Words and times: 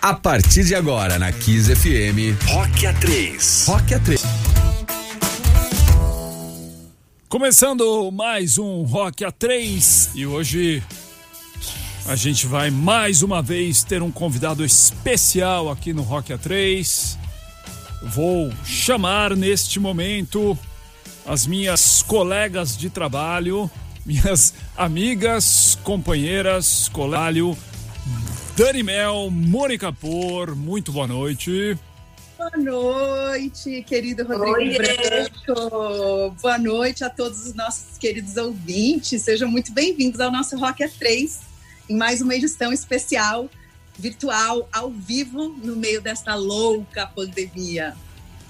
A 0.00 0.14
partir 0.14 0.64
de 0.64 0.76
agora, 0.76 1.18
na 1.18 1.32
Kiss 1.32 1.74
FM, 1.74 2.40
Rock 2.46 2.86
A3. 2.86 3.66
Rock 3.66 3.94
A3. 3.94 4.20
Começando 7.28 8.08
mais 8.12 8.58
um 8.58 8.84
Rock 8.84 9.24
A3 9.24 10.10
e 10.14 10.24
hoje 10.24 10.80
a 12.06 12.14
gente 12.14 12.46
vai 12.46 12.70
mais 12.70 13.22
uma 13.22 13.42
vez 13.42 13.82
ter 13.82 14.00
um 14.00 14.10
convidado 14.12 14.64
especial 14.64 15.68
aqui 15.68 15.92
no 15.92 16.02
Rock 16.02 16.32
A3. 16.32 17.18
Vou 18.04 18.52
chamar 18.64 19.34
neste 19.34 19.80
momento 19.80 20.56
as 21.26 21.44
minhas 21.44 22.02
colegas 22.02 22.78
de 22.78 22.88
trabalho, 22.88 23.68
minhas 24.06 24.54
amigas, 24.76 25.76
companheiras, 25.82 26.88
colalho, 26.92 27.58
Dani 28.58 28.82
Mel, 28.82 29.30
Mônica 29.30 29.92
Por, 29.92 30.56
muito 30.56 30.90
boa 30.90 31.06
noite. 31.06 31.78
Boa 32.36 32.50
noite, 32.56 33.84
querido 33.84 34.24
Rodrigo 34.24 34.56
Oi, 34.56 34.76
Branco. 34.76 36.34
Boa 36.42 36.58
noite 36.58 37.04
a 37.04 37.08
todos 37.08 37.46
os 37.46 37.54
nossos 37.54 37.96
queridos 37.98 38.36
ouvintes. 38.36 39.22
Sejam 39.22 39.48
muito 39.48 39.72
bem-vindos 39.72 40.18
ao 40.18 40.32
nosso 40.32 40.58
Rock 40.58 40.82
A3, 40.82 41.38
em 41.88 41.96
mais 41.96 42.20
uma 42.20 42.34
edição 42.34 42.72
especial, 42.72 43.48
virtual, 43.96 44.68
ao 44.72 44.90
vivo, 44.90 45.50
no 45.62 45.76
meio 45.76 46.02
desta 46.02 46.34
louca 46.34 47.06
pandemia. 47.06 47.94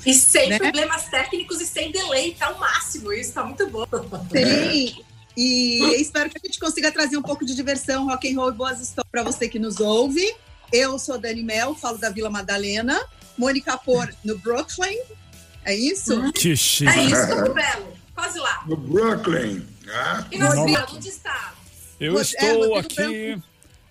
E 0.06 0.14
sem 0.14 0.48
né? 0.48 0.58
problemas 0.58 1.04
técnicos 1.10 1.60
e 1.60 1.66
sem 1.66 1.92
delay, 1.92 2.34
tá 2.34 2.50
o 2.50 2.58
máximo. 2.58 3.12
Isso 3.12 3.34
tá 3.34 3.44
muito 3.44 3.68
bom. 3.68 3.84
Sim. 4.32 5.04
E 5.38 5.78
espero 6.02 6.28
que 6.28 6.36
a 6.42 6.44
gente 6.44 6.58
consiga 6.58 6.90
trazer 6.90 7.16
um 7.16 7.22
pouco 7.22 7.46
de 7.46 7.54
diversão, 7.54 8.06
rock 8.06 8.28
and 8.28 8.36
roll 8.36 8.50
e 8.50 8.52
boas 8.52 8.80
histórias 8.80 9.08
para 9.08 9.22
você 9.22 9.48
que 9.48 9.60
nos 9.60 9.78
ouve. 9.78 10.34
Eu 10.72 10.98
sou 10.98 11.16
Dani 11.16 11.44
Mel, 11.44 11.76
falo 11.76 11.96
da 11.96 12.10
Vila 12.10 12.28
Madalena. 12.28 13.00
Mônica 13.38 13.78
Por, 13.78 14.12
no 14.24 14.36
Brooklyn. 14.38 14.98
É 15.64 15.74
isso? 15.76 16.20
Hum. 16.20 16.32
Que 16.32 16.56
chique. 16.56 16.90
É 16.90 17.04
isso, 17.04 17.36
no 17.36 17.54
Belo. 17.54 17.96
Quase 18.14 18.40
lá. 18.40 18.64
No 18.66 18.76
Brooklyn. 18.76 19.64
Ah. 19.88 20.26
E 20.32 20.38
nós, 20.38 20.58
onde 20.58 21.08
está? 21.08 21.54
Eu 22.00 22.18
é, 22.18 22.22
estou 22.22 22.76
é, 22.76 22.80
aqui 22.80 23.40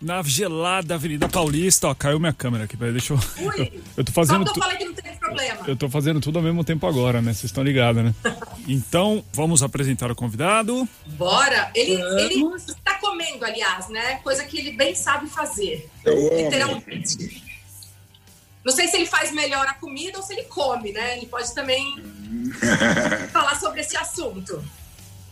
na 0.01 0.21
gelada 0.23 0.95
Avenida 0.95 1.27
Paulista. 1.27 1.87
Ó, 1.87 1.95
caiu 1.95 2.19
minha 2.19 2.33
câmera 2.33 2.65
aqui, 2.65 2.77
peraí, 2.77 2.93
deixa 2.93 3.13
eu. 3.13 3.19
Ui, 3.45 3.81
eu 3.97 4.03
tô 4.03 4.11
fazendo. 4.11 4.47
Só 4.47 4.53
que 4.53 4.59
eu 4.59 4.63
falei 4.63 4.77
que 4.77 4.85
não 4.85 4.93
tem 4.93 5.15
problema. 5.17 5.63
Eu 5.67 5.75
tô 5.75 5.89
fazendo 5.89 6.21
tudo 6.21 6.39
ao 6.39 6.43
mesmo 6.43 6.63
tempo 6.63 6.85
agora, 6.87 7.21
né? 7.21 7.33
Vocês 7.33 7.45
estão 7.45 7.63
ligados, 7.63 8.03
né? 8.03 8.13
então, 8.67 9.23
vamos 9.33 9.63
apresentar 9.63 10.11
o 10.11 10.15
convidado. 10.15 10.87
Bora! 11.05 11.71
Ele, 11.75 11.93
ele 11.93 12.55
está 12.55 12.95
comendo, 12.95 13.43
aliás, 13.43 13.89
né? 13.89 14.15
Coisa 14.23 14.43
que 14.43 14.57
ele 14.57 14.71
bem 14.71 14.95
sabe 14.95 15.27
fazer. 15.27 15.89
Eu 16.05 16.43
literalmente. 16.43 17.45
Não 18.63 18.73
sei 18.73 18.87
se 18.89 18.97
ele 18.97 19.05
faz 19.05 19.31
melhor 19.31 19.65
a 19.65 19.73
comida 19.73 20.17
ou 20.17 20.23
se 20.23 20.33
ele 20.33 20.43
come, 20.43 20.91
né? 20.91 21.17
Ele 21.17 21.25
pode 21.25 21.53
também 21.55 22.03
falar 23.31 23.57
sobre 23.57 23.79
esse 23.79 23.95
assunto. 23.95 24.61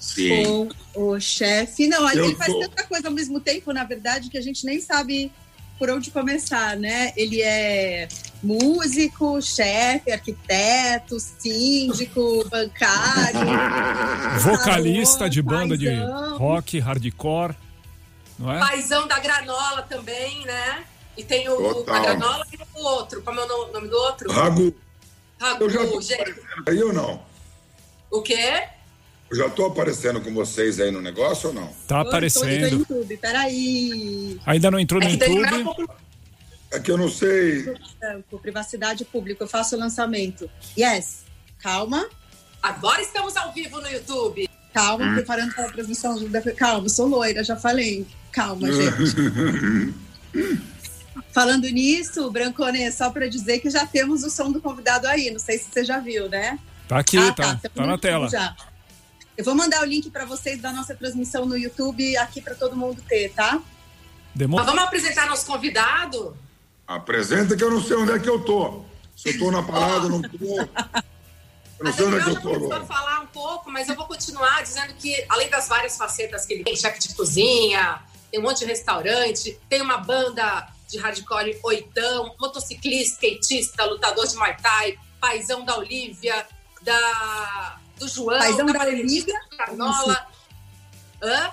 Sim. 0.06 0.70
O, 0.94 1.14
o 1.14 1.20
chefe. 1.20 1.88
Não, 1.88 2.10
eu 2.12 2.26
ele 2.26 2.36
faz 2.36 2.54
tanta 2.54 2.84
coisa 2.84 3.08
ao 3.08 3.14
mesmo 3.14 3.40
tempo, 3.40 3.74
na 3.74 3.84
verdade, 3.84 4.30
que 4.30 4.38
a 4.38 4.42
gente 4.42 4.66
nem 4.66 4.80
sabe 4.80 5.32
por 5.80 5.90
onde 5.90 6.12
começar, 6.12 6.78
né? 6.78 7.12
Ele 7.18 7.42
é 7.42 8.08
músico, 8.42 9.42
chefe, 9.42 10.12
arquiteto, 10.12 11.20
síndico, 11.20 12.48
bancário, 12.50 13.40
vocalista 14.40 15.30
de 15.30 15.42
banda 15.42 15.76
de 15.76 15.90
rock, 16.38 16.80
hardcore, 16.80 17.56
não 18.38 18.52
é? 18.52 18.60
Paizão 18.60 19.08
da 19.08 19.20
granola 19.20 19.82
também, 19.82 20.46
né? 20.46 20.86
E 21.18 21.24
tem 21.24 21.50
o, 21.50 21.58
Total. 21.58 21.96
a 21.96 22.00
granola 22.00 22.46
e 22.54 22.80
o 22.80 22.84
outro. 22.84 23.22
Como 23.24 23.40
é 23.40 23.44
o 23.44 23.72
nome 23.72 23.88
do 23.88 23.98
outro? 23.98 24.32
Ragu. 24.32 24.74
Ragu, 25.40 25.64
Eu 25.64 25.70
já 25.70 25.86
gente. 26.02 26.42
Aí 26.68 26.82
ou 26.84 26.94
não? 26.94 27.22
O 28.12 28.22
quê? 28.22 28.75
Eu 29.30 29.38
já 29.38 29.50
tô 29.50 29.66
aparecendo 29.66 30.22
com 30.22 30.34
vocês 30.34 30.80
aí 30.80 30.92
no 30.92 31.02
negócio 31.02 31.50
ou 31.50 31.56
não? 31.56 31.68
Tá 31.88 32.02
aparecendo. 32.02 32.72
No 32.72 32.80
YouTube, 32.80 33.18
peraí. 33.18 34.40
Ainda 34.46 34.70
não 34.70 34.80
entrou 34.80 35.02
no 35.02 35.08
é 35.08 35.12
YouTube? 35.12 35.88
É 36.72 36.80
que 36.80 36.92
eu 36.92 36.98
não 36.98 37.10
sei. 37.10 37.74
Privacidade 38.42 39.04
pública, 39.06 39.44
eu 39.44 39.48
faço 39.48 39.76
o 39.76 39.80
lançamento. 39.80 40.50
Yes. 40.78 41.24
Calma. 41.60 42.08
Agora 42.62 43.02
estamos 43.02 43.36
ao 43.36 43.52
vivo 43.52 43.82
no 43.82 43.88
YouTube. 43.88 44.50
Calma, 44.74 45.06
hum. 45.06 45.14
preparando 45.16 45.54
para 45.54 45.68
a 45.68 45.72
transmissão. 45.72 46.18
Calma, 46.58 46.90
sou 46.90 47.08
loira, 47.08 47.44
já 47.44 47.56
falei. 47.56 48.06
Calma, 48.32 48.68
gente. 48.72 49.94
Falando 51.32 51.68
nisso, 51.70 52.30
Brancone, 52.30 52.92
só 52.92 53.10
para 53.10 53.28
dizer 53.28 53.60
que 53.60 53.70
já 53.70 53.86
temos 53.86 54.24
o 54.24 54.30
som 54.30 54.52
do 54.52 54.62
convidado 54.62 55.08
aí. 55.08 55.32
Não 55.32 55.40
sei 55.40 55.58
se 55.58 55.66
você 55.72 55.84
já 55.84 56.00
viu, 56.00 56.30
né? 56.30 56.60
Tá 56.88 57.00
aqui, 57.00 57.18
ah, 57.18 57.32
tá, 57.34 57.56
tá, 57.56 57.70
tá 57.70 57.86
na 57.86 57.98
tela. 57.98 58.30
Já. 58.30 58.56
Eu 59.38 59.44
vou 59.44 59.56
mandar 59.56 59.82
o 59.82 59.86
link 59.86 60.10
para 60.10 60.26
vocês 60.26 60.62
da 60.62 60.72
nossa 60.72 60.96
transmissão 60.96 61.46
no 61.46 61.58
YouTube 61.58 62.16
aqui 62.18 62.42
para 62.42 62.56
todo 62.56 62.76
mundo 62.76 63.02
ter, 63.08 63.34
tá? 63.34 63.62
Mas 64.36 64.66
vamos 64.66 64.84
apresentar 64.84 65.28
nosso 65.28 65.46
convidado? 65.46 66.38
Apresenta 66.88 67.56
que 67.56 67.64
eu 67.64 67.72
não 67.72 67.82
sei 67.82 67.98
onde 67.98 68.12
é 68.12 68.20
que 68.20 68.30
eu 68.30 68.44
tô. 68.44 68.84
Se 69.16 69.30
eu 69.30 69.40
tô 69.40 69.52
na 69.52 69.64
parada, 69.64 70.08
não 70.10 70.22
tô. 70.22 70.38
Eu 70.38 71.86
não 71.86 71.94
sei 71.94 72.06
onde 72.06 72.18
é 72.18 72.24
que 72.24 72.30
eu 72.30 72.42
tô. 72.42 72.74
Eu 72.74 72.86
falar 72.86 73.22
um 73.22 73.28
pouco, 73.28 73.72
mas 73.72 73.90
eu 73.90 73.96
vou 73.96 74.06
continuar 74.06 74.62
dizendo 74.62 74.94
que, 74.94 75.26
além 75.30 75.50
das 75.50 75.68
várias 75.68 75.98
facetas 75.98 76.46
que 76.46 76.54
ele 76.54 76.64
tem, 76.64 76.76
chefe 76.76 77.00
de 77.00 77.16
cozinha, 77.16 78.02
tem 78.32 78.40
um 78.40 78.44
monte 78.44 78.60
de 78.60 78.66
restaurante, 78.66 79.60
tem 79.70 79.82
uma 79.82 79.98
banda 79.98 80.68
de 80.88 80.98
hardcore 80.98 81.60
oitão, 81.64 82.36
motociclista, 82.40 83.26
skatista, 83.26 83.86
lutador 83.86 84.28
de 84.28 84.36
Muay 84.36 84.56
Thai, 84.58 84.98
paizão 85.20 85.66
da 85.66 85.78
Olivia, 85.78 86.46
da 86.82 87.80
do 87.98 88.08
João, 88.08 88.40
Paizão 88.40 88.66
da 88.66 88.84
Olivia. 88.84 89.40
Carnola. 89.58 90.28
Hã? 91.22 91.52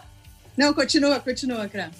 Não, 0.56 0.74
continua, 0.74 1.18
continua, 1.20 1.68
Cra. 1.68 1.90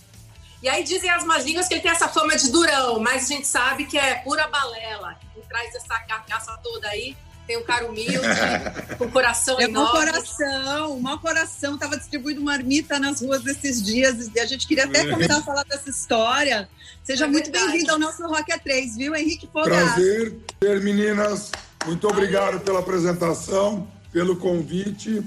E 0.63 0.69
aí 0.69 0.85
dizem 0.85 1.11
as 1.11 1.25
más 1.25 1.45
línguas 1.45 1.67
que 1.67 1.75
ele 1.75 1.81
tem 1.81 1.91
essa 1.91 2.09
fama 2.09 2.37
de 2.37 2.51
durão, 2.51 3.01
mas 3.01 3.25
a 3.25 3.35
gente 3.35 3.47
sabe 3.47 3.85
que 3.85 3.99
é 3.99 4.17
pura 4.17 4.47
balela. 4.47 5.19
Por 5.35 5.43
trás 5.45 5.73
dessa 5.73 5.99
carcaça 6.01 6.57
toda 6.63 6.89
aí, 6.89 7.17
tem 7.47 7.57
um 7.57 7.65
cara 7.65 7.87
humilde, 7.87 8.21
com 8.97 9.11
coração 9.11 9.59
é 9.59 9.65
enorme. 9.65 9.93
Mau 9.93 10.13
coração, 10.13 11.01
mau 11.01 11.19
coração. 11.19 11.77
Tava 11.77 11.97
distribuindo 11.97 12.41
marmita 12.41 13.01
nas 13.01 13.21
ruas 13.23 13.45
esses 13.45 13.83
dias 13.83 14.31
e 14.33 14.39
a 14.39 14.47
gente 14.47 14.69
queria 14.69 14.85
até 14.85 15.09
começar 15.11 15.39
a 15.39 15.43
falar 15.43 15.65
dessa 15.65 15.91
história. 15.91 16.69
Seja 17.03 17.25
é 17.25 17.29
muito 17.29 17.51
bem-vindo 17.51 17.91
ao 17.91 17.99
nosso 17.99 18.25
Rock 18.25 18.53
A3, 18.53 18.97
viu, 18.97 19.17
Henrique 19.17 19.49
Fogato? 19.53 19.71
Prazer 19.71 20.39
ter, 20.61 20.81
meninas. 20.81 21.51
Muito 21.85 22.07
obrigado 22.07 22.61
pela 22.61 22.79
apresentação 22.79 23.89
pelo 24.13 24.37
convite. 24.37 25.23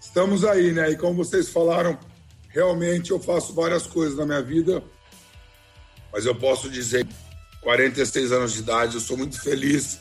Estamos 0.00 0.44
aí, 0.44 0.72
né? 0.72 0.90
E 0.90 0.96
como 0.96 1.14
vocês 1.14 1.48
falaram, 1.48 1.98
realmente 2.48 3.10
eu 3.10 3.20
faço 3.20 3.52
várias 3.52 3.86
coisas 3.86 4.16
na 4.16 4.24
minha 4.24 4.42
vida, 4.42 4.82
mas 6.12 6.24
eu 6.24 6.34
posso 6.34 6.70
dizer, 6.70 7.06
46 7.60 8.32
anos 8.32 8.52
de 8.52 8.60
idade, 8.60 8.94
eu 8.94 9.00
sou 9.00 9.16
muito 9.16 9.40
feliz 9.40 9.98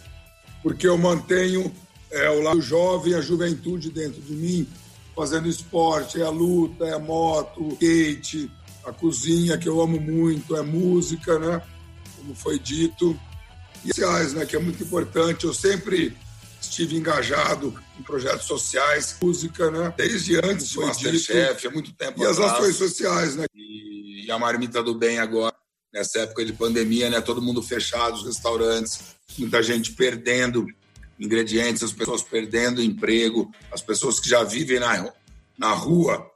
porque 0.62 0.88
eu 0.88 0.98
mantenho 0.98 1.74
é, 2.12 2.30
o 2.30 2.42
lado 2.42 2.62
jovem, 2.62 3.16
a 3.16 3.22
juventude 3.22 3.90
dentro 3.90 4.22
de 4.22 4.34
mim, 4.34 4.68
fazendo 5.16 5.48
esporte, 5.48 6.22
é 6.22 6.26
a 6.26 6.30
luta, 6.30 6.86
é 6.86 6.94
a 6.94 7.00
moto, 7.00 7.70
skate, 7.74 8.52
a 8.86 8.92
cozinha 8.92 9.58
que 9.58 9.68
eu 9.68 9.82
amo 9.82 10.00
muito, 10.00 10.56
é 10.56 10.62
música, 10.62 11.40
né? 11.40 11.62
Como 12.18 12.36
foi 12.36 12.60
dito. 12.60 13.18
E 13.84 13.88
sociais, 13.88 14.34
né? 14.34 14.46
Que 14.46 14.56
é 14.56 14.60
muito 14.60 14.84
importante. 14.84 15.46
Eu 15.46 15.54
sempre 15.54 16.16
estive 16.72 16.96
engajado 16.96 17.78
em 18.00 18.04
projetos 18.04 18.48
sociais, 18.48 19.18
música, 19.22 19.70
né? 19.70 19.94
Desde 19.98 20.38
antes 20.38 20.72
do 20.72 20.82
Masterchef, 20.82 21.68
há 21.68 21.70
muito 21.70 21.94
tempo 21.94 22.22
E 22.22 22.26
atrás. 22.26 22.40
as 22.40 22.54
ações 22.54 22.76
sociais, 22.78 23.36
né? 23.36 23.46
E, 23.54 24.26
e, 24.26 24.32
a 24.32 24.40
Marmita 24.40 24.82
do 24.82 24.96
Bem 24.96 25.20
agora, 25.20 25.54
nessa 25.94 26.20
época 26.20 26.46
de 26.46 26.54
pandemia, 26.54 27.10
né? 27.10 27.20
Todo 27.20 27.42
mundo 27.42 27.62
fechado, 27.62 28.16
os 28.16 28.26
restaurantes, 28.26 29.18
muita 29.38 29.62
gente 29.62 29.92
perdendo 29.92 30.66
ingredientes, 31.20 31.84
as 31.84 31.92
pessoas 31.92 32.24
perdendo 32.24 32.82
emprego, 32.82 33.52
as 33.72 33.82
pessoas 33.82 34.20
que 34.20 34.30
já 34.30 34.42
vivem 34.44 34.80
na, 34.80 35.14
na 35.58 35.74
rua, 35.74 36.32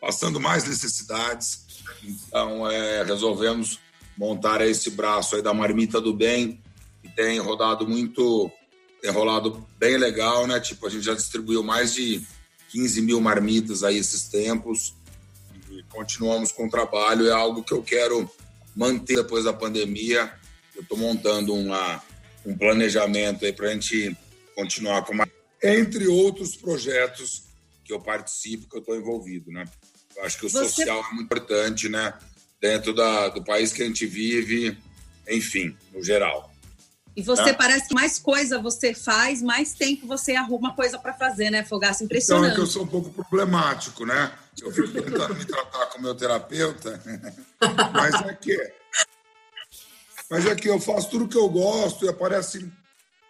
passando 0.00 0.40
mais 0.40 0.64
necessidades. 0.64 1.66
Então, 2.02 2.68
é, 2.70 3.04
resolvemos 3.04 3.78
montar 4.16 4.62
esse 4.62 4.90
braço 4.90 5.36
aí 5.36 5.42
da 5.42 5.52
Marmita 5.52 6.00
do 6.00 6.14
Bem, 6.14 6.62
que 7.02 7.14
tem 7.14 7.38
rodado 7.38 7.86
muito 7.86 8.50
tem 9.06 9.14
rolado 9.14 9.64
bem 9.78 9.96
legal, 9.96 10.48
né? 10.48 10.58
Tipo, 10.58 10.88
a 10.88 10.90
gente 10.90 11.04
já 11.04 11.14
distribuiu 11.14 11.62
mais 11.62 11.94
de 11.94 12.20
15 12.70 13.00
mil 13.02 13.20
marmitas 13.20 13.84
aí 13.84 13.96
esses 13.96 14.24
tempos 14.24 14.94
e 15.70 15.80
continuamos 15.84 16.50
com 16.50 16.66
o 16.66 16.70
trabalho. 16.70 17.28
É 17.28 17.32
algo 17.32 17.62
que 17.62 17.72
eu 17.72 17.84
quero 17.84 18.28
manter 18.74 19.18
depois 19.18 19.44
da 19.44 19.52
pandemia. 19.52 20.32
Eu 20.74 20.82
estou 20.82 20.98
montando 20.98 21.54
uma, 21.54 22.02
um 22.44 22.58
planejamento 22.58 23.44
aí 23.44 23.52
para 23.52 23.68
a 23.68 23.72
gente 23.74 24.16
continuar 24.56 25.04
com 25.04 25.14
mais... 25.14 25.30
Entre 25.62 26.08
outros 26.08 26.56
projetos 26.56 27.44
que 27.84 27.92
eu 27.92 28.00
participo, 28.00 28.68
que 28.68 28.76
eu 28.76 28.80
estou 28.80 28.96
envolvido, 28.96 29.52
né? 29.52 29.66
Eu 30.16 30.24
acho 30.24 30.36
que 30.36 30.46
o 30.46 30.50
Você... 30.50 30.64
social 30.64 30.98
é 30.98 31.14
muito 31.14 31.26
importante, 31.26 31.88
né? 31.88 32.12
Dentro 32.60 32.92
da, 32.92 33.28
do 33.28 33.44
país 33.44 33.72
que 33.72 33.84
a 33.84 33.86
gente 33.86 34.04
vive, 34.04 34.76
enfim, 35.28 35.76
no 35.92 36.02
geral. 36.02 36.52
E 37.16 37.22
você 37.22 37.52
tá? 37.52 37.54
parece 37.54 37.88
que 37.88 37.94
mais 37.94 38.18
coisa 38.18 38.60
você 38.60 38.92
faz, 38.92 39.40
mais 39.40 39.72
tempo 39.72 40.06
você 40.06 40.36
arruma 40.36 40.74
coisa 40.74 40.98
para 40.98 41.14
fazer, 41.14 41.48
né, 41.48 41.64
Fogaça? 41.64 42.04
Impressionante. 42.04 42.52
Então 42.52 42.52
é 42.52 42.54
que 42.54 42.60
eu 42.60 42.70
sou 42.70 42.82
um 42.82 42.86
pouco 42.86 43.10
problemático, 43.10 44.04
né? 44.04 44.30
Eu 44.60 44.70
fico 44.70 44.88
tentando 44.88 45.34
me 45.34 45.44
tratar 45.46 45.86
com 45.86 46.02
meu 46.02 46.14
terapeuta, 46.14 47.02
mas 47.94 48.14
é 48.26 48.34
que 48.34 48.74
mas 50.28 50.44
é 50.44 50.54
que 50.54 50.68
eu 50.68 50.78
faço 50.78 51.08
tudo 51.08 51.28
que 51.28 51.38
eu 51.38 51.48
gosto 51.48 52.04
e 52.04 52.08
aparecem 52.08 52.70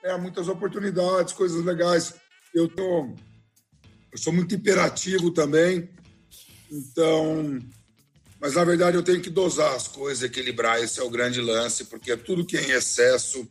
é, 0.03 0.17
muitas 0.17 0.49
oportunidades, 0.49 1.33
coisas 1.35 1.65
legais. 1.65 2.15
Eu 2.55 2.69
tô, 2.69 3.15
eu 4.11 4.19
sou 4.19 4.33
muito 4.33 4.55
imperativo 4.55 5.31
também, 5.31 5.91
então, 6.73 7.61
mas 8.41 8.55
na 8.55 8.65
verdade 8.65 8.97
eu 8.97 9.03
tenho 9.03 9.21
que 9.21 9.31
dosar 9.31 9.75
as 9.75 9.87
coisas, 9.87 10.25
equilibrar. 10.25 10.83
Esse 10.83 10.99
é 10.99 11.05
o 11.05 11.11
grande 11.11 11.41
lance, 11.41 11.85
porque 11.85 12.17
tudo 12.17 12.47
que 12.47 12.57
é 12.57 12.63
em 12.63 12.71
excesso 12.71 13.47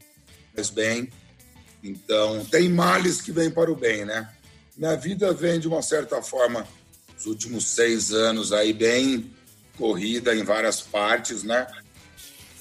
faz 0.56 0.70
bem. 0.70 1.10
Então, 1.84 2.44
tem 2.46 2.70
males 2.70 3.22
que 3.22 3.32
vêm 3.32 3.52
para 3.52 3.72
o 3.72 3.76
bem, 3.76 4.06
né? 4.06 4.30
Minha 4.76 4.96
vida 4.96 5.34
vem 5.34 5.60
de 5.60 5.68
uma 5.68 5.82
certa 5.82 6.22
forma, 6.22 6.68
os 7.18 7.26
últimos 7.26 7.68
seis 7.68 8.12
anos 8.12 8.52
aí, 8.52 8.74
bem 8.74 9.32
corrida 9.78 10.34
em 10.36 10.44
várias 10.44 10.82
partes, 10.82 11.44
né? 11.44 11.68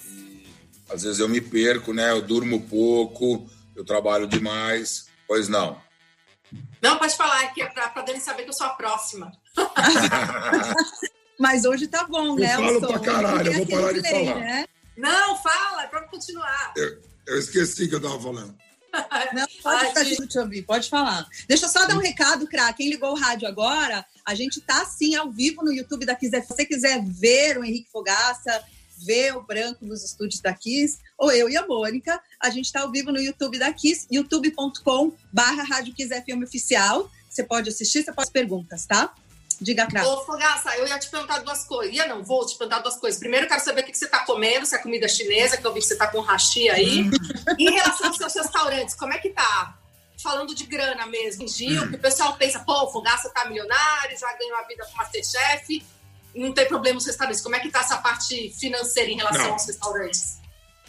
E, 0.06 0.46
às 0.91 1.02
vezes 1.02 1.20
eu 1.20 1.29
me 1.29 1.41
perco, 1.41 1.93
né? 1.93 2.11
Eu 2.11 2.20
durmo 2.20 2.61
pouco, 2.62 3.49
eu 3.75 3.85
trabalho 3.85 4.26
demais. 4.26 5.06
Pois 5.26 5.49
não. 5.49 5.81
Não, 6.82 6.99
pode 6.99 7.17
falar, 7.17 7.49
que 7.55 7.62
é 7.62 7.67
para 7.67 8.02
Dani 8.02 8.20
saber 8.20 8.43
que 8.43 8.50
eu 8.50 8.55
sou 8.55 8.67
a 8.67 8.70
próxima. 8.70 9.32
Mas 11.38 11.64
hoje 11.64 11.88
tá 11.88 12.05
bom, 12.05 12.37
né? 12.37 12.55
Eu 12.55 12.58
falo 12.58 12.81
pra 12.81 12.99
caralho, 13.00 13.52
eu 13.52 13.56
vou 13.58 13.67
parar 13.67 13.93
de 13.93 14.08
falar. 14.08 14.35
Né? 14.37 14.64
Não, 14.97 15.37
fala, 15.37 15.85
é 15.85 15.87
pra 15.88 16.02
continuar. 16.02 16.73
Eu, 16.76 17.00
eu 17.26 17.38
esqueci 17.38 17.88
que 17.88 17.94
eu 17.94 18.00
tava 18.00 18.21
falando. 18.21 18.55
Não, 19.35 19.47
pode, 19.62 19.99
ah, 19.99 20.26
te 20.26 20.38
ouvir, 20.38 20.62
pode 20.62 20.88
falar. 20.88 21.26
Deixa 21.49 21.67
eu 21.67 21.69
só 21.69 21.87
dar 21.87 21.97
um 21.97 22.00
recado, 22.00 22.47
Cra. 22.47 22.73
Quem 22.73 22.88
ligou 22.88 23.11
o 23.11 23.19
rádio 23.19 23.49
agora, 23.49 24.05
a 24.25 24.35
gente 24.35 24.61
tá 24.61 24.85
sim 24.85 25.17
ao 25.17 25.31
vivo 25.31 25.65
no 25.65 25.73
YouTube 25.73 26.06
da 26.06 26.15
Kiss. 26.15 26.31
Se 26.31 26.49
você 26.49 26.65
quiser 26.65 27.03
ver 27.05 27.59
o 27.59 27.65
Henrique 27.65 27.91
Fogaça, 27.91 28.62
ver 29.05 29.37
o 29.37 29.43
Branco 29.43 29.85
nos 29.85 30.05
estúdios 30.05 30.41
da 30.41 30.55
Kiss, 30.55 30.99
ou 31.19 31.32
eu 31.32 31.49
e 31.49 31.56
a 31.56 31.67
Mônica, 31.67 32.21
a 32.41 32.50
gente 32.50 32.67
está 32.67 32.82
ao 32.82 32.91
vivo 32.91 33.11
no 33.11 33.19
YouTube 33.19 33.59
da 33.59 33.73
Kiss, 33.73 34.06
youtube.com 34.11 35.12
barra 35.32 35.65
Rádio 35.65 35.93
Kiss 35.94 36.09
FM 36.09 36.43
Oficial. 36.44 37.11
Você 37.29 37.43
pode 37.43 37.69
assistir, 37.69 38.05
você 38.05 38.12
pode 38.12 38.31
perguntas, 38.31 38.87
tá? 38.87 39.12
Diga, 39.60 39.86
Crato. 39.86 40.08
Ô, 40.08 40.24
Fogaça, 40.24 40.76
eu 40.76 40.86
ia 40.86 40.98
te 40.98 41.08
perguntar 41.08 41.38
duas 41.38 41.64
coisas. 41.64 41.94
Ia 41.94 42.06
não, 42.06 42.22
vou 42.22 42.44
te 42.46 42.56
perguntar 42.56 42.80
duas 42.80 42.96
coisas. 42.96 43.18
Primeiro, 43.18 43.46
eu 43.46 43.48
quero 43.48 43.62
saber 43.62 43.82
o 43.82 43.84
que 43.84 43.96
você 43.96 44.04
está 44.04 44.20
comendo, 44.20 44.66
se 44.66 44.74
é 44.74 44.78
comida 44.78 45.08
chinesa, 45.08 45.56
que 45.56 45.66
eu 45.66 45.72
vi 45.72 45.80
que 45.80 45.86
você 45.86 45.94
está 45.94 46.06
com 46.06 46.20
hashi 46.20 46.68
aí. 46.70 47.02
Hum. 47.02 47.10
em 47.58 47.70
relação 47.70 48.08
aos 48.08 48.16
seus 48.16 48.34
restaurantes, 48.34 48.94
como 48.94 49.12
é 49.12 49.18
que 49.18 49.30
tá? 49.30 49.78
Falando 50.22 50.54
de 50.54 50.64
grana 50.64 51.06
mesmo, 51.06 51.46
Gil, 51.46 51.88
que 51.88 51.96
o 51.96 51.98
pessoal 51.98 52.34
pensa, 52.36 52.60
pô, 52.60 52.84
o 52.84 52.90
Fogaça 52.90 53.28
tá 53.30 53.44
milionário, 53.46 54.18
já 54.18 54.32
ganhou 54.38 54.56
a 54.56 54.62
vida 54.62 54.86
com 54.86 54.96
Masterchef, 54.96 55.84
não 56.34 56.52
tem 56.52 56.66
problema 56.66 56.94
nos 56.94 57.06
restaurantes. 57.06 57.42
Como 57.42 57.54
é 57.54 57.60
que 57.60 57.70
tá 57.70 57.80
essa 57.80 57.98
parte 57.98 58.50
financeira 58.58 59.10
em 59.10 59.16
relação 59.16 59.44
não. 59.44 59.52
aos 59.52 59.66
restaurantes? 59.66 60.38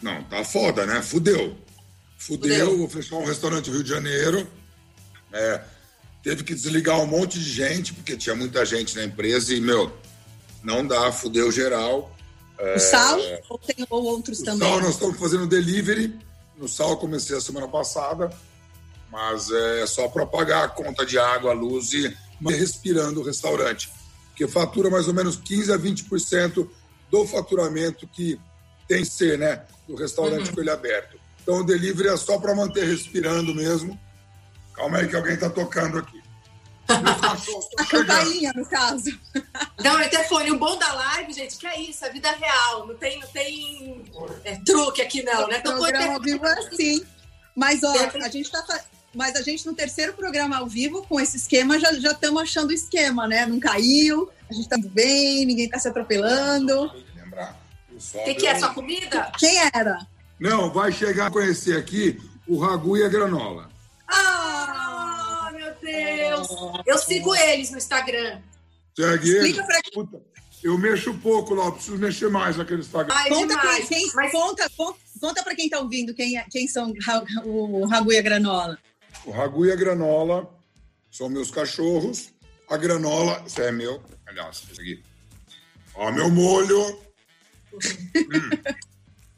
Não, 0.00 0.22
tá 0.24 0.44
foda, 0.44 0.86
né? 0.86 1.02
Fudeu. 1.02 1.56
Fudeu, 2.18 2.66
Fudeu. 2.66 2.78
vou 2.78 2.88
fechar 2.88 3.16
um 3.16 3.24
restaurante 3.24 3.68
no 3.68 3.74
Rio 3.74 3.84
de 3.84 3.90
Janeiro. 3.90 4.50
É, 5.32 5.62
teve 6.26 6.42
que 6.42 6.56
desligar 6.56 7.00
um 7.00 7.06
monte 7.06 7.38
de 7.38 7.48
gente, 7.48 7.94
porque 7.94 8.16
tinha 8.16 8.34
muita 8.34 8.66
gente 8.66 8.96
na 8.96 9.04
empresa 9.04 9.54
e, 9.54 9.60
meu, 9.60 9.96
não 10.60 10.84
dá, 10.84 11.12
fudeu 11.12 11.52
geral. 11.52 12.12
O 12.58 12.62
é... 12.62 12.78
Sal 12.80 13.16
ou 13.48 13.56
tem 13.56 13.86
ou 13.88 14.02
outros 14.02 14.40
o 14.40 14.44
também? 14.44 14.68
Sal 14.68 14.80
nós 14.80 14.94
estamos 14.94 15.20
fazendo 15.20 15.46
delivery. 15.46 16.18
No 16.56 16.66
Sal 16.66 16.96
comecei 16.96 17.36
a 17.36 17.40
semana 17.40 17.68
passada, 17.68 18.28
mas 19.08 19.52
é 19.52 19.86
só 19.86 20.08
para 20.08 20.26
pagar 20.26 20.64
a 20.64 20.68
conta 20.68 21.06
de 21.06 21.16
água, 21.16 21.52
luz 21.52 21.92
e 21.92 22.12
respirando 22.44 23.20
o 23.20 23.22
restaurante. 23.22 23.88
Porque 24.30 24.48
fatura 24.48 24.90
mais 24.90 25.06
ou 25.06 25.14
menos 25.14 25.36
15 25.36 25.72
a 25.72 25.78
20% 25.78 26.68
do 27.08 27.24
faturamento 27.24 28.04
que 28.08 28.36
tem 28.88 29.04
que 29.04 29.10
ser, 29.10 29.38
né? 29.38 29.62
Do 29.86 29.94
restaurante 29.94 30.48
uhum. 30.48 30.56
com 30.56 30.60
ele 30.60 30.70
aberto. 30.70 31.20
Então 31.40 31.60
o 31.60 31.64
delivery 31.64 32.08
é 32.08 32.16
só 32.16 32.36
para 32.36 32.52
manter 32.52 32.84
respirando 32.84 33.54
mesmo 33.54 33.96
Calma 34.76 34.98
aí 34.98 35.08
que 35.08 35.16
alguém 35.16 35.36
tá 35.36 35.48
tocando 35.48 35.98
aqui. 35.98 36.15
A 36.88 37.84
campainha, 37.84 38.52
no 38.54 38.64
caso. 38.66 39.18
Não, 39.82 39.98
é 39.98 40.08
telefone. 40.08 40.50
O 40.50 40.58
bom 40.58 40.78
da 40.78 40.92
live, 40.92 41.32
gente, 41.32 41.56
que 41.56 41.66
é 41.66 41.80
isso, 41.80 42.04
é 42.04 42.10
vida 42.10 42.30
real. 42.32 42.86
Não 42.86 42.94
tem, 42.94 43.20
não 43.20 43.28
tem 43.28 44.04
é, 44.44 44.56
truque 44.64 45.02
aqui, 45.02 45.22
não, 45.22 45.48
né? 45.48 45.58
Então, 45.58 45.76
programa 45.76 46.14
ao 46.14 46.20
vivo 46.20 46.46
é 46.46 46.58
assim. 46.58 47.04
Mas, 47.54 47.82
ó, 47.82 47.92
a 47.92 48.28
gente 48.28 48.50
tá. 48.50 48.64
Mas 49.14 49.34
a 49.34 49.42
gente 49.42 49.66
no 49.66 49.72
terceiro 49.72 50.12
programa 50.12 50.58
ao 50.58 50.66
vivo, 50.66 51.02
com 51.08 51.18
esse 51.18 51.38
esquema, 51.38 51.78
já 51.78 51.90
estamos 51.90 52.42
achando 52.42 52.68
o 52.68 52.74
esquema, 52.74 53.26
né? 53.26 53.46
Não 53.46 53.58
caiu, 53.58 54.30
a 54.48 54.52
gente 54.52 54.68
tá 54.68 54.76
bem, 54.78 55.46
ninguém 55.46 55.68
tá 55.68 55.78
se 55.78 55.88
atropelando. 55.88 56.84
O 56.84 58.24
que, 58.24 58.34
que 58.34 58.46
é 58.46 58.58
sua 58.58 58.74
comida? 58.74 59.32
Quem 59.38 59.58
era? 59.72 60.06
Não, 60.38 60.70
vai 60.70 60.92
chegar 60.92 61.28
a 61.28 61.30
conhecer 61.30 61.78
aqui 61.78 62.20
o 62.46 62.58
ragu 62.58 62.96
e 62.98 63.02
a 63.02 63.08
granola. 63.08 63.70
Ah, 64.06 64.45
Eu 66.86 66.98
sigo 66.98 67.34
eles 67.34 67.70
no 67.70 67.78
Instagram. 67.78 68.40
Segue 68.94 69.30
eles? 69.30 69.56
Puta, 69.92 70.22
eu 70.62 70.78
mexo 70.78 71.14
pouco 71.14 71.54
lá, 71.54 71.70
preciso 71.70 71.98
mexer 71.98 72.30
mais 72.30 72.56
naquele 72.56 72.80
Instagram. 72.80 73.14
Ai, 73.14 73.28
conta, 73.28 73.60
quem, 73.60 73.86
quem, 73.86 74.10
Mas... 74.14 74.32
conta, 74.32 74.70
conta, 74.76 74.98
conta 75.20 75.42
para 75.42 75.54
quem 75.54 75.66
está 75.66 75.78
ouvindo 75.78 76.14
quem, 76.14 76.42
quem 76.50 76.66
são 76.66 76.92
o 77.44 77.86
Ragu 77.86 78.12
e 78.12 78.18
a 78.18 78.22
Granola. 78.22 78.78
O 79.24 79.30
Ragu 79.30 79.66
e 79.66 79.72
a 79.72 79.76
Granola 79.76 80.48
são 81.10 81.28
meus 81.28 81.50
cachorros. 81.50 82.30
A 82.68 82.76
granola, 82.76 83.44
esse 83.46 83.62
é 83.62 83.70
meu. 83.70 84.02
Aliás, 84.26 84.62
esse 84.70 84.80
aqui. 84.80 85.02
Ó, 85.94 86.10
meu 86.10 86.30
molho. 86.30 86.82
hum. 87.72 87.78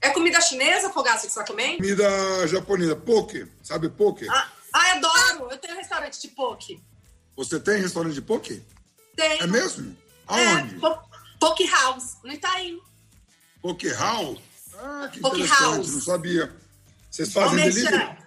É 0.01 0.11
comida 0.11 0.41
chinesa, 0.41 0.91
Fogaça, 0.91 1.27
que 1.27 1.33
você 1.33 1.41
está 1.41 1.45
comendo? 1.45 1.79
Comida 1.79 2.47
japonesa. 2.47 2.95
Poke. 2.95 3.47
Sabe 3.63 3.89
poke? 3.89 4.29
Ah, 4.29 4.49
ah, 4.73 4.93
adoro! 4.93 5.51
Eu 5.51 5.59
tenho 5.59 5.77
restaurante 5.77 6.21
de 6.21 6.29
poke. 6.29 6.81
Você 7.39 7.61
tem 7.61 7.81
restaurante 7.81 8.15
de 8.15 8.21
poke? 8.21 8.61
Tem. 9.15 9.41
É 9.41 9.47
mesmo? 9.47 9.97
Aonde? 10.27 10.75
É, 10.75 10.79
po 10.81 10.99
poke 11.39 11.65
House, 11.71 12.17
no 12.25 12.33
Itaim. 12.33 12.81
Poke 13.63 13.89
House? 13.91 14.41
Ah, 14.77 15.09
que 15.13 15.21
poke 15.21 15.37
interessante, 15.43 15.77
House. 15.77 15.93
não 15.93 16.01
sabia. 16.01 16.53
Vocês 17.09 17.33
fazem 17.33 17.61
Ô, 17.61 17.63
delivery? 17.63 18.19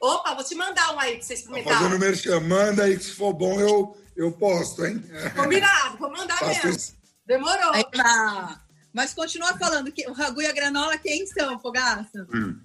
Opa, 0.00 0.34
vou 0.34 0.42
te 0.42 0.56
mandar 0.56 0.94
um 0.94 0.98
aí 0.98 1.14
pra 1.14 1.22
você 1.22 1.34
experimentar. 1.34 1.74
Tá 1.74 1.78
fazendo 1.78 2.00
merchan. 2.00 2.40
Manda 2.40 2.82
aí 2.82 2.98
que 2.98 3.04
se 3.04 3.12
for 3.12 3.32
bom 3.32 3.60
eu, 3.60 3.96
eu 4.16 4.32
posto, 4.32 4.84
hein? 4.84 5.02
Combinado, 5.36 5.96
vou 5.98 6.10
mandar 6.10 6.36
Faço 6.36 6.66
mesmo. 6.66 6.70
Isso. 6.70 6.96
Demorou. 7.24 7.72
Aí, 7.72 7.84
tá. 7.84 8.60
Mas 8.92 9.14
continua 9.14 9.56
falando 9.56 9.92
que 9.92 10.08
o 10.08 10.12
Ragu 10.12 10.42
e 10.42 10.46
a 10.46 10.52
Granola 10.52 10.98
quem 10.98 11.24
são, 11.24 11.60
Fogaça? 11.60 12.26
Hum. 12.34 12.58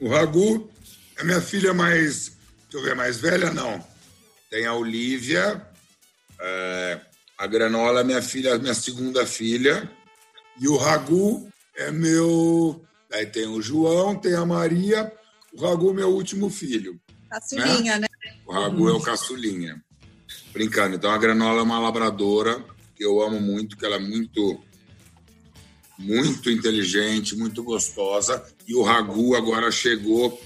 O 0.00 0.08
Ragu 0.08 0.70
a 1.18 1.24
minha 1.24 1.40
filha 1.42 1.74
mais, 1.74 2.32
deixa 2.70 2.78
eu 2.78 2.82
ver, 2.82 2.96
mais 2.96 3.18
velha, 3.18 3.52
não. 3.52 3.95
Tem 4.50 4.66
a 4.66 4.74
Olivia, 4.74 5.66
é, 6.40 7.00
a 7.38 7.46
Granola, 7.46 8.04
minha 8.04 8.22
filha, 8.22 8.58
minha 8.58 8.74
segunda 8.74 9.26
filha. 9.26 9.90
E 10.60 10.68
o 10.68 10.76
Ragu 10.76 11.48
é 11.76 11.90
meu. 11.90 12.84
Aí 13.12 13.26
tem 13.26 13.46
o 13.46 13.60
João, 13.60 14.14
tem 14.16 14.34
a 14.34 14.46
Maria. 14.46 15.12
O 15.52 15.60
Ragu, 15.60 15.92
meu 15.92 16.10
último 16.10 16.48
filho. 16.50 17.00
Caçulinha, 17.30 17.98
né? 17.98 18.06
né? 18.24 18.36
O 18.46 18.52
Ragu 18.52 18.88
é 18.88 18.92
o 18.92 19.00
caçulinha. 19.00 19.82
Brincando. 20.52 20.96
Então 20.96 21.10
a 21.10 21.18
Granola 21.18 21.60
é 21.60 21.62
uma 21.62 21.78
labradora 21.78 22.64
que 22.94 23.04
eu 23.04 23.20
amo 23.20 23.40
muito, 23.40 23.76
que 23.76 23.84
ela 23.84 23.96
é 23.96 24.00
muito 24.00 24.60
muito 25.98 26.50
inteligente, 26.50 27.36
muito 27.36 27.62
gostosa. 27.62 28.44
E 28.66 28.74
o 28.74 28.82
Ragu 28.82 29.34
agora 29.34 29.70
chegou 29.70 30.40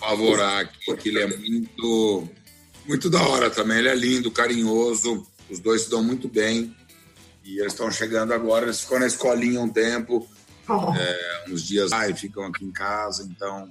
apavorar 0.00 0.60
aqui, 0.60 0.96
que 0.96 1.08
ele 1.08 1.20
é 1.20 1.26
muito, 1.26 2.28
muito 2.86 3.08
da 3.10 3.20
hora 3.22 3.50
também. 3.50 3.78
Ele 3.78 3.88
é 3.88 3.94
lindo, 3.94 4.30
carinhoso, 4.30 5.26
os 5.48 5.58
dois 5.58 5.82
se 5.82 5.90
dão 5.90 6.02
muito 6.02 6.28
bem. 6.28 6.74
E 7.44 7.58
eles 7.58 7.72
estão 7.72 7.90
chegando 7.90 8.32
agora, 8.32 8.66
eles 8.66 8.80
ficam 8.80 9.00
na 9.00 9.06
escolinha 9.06 9.60
um 9.60 9.68
tempo, 9.68 10.28
oh. 10.68 10.94
é, 10.94 11.44
uns 11.48 11.62
dias 11.62 11.90
lá 11.90 12.08
e 12.08 12.14
ficam 12.14 12.44
aqui 12.44 12.64
em 12.64 12.70
casa, 12.70 13.22
então 13.22 13.68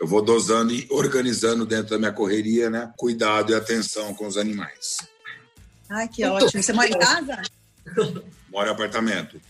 eu 0.00 0.06
vou 0.06 0.22
dosando 0.22 0.72
e 0.72 0.86
organizando 0.90 1.66
dentro 1.66 1.90
da 1.90 1.98
minha 1.98 2.12
correria, 2.12 2.70
né? 2.70 2.90
Cuidado 2.96 3.52
e 3.52 3.54
atenção 3.54 4.14
com 4.14 4.26
os 4.26 4.38
animais. 4.38 4.98
Ai, 5.90 6.08
que 6.08 6.24
ótimo. 6.24 6.62
Você 6.62 6.72
mora 6.72 6.88
em 6.88 6.98
casa? 6.98 7.42
Moro 8.48 8.68
em 8.68 8.72
apartamento. 8.72 9.40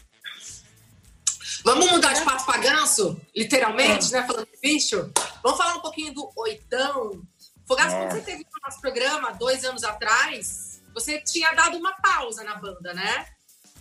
Vamos 1.65 1.91
mudar 1.91 2.15
de 2.15 2.25
passo 2.25 2.47
para 2.47 2.59
ganso, 2.59 3.21
literalmente, 3.37 4.11
né? 4.11 4.27
Falando 4.27 4.47
de 4.47 4.59
bicho. 4.61 5.11
Vamos 5.43 5.59
falar 5.59 5.77
um 5.77 5.81
pouquinho 5.81 6.13
do 6.15 6.31
oitão. 6.37 7.23
Fogaço, 7.71 7.95
quando 7.95 8.11
você 8.11 8.21
teve 8.23 8.39
no 8.39 8.61
nosso 8.65 8.81
programa 8.81 9.31
dois 9.35 9.65
anos 9.65 9.85
atrás, 9.85 10.83
você 10.93 11.21
tinha 11.21 11.53
dado 11.53 11.79
uma 11.79 11.93
pausa 11.93 12.43
na 12.43 12.57
banda, 12.57 12.93
né? 12.93 13.27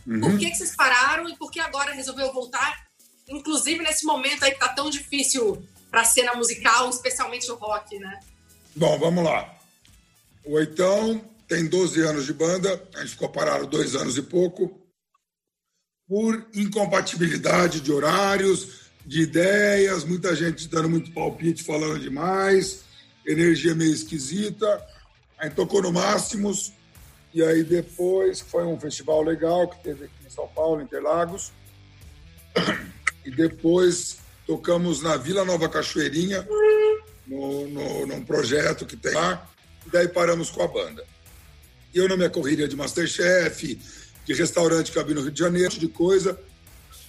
Uhum. 0.05 0.21
Por 0.21 0.37
que, 0.37 0.51
que 0.51 0.57
vocês 0.57 0.75
pararam 0.75 1.27
e 1.27 1.35
por 1.35 1.49
que 1.49 1.59
agora 1.59 1.91
resolveu 1.91 2.31
voltar 2.31 2.87
inclusive 3.27 3.81
nesse 3.83 4.05
momento 4.05 4.43
aí 4.43 4.51
que 4.51 4.59
tá 4.59 4.69
tão 4.69 4.91
difícil 4.91 5.65
para 5.89 6.01
a 6.01 6.05
cena 6.05 6.33
musical, 6.33 6.87
especialmente 6.89 7.49
o 7.51 7.55
rock, 7.55 7.97
né? 7.97 8.19
Bom, 8.75 8.99
vamos 8.99 9.23
lá. 9.23 9.55
O 10.45 10.53
Oitão 10.53 11.19
tem 11.47 11.67
12 11.67 11.99
anos 12.01 12.25
de 12.27 12.33
banda, 12.33 12.87
a 12.95 12.99
gente 12.99 13.11
ficou 13.11 13.29
parado 13.29 13.65
dois 13.65 13.95
anos 13.95 14.17
e 14.17 14.21
pouco, 14.21 14.79
por 16.07 16.47
incompatibilidade 16.53 17.81
de 17.81 17.91
horários, 17.91 18.81
de 19.03 19.21
ideias, 19.21 20.03
muita 20.03 20.35
gente 20.35 20.67
dando 20.67 20.89
muito 20.89 21.11
palpite, 21.11 21.63
falando 21.63 21.99
demais, 21.99 22.83
energia 23.31 23.75
meio 23.75 23.93
esquisita. 23.93 24.83
A 25.37 25.45
gente 25.45 25.55
tocou 25.55 25.81
no 25.81 25.91
Máximos, 25.91 26.73
e 27.33 27.43
aí 27.43 27.63
depois 27.63 28.41
foi 28.41 28.65
um 28.65 28.79
festival 28.79 29.21
legal 29.21 29.67
que 29.67 29.83
teve 29.83 30.05
aqui 30.05 30.25
em 30.25 30.29
São 30.29 30.47
Paulo, 30.47 30.81
Interlagos. 30.81 31.51
E 33.25 33.31
depois 33.31 34.17
tocamos 34.47 35.03
na 35.03 35.17
Vila 35.17 35.43
Nova 35.43 35.69
Cachoeirinha, 35.69 36.47
no, 37.27 37.67
no, 37.67 38.07
num 38.07 38.23
projeto 38.23 38.85
que 38.85 38.95
tem 38.95 39.13
lá, 39.13 39.47
e 39.85 39.89
daí 39.91 40.07
paramos 40.07 40.49
com 40.49 40.63
a 40.63 40.67
banda. 40.67 41.05
E 41.93 41.99
eu 41.99 42.07
na 42.07 42.15
minha 42.15 42.29
corrida 42.29 42.67
de 42.67 42.77
Masterchef, 42.77 43.77
de 44.25 44.33
restaurante 44.33 44.91
que 44.91 44.97
abri 44.97 45.13
no 45.13 45.21
Rio 45.21 45.31
de 45.31 45.39
Janeiro, 45.39 45.77
de 45.77 45.87
coisa. 45.89 46.39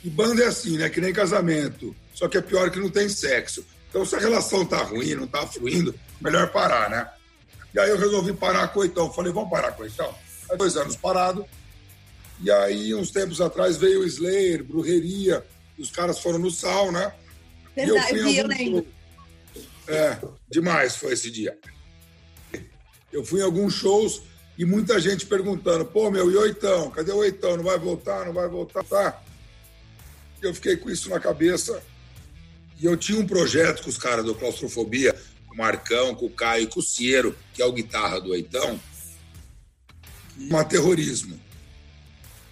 E 0.04 0.10
banda 0.10 0.42
é 0.42 0.46
assim, 0.48 0.76
né? 0.76 0.90
Que 0.90 1.00
nem 1.00 1.12
casamento. 1.12 1.94
Só 2.12 2.28
que 2.28 2.36
é 2.36 2.42
pior 2.42 2.70
que 2.70 2.80
não 2.80 2.90
tem 2.90 3.08
sexo. 3.08 3.64
Então, 3.88 4.04
se 4.04 4.16
a 4.16 4.18
relação 4.18 4.66
tá 4.66 4.82
ruim, 4.82 5.14
não 5.14 5.26
tá 5.26 5.46
fluindo, 5.46 5.94
melhor 6.20 6.50
parar, 6.50 6.90
né? 6.90 7.08
E 7.74 7.78
aí 7.78 7.90
eu 7.90 7.98
resolvi 7.98 8.32
parar 8.32 8.68
com 8.68 8.80
o 8.80 8.84
Eitão. 8.84 9.12
Falei, 9.12 9.32
vamos 9.32 9.50
parar 9.50 9.72
com 9.72 9.82
o? 9.82 10.14
Há 10.50 10.56
dois 10.56 10.76
anos 10.76 10.96
parado. 10.96 11.46
E 12.42 12.50
aí, 12.50 12.94
uns 12.94 13.10
tempos 13.10 13.40
atrás, 13.40 13.76
veio 13.76 14.00
o 14.00 14.06
Slayer, 14.06 14.64
Brujeria, 14.64 15.44
e 15.76 15.82
os 15.82 15.90
caras 15.90 16.18
foram 16.18 16.38
no 16.38 16.50
sal, 16.50 16.90
né? 16.90 17.12
Verdade, 17.76 18.18
eu, 18.18 18.24
vi, 18.24 18.36
eu. 18.72 18.86
É, 19.86 20.18
demais 20.48 20.96
foi 20.96 21.12
esse 21.12 21.30
dia. 21.30 21.56
Eu 23.12 23.24
fui 23.24 23.40
em 23.40 23.44
alguns 23.44 23.74
shows 23.74 24.22
e 24.56 24.64
muita 24.64 24.98
gente 25.00 25.26
perguntando: 25.26 25.84
pô, 25.84 26.10
meu, 26.10 26.30
e 26.30 26.36
Oitão? 26.36 26.90
Cadê 26.90 27.12
o 27.12 27.18
Oitão? 27.18 27.56
Não 27.56 27.64
vai 27.64 27.78
voltar? 27.78 28.24
Não 28.24 28.32
vai 28.32 28.48
voltar? 28.48 28.84
Tá. 28.84 29.22
Eu 30.40 30.54
fiquei 30.54 30.76
com 30.76 30.88
isso 30.90 31.10
na 31.10 31.20
cabeça. 31.20 31.82
E 32.78 32.86
eu 32.86 32.96
tinha 32.96 33.20
um 33.20 33.26
projeto 33.26 33.82
com 33.82 33.90
os 33.90 33.98
caras 33.98 34.24
do 34.24 34.34
Claustrofobia, 34.34 35.14
o 35.50 35.56
Marcão, 35.56 36.14
com 36.14 36.26
o 36.26 36.30
Caio 36.30 36.64
e 36.64 36.66
com 36.66 36.80
o 36.80 36.82
Ciero, 36.82 37.36
que 37.54 37.62
é 37.62 37.66
o 37.66 37.72
guitarra 37.72 38.20
do 38.20 38.30
Oitão, 38.30 38.80
uma 40.36 40.64
terrorismo. 40.64 41.38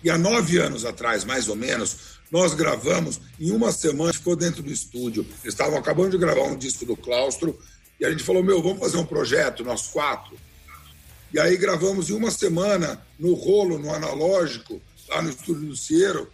E 0.03 0.11
há 0.11 0.19
nove 0.19 0.59
anos 0.59 0.85
atrás, 0.85 1.25
mais 1.25 1.49
ou 1.49 1.57
menos, 1.57 2.19
nós 2.31 2.55
gravamos, 2.55 3.21
em 3.41 3.51
uma 3.51 3.73
semana, 3.73 4.13
ficou 4.13 4.37
dentro 4.37 4.63
do 4.63 4.71
estúdio. 4.71 5.27
Eles 5.43 5.55
estavam 5.55 5.79
acabando 5.79 6.11
de 6.11 6.19
gravar 6.19 6.43
um 6.43 6.57
disco 6.57 6.85
do 6.85 6.97
Claustro, 6.97 7.59
e 7.99 8.05
a 8.05 8.11
gente 8.11 8.23
falou: 8.23 8.43
Meu, 8.43 8.63
vamos 8.63 8.79
fazer 8.79 8.97
um 8.99 9.07
projeto, 9.07 9.65
nós 9.65 9.89
quatro. 9.89 10.39
E 11.33 11.39
aí 11.39 11.57
gravamos 11.57 12.11
em 12.11 12.15
uma 12.15 12.31
semana, 12.31 13.03
no 13.19 13.35
rolo, 13.35 13.79
no 13.79 13.93
analógico, 13.93 14.81
lá 15.09 15.21
no 15.21 15.31
estúdio 15.31 15.69
do 15.69 15.77
Ciero. 15.77 16.31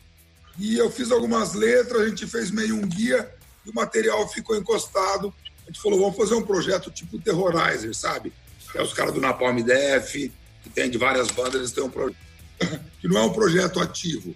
E 0.58 0.76
eu 0.76 0.90
fiz 0.90 1.10
algumas 1.10 1.54
letras, 1.54 2.02
a 2.02 2.08
gente 2.08 2.26
fez 2.26 2.50
meio 2.50 2.76
um 2.76 2.86
guia, 2.86 3.28
e 3.66 3.70
o 3.70 3.74
material 3.74 4.28
ficou 4.28 4.56
encostado. 4.56 5.34
A 5.64 5.66
gente 5.70 5.80
falou: 5.80 6.00
Vamos 6.00 6.16
fazer 6.16 6.34
um 6.34 6.42
projeto 6.42 6.90
tipo 6.90 7.18
Terrorizer, 7.18 7.94
sabe? 7.94 8.32
É 8.74 8.82
os 8.82 8.92
caras 8.92 9.14
do 9.14 9.20
Napalm 9.20 9.60
Def, 9.60 10.12
que 10.12 10.70
tem 10.74 10.90
de 10.90 10.98
várias 10.98 11.28
bandas, 11.28 11.54
eles 11.54 11.72
têm 11.72 11.84
um 11.84 11.90
projeto. 11.90 12.16
que 13.00 13.08
não 13.08 13.18
é 13.18 13.22
um 13.22 13.32
projeto 13.32 13.80
ativo 13.80 14.34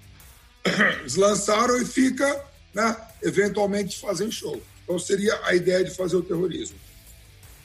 eles 1.00 1.14
lançaram 1.14 1.80
e 1.80 1.84
fica, 1.84 2.44
né, 2.74 2.96
eventualmente 3.22 3.98
fazem 3.98 4.30
show. 4.30 4.60
Então 4.84 4.98
seria 4.98 5.38
a 5.44 5.54
ideia 5.54 5.84
de 5.84 5.90
fazer 5.90 6.16
o 6.16 6.22
terrorismo. 6.22 6.76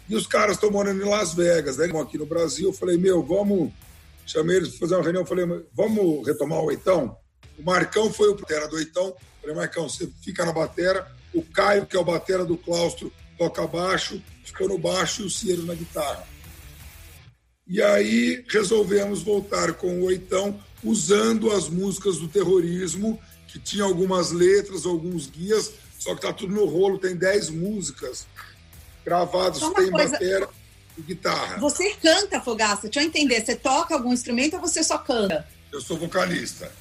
E 0.10 0.15
os 0.15 0.27
caras 0.27 0.55
estão 0.55 0.70
morando 0.70 1.01
em 1.01 1.10
Las 1.10 1.34
Vegas, 1.34 1.77
né? 1.77 1.86
aqui 2.01 2.17
no 2.17 2.25
Brasil. 2.25 2.70
Eu 2.70 2.74
falei, 2.74 2.98
meu, 2.98 3.24
vamos. 3.24 3.72
Chamei 4.25 4.58
eles 4.58 4.70
para 4.70 4.79
fazer 4.79 4.96
uma 4.96 5.03
reunião. 5.03 5.25
Falei, 5.25 5.46
vamos 5.74 6.27
retomar 6.27 6.60
o 6.60 6.65
Oitão? 6.65 7.17
O 7.58 7.63
Marcão 7.63 8.12
foi 8.12 8.27
o 8.29 8.36
batera 8.36 8.67
do 8.67 8.75
Oitão. 8.75 9.15
Falei, 9.39 9.55
Marcão, 9.55 9.88
você 9.88 10.10
fica 10.22 10.46
na 10.46 10.51
batera. 10.51 11.08
O 11.34 11.41
Caio, 11.41 11.86
que 11.86 11.96
é 11.96 12.00
o 12.00 12.03
batera 12.03 12.43
do 12.43 12.58
claustro, 12.58 13.12
toca 13.38 13.66
baixo, 13.68 14.22
ficou 14.44 14.68
no 14.68 14.78
baixo 14.78 15.24
e 15.24 15.25
o 15.25 15.30
Ciero 15.30 15.66
na 15.66 15.74
guitarra. 15.74 16.28
E 17.68 17.82
aí 17.82 18.44
resolvemos 18.50 19.24
voltar 19.24 19.74
com 19.74 20.02
o 20.02 20.06
Oitão 20.06 20.60
usando 20.84 21.52
as 21.52 21.70
músicas 21.70 22.18
do 22.18 22.28
terrorismo, 22.28 23.20
que 23.48 23.58
tinha 23.58 23.84
algumas 23.84 24.32
letras, 24.32 24.86
alguns 24.86 25.28
guias, 25.28 25.72
só 25.98 26.13
que 26.13 26.22
tá 26.22 26.34
tudo 26.34 26.54
no 26.54 26.66
rolo, 26.66 26.98
tem 26.98 27.16
10 27.16 27.50
músicas 27.52 28.28
gravadas, 29.06 29.60
tem 29.60 29.92
coisa... 29.92 30.12
bateria 30.12 30.50
e 30.98 31.02
guitarra. 31.02 31.58
Você 31.60 31.94
canta, 31.96 32.42
Fogaça? 32.42 32.84
Deixa 32.84 33.02
eu 33.02 33.06
entender, 33.06 33.44
você 33.44 33.56
toca 33.56 33.94
algum 33.94 34.13
instrumento 34.13 34.56
ou 34.56 34.62
você 34.62 34.84
só 34.84 34.98
canta? 34.98 35.48
Eu 35.72 35.82
sou 35.82 35.98
vocalista. 35.98 36.72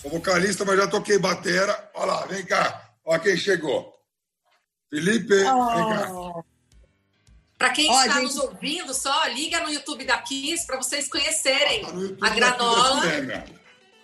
Sou 0.00 0.10
vocalista, 0.10 0.64
mas 0.64 0.76
já 0.76 0.86
toquei 0.86 1.18
batera. 1.18 1.90
Olha 1.94 2.06
lá, 2.06 2.26
vem 2.26 2.44
cá. 2.44 2.90
Olha 3.04 3.20
quem 3.20 3.36
chegou. 3.36 3.93
Felipe, 4.90 5.34
oh. 5.44 6.44
Para 7.58 7.70
quem 7.70 7.90
oh, 7.90 8.02
está 8.02 8.14
gente... 8.14 8.24
nos 8.24 8.36
ouvindo, 8.36 8.92
só 8.92 9.26
liga 9.28 9.60
no 9.60 9.70
YouTube 9.70 10.04
da 10.04 10.18
Kiss 10.18 10.66
para 10.66 10.76
vocês 10.76 11.08
conhecerem 11.08 11.82
ah, 12.20 12.26
a 12.26 12.30
granola. 12.30 13.02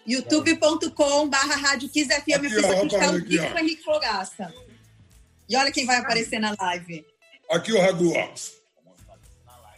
youtube.com 0.06 1.28
barra 1.28 1.56
Rádio 1.56 1.88
Kiss 1.88 2.08
FM. 2.08 2.44
Eu 2.44 2.82
aqui, 2.82 2.98
tá 2.98 3.10
o 3.10 3.12
vídeo 3.14 3.50
para 3.50 3.60
Henrique 3.60 3.82
Fogaça. 3.82 4.54
E 5.48 5.56
olha 5.56 5.72
quem 5.72 5.84
vai 5.84 5.96
aparecer 5.96 6.38
na 6.38 6.54
live. 6.58 7.04
Aqui 7.50 7.72
o 7.72 7.80
Ragu, 7.80 8.12
ó. 8.16 8.34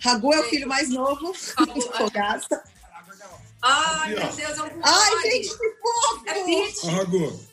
Ragu 0.01 0.33
é 0.35 0.41
o 0.41 0.45
filho 0.45 0.69
mais 0.69 0.91
novo 0.91 1.33
do 1.33 1.81
Fogaça. 1.97 2.63
Ai, 3.63 4.15
meu 4.15 4.33
Deus, 4.33 4.59
é 4.59 4.63
um. 4.63 4.81
Ai, 4.83 5.23
gente, 5.23 5.57
que 5.57 5.77
fofo! 5.81 6.25
É. 6.27 6.91
Ragu. 6.91 7.52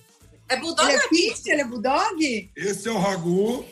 É 0.49 0.55
bulldog 0.57 0.89
Ele 0.91 0.97
é 0.97 1.07
Pete? 1.07 1.49
Ele 1.51 1.61
é 1.61 1.65
bulldog? 1.65 2.51
Esse 2.55 2.89
é 2.89 2.91
o 2.91 2.97
Ragu. 2.97 3.65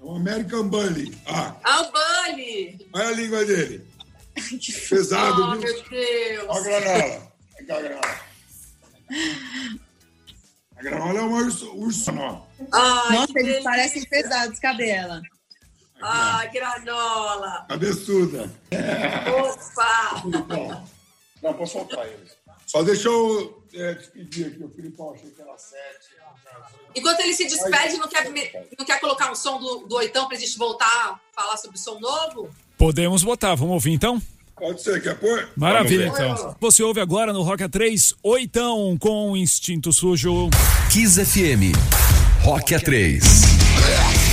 É 0.00 0.04
um 0.04 0.16
American 0.16 0.68
Bully. 0.68 1.16
Ah. 1.26 1.56
Ah, 1.64 1.80
o 1.82 1.92
Bully! 1.92 2.88
Olha 2.92 3.08
a 3.08 3.12
língua 3.12 3.44
dele. 3.44 3.86
Pesado, 4.88 5.42
oh, 5.42 5.50
viu? 5.52 5.60
meu 5.60 5.82
Deus. 5.88 6.46
Olha 6.48 6.76
a 6.76 6.80
granola. 6.80 7.32
Cá, 7.66 7.76
a 7.76 7.80
granola. 7.80 8.20
A 10.76 10.82
granola 10.82 11.18
é 11.18 11.22
um 11.22 11.32
urso, 11.32 11.74
urso 11.74 12.12
nó. 12.12 12.42
Ai, 12.72 13.16
Nossa, 13.16 13.32
eles 13.32 13.44
delícia. 13.46 13.62
parecem 13.64 14.04
pesados, 14.04 14.58
cadela. 14.60 15.20
Ai, 16.00 16.50
granola. 16.52 17.66
Cabeçuda. 17.68 18.52
Opa! 19.26 20.22
Não, 21.42 21.54
posso 21.54 21.72
soltar 21.72 22.06
eles. 22.06 22.36
Só 22.66 22.82
deixa 22.82 23.08
eu 23.08 23.57
é, 23.74 23.94
despedir 23.94 24.46
aqui. 24.46 24.64
O 24.64 24.68
Filipão 24.68 25.14
achei 25.14 25.30
que 25.30 25.40
era 25.40 25.56
sete. 25.56 26.08
Enquanto 26.94 27.20
ele 27.20 27.34
se 27.34 27.44
despede, 27.44 27.96
não 27.96 28.08
quer, 28.08 28.30
não 28.78 28.84
quer 28.84 29.00
colocar 29.00 29.30
um 29.30 29.34
som 29.34 29.58
do, 29.58 29.86
do 29.86 29.96
oitão 29.96 30.26
pra 30.28 30.36
gente 30.36 30.56
voltar 30.58 30.86
a 30.86 31.20
falar 31.32 31.56
sobre 31.56 31.78
som 31.78 31.98
novo? 31.98 32.50
Podemos 32.76 33.22
botar, 33.22 33.54
vamos 33.54 33.74
ouvir 33.74 33.92
então? 33.92 34.20
Pode 34.56 34.82
ser, 34.82 35.00
quer 35.00 35.16
pôr? 35.18 35.48
Maravilha, 35.56 36.06
então. 36.08 36.56
Você 36.60 36.82
ouve 36.82 37.00
agora 37.00 37.32
no 37.32 37.42
Rock 37.42 37.62
A3, 37.62 38.14
oitão 38.22 38.96
com 38.98 39.36
Instinto 39.36 39.92
Sujo. 39.92 40.50
Kiss 40.90 41.24
FM, 41.24 41.76
Rock 42.42 42.74
A3. 42.74 44.27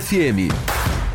FM. 0.00 0.52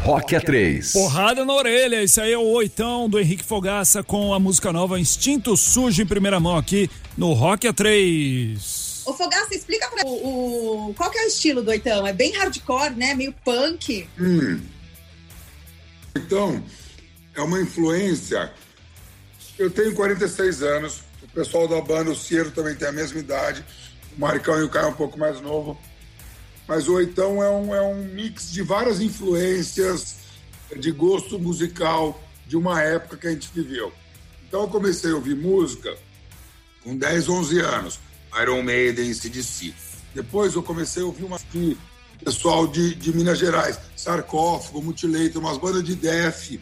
Rock 0.03 0.35
A3. 0.35 0.93
Porrada 0.93 1.45
na 1.45 1.53
orelha, 1.53 2.01
esse 2.01 2.19
aí 2.19 2.33
é 2.33 2.37
o 2.37 2.47
oitão 2.47 3.07
do 3.07 3.19
Henrique 3.19 3.43
Fogaça 3.43 4.01
com 4.01 4.33
a 4.33 4.39
música 4.39 4.73
nova 4.73 4.99
Instinto 4.99 5.55
Sujo 5.55 6.01
em 6.01 6.05
primeira 6.07 6.39
mão 6.39 6.57
aqui 6.57 6.89
no 7.15 7.33
Rock 7.33 7.67
A3. 7.67 9.03
Ô 9.05 9.13
Fogaça, 9.13 9.53
explica 9.53 9.87
pra 9.89 10.07
o, 10.07 10.89
o, 10.89 10.93
qual 10.95 11.11
que 11.11 11.19
é 11.19 11.25
o 11.25 11.27
estilo 11.27 11.61
do 11.61 11.69
oitão? 11.69 12.07
É 12.07 12.13
bem 12.13 12.31
hardcore, 12.31 12.95
né? 12.95 13.13
Meio 13.13 13.33
punk. 13.45 14.09
Hum. 14.19 14.59
Então, 16.15 16.63
é 17.35 17.41
uma 17.41 17.61
influência. 17.61 18.51
Eu 19.59 19.69
tenho 19.69 19.93
46 19.93 20.63
anos, 20.63 21.03
o 21.21 21.27
pessoal 21.27 21.67
da 21.67 21.79
banda, 21.79 22.09
o 22.09 22.15
Ciero 22.15 22.49
também 22.49 22.73
tem 22.73 22.87
a 22.87 22.91
mesma 22.91 23.19
idade, 23.19 23.63
o 24.17 24.19
Maricão 24.19 24.59
e 24.59 24.63
o 24.63 24.69
Caio 24.69 24.87
é 24.87 24.89
um 24.89 24.93
pouco 24.93 25.19
mais 25.19 25.39
novo 25.39 25.77
mas 26.71 26.87
o 26.87 26.93
Oitão 26.93 27.43
é 27.43 27.49
um, 27.49 27.75
é 27.75 27.81
um 27.81 28.01
mix 28.01 28.49
de 28.49 28.61
várias 28.61 29.01
influências 29.01 30.19
de 30.77 30.89
gosto 30.89 31.37
musical 31.37 32.17
de 32.47 32.55
uma 32.55 32.81
época 32.81 33.17
que 33.17 33.27
a 33.27 33.31
gente 33.31 33.49
viveu. 33.53 33.91
Então 34.47 34.61
eu 34.61 34.67
comecei 34.69 35.11
a 35.11 35.15
ouvir 35.15 35.35
música 35.35 35.93
com 36.81 36.95
10, 36.95 37.27
11 37.27 37.59
anos, 37.59 37.99
Iron 38.41 38.63
Maiden, 38.63 39.13
CDC. 39.13 39.73
Depois 40.15 40.55
eu 40.55 40.63
comecei 40.63 41.03
a 41.03 41.07
ouvir 41.07 41.25
uma 41.25 41.35
aqui, 41.35 41.77
pessoal 42.23 42.65
de, 42.65 42.95
de 42.95 43.13
Minas 43.13 43.37
Gerais, 43.37 43.77
Sarcófago, 43.93 44.81
Mutilator, 44.81 45.41
umas 45.41 45.57
bandas 45.57 45.83
de 45.83 45.93
death 45.93 46.57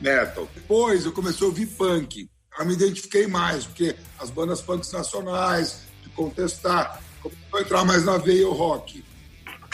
metal. 0.00 0.48
Depois 0.52 1.04
eu 1.04 1.12
comecei 1.12 1.46
a 1.46 1.48
ouvir 1.48 1.66
punk. 1.66 2.28
Eu 2.58 2.66
me 2.66 2.72
identifiquei 2.72 3.28
mais, 3.28 3.64
porque 3.64 3.94
as 4.18 4.28
bandas 4.28 4.60
punks 4.60 4.90
nacionais, 4.90 5.82
de 6.02 6.08
contestar, 6.08 7.00
começou 7.22 7.58
a 7.60 7.60
entrar 7.60 7.84
mais 7.84 8.04
na 8.04 8.18
veia 8.18 8.48
o 8.48 8.52
rock. 8.52 9.04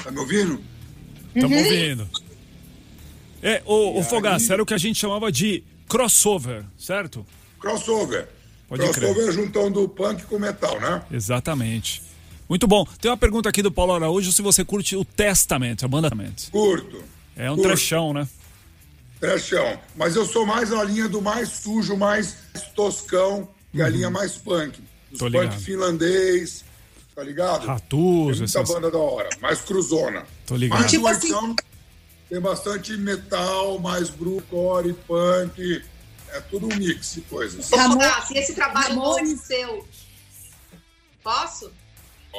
Tá 0.02 0.10
me 0.10 0.18
ouvindo? 0.18 0.60
Estamos 1.34 1.56
uhum. 1.56 1.64
ouvindo. 1.64 2.08
É, 3.42 3.62
o, 3.64 4.00
o 4.00 4.02
Fogaça, 4.02 4.52
era 4.52 4.62
o 4.62 4.66
que 4.66 4.74
a 4.74 4.78
gente 4.78 4.98
chamava 4.98 5.30
de 5.30 5.62
crossover, 5.88 6.64
certo? 6.76 7.24
Crossover. 7.60 8.28
Pode 8.68 8.82
crossover 8.82 9.14
crer. 9.14 9.28
é 9.28 9.32
juntão 9.32 9.70
do 9.70 9.88
punk 9.88 10.24
com 10.24 10.38
metal, 10.38 10.80
né? 10.80 11.02
Exatamente. 11.10 12.02
Muito 12.48 12.66
bom. 12.66 12.86
Tem 13.00 13.10
uma 13.10 13.16
pergunta 13.16 13.48
aqui 13.48 13.62
do 13.62 13.70
Paulo 13.70 13.92
Araújo 13.92 14.32
se 14.32 14.42
você 14.42 14.64
curte 14.64 14.96
o 14.96 15.04
Testament, 15.04 15.76
a 15.82 15.88
banda 15.88 16.10
Testament. 16.10 16.50
Curto. 16.50 17.02
É 17.36 17.50
um 17.50 17.54
curto. 17.54 17.68
trechão, 17.68 18.12
né? 18.12 18.26
Trechão. 19.20 19.78
Mas 19.96 20.16
eu 20.16 20.24
sou 20.24 20.46
mais 20.46 20.70
na 20.70 20.82
linha 20.82 21.08
do 21.08 21.20
mais 21.20 21.48
sujo, 21.48 21.96
mais 21.96 22.36
toscão, 22.74 23.48
uhum. 23.72 23.84
a 23.84 23.88
linha 23.88 24.10
mais 24.10 24.36
punk. 24.36 24.80
Os 25.12 25.18
punk 25.18 25.32
ligado. 25.32 25.60
finlandês, 25.60 26.64
tá 27.18 27.24
ligado? 27.24 27.66
Ratus, 27.66 27.88
tem 27.90 27.98
muita 28.14 28.44
essas... 28.44 28.68
banda 28.68 28.90
da 28.92 28.98
hora, 28.98 29.28
mais 29.40 29.60
cruzona. 29.60 30.24
Tô 30.46 30.54
ligado. 30.54 30.82
Mas 30.82 30.90
tipo 30.90 31.08
assim... 31.08 31.56
tem 32.28 32.40
bastante 32.40 32.96
metal, 32.96 33.76
mais 33.80 34.08
core, 34.48 34.92
punk, 34.92 35.84
é 36.28 36.40
tudo 36.42 36.66
um 36.66 36.76
mix 36.76 37.14
de 37.14 37.22
coisas. 37.22 37.70
Ramon, 37.72 37.98
se 38.24 38.38
esse 38.38 38.54
trabalho 38.54 38.94
novo 38.94 39.36
seu, 39.36 39.84
posso? 41.20 41.72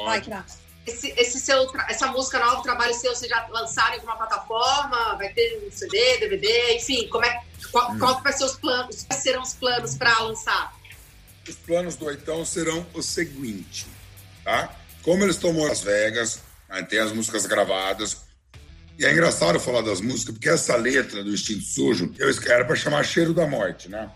Vai, 0.02 0.22
Craft. 0.22 0.54
Esse, 0.86 1.10
esse 1.10 1.38
seu, 1.38 1.70
essa 1.86 2.06
música 2.06 2.38
nova, 2.38 2.62
trabalho 2.62 2.94
seu, 2.94 3.14
você 3.14 3.28
já 3.28 3.46
lançaram 3.50 3.92
em 3.92 3.96
alguma 3.96 4.16
plataforma? 4.16 5.14
Vai 5.16 5.28
ter 5.34 5.62
um 5.62 5.70
CD, 5.70 6.20
DVD, 6.20 6.76
enfim, 6.76 7.06
como 7.08 7.26
é, 7.26 7.42
qual, 7.70 7.92
hum. 7.92 7.98
qual 7.98 8.16
que 8.16 8.22
vai 8.22 8.32
ser 8.32 8.44
os 8.44 8.56
planos? 8.56 9.04
Quais 9.04 9.22
serão 9.22 9.42
os 9.42 9.52
planos 9.52 9.94
para 9.94 10.18
lançar? 10.20 10.74
Os 11.46 11.56
planos 11.56 11.96
do 11.96 12.06
Oitão 12.06 12.46
serão 12.46 12.86
o 12.94 13.02
seguinte 13.02 13.86
tá? 14.44 14.74
Como 15.02 15.24
eles 15.24 15.36
tomam 15.36 15.66
Las 15.66 15.80
Vegas, 15.80 16.40
né, 16.68 16.82
tem 16.82 16.98
as 16.98 17.12
músicas 17.12 17.46
gravadas. 17.46 18.18
E 18.98 19.04
é 19.04 19.12
engraçado 19.12 19.58
falar 19.58 19.80
das 19.80 20.00
músicas, 20.00 20.34
porque 20.34 20.48
essa 20.48 20.76
letra 20.76 21.24
do 21.24 21.32
Instinto 21.32 21.64
Sujo, 21.64 22.12
eu 22.18 22.28
era 22.46 22.64
para 22.64 22.76
chamar 22.76 23.02
Cheiro 23.02 23.32
da 23.32 23.46
Morte, 23.46 23.88
né? 23.88 24.10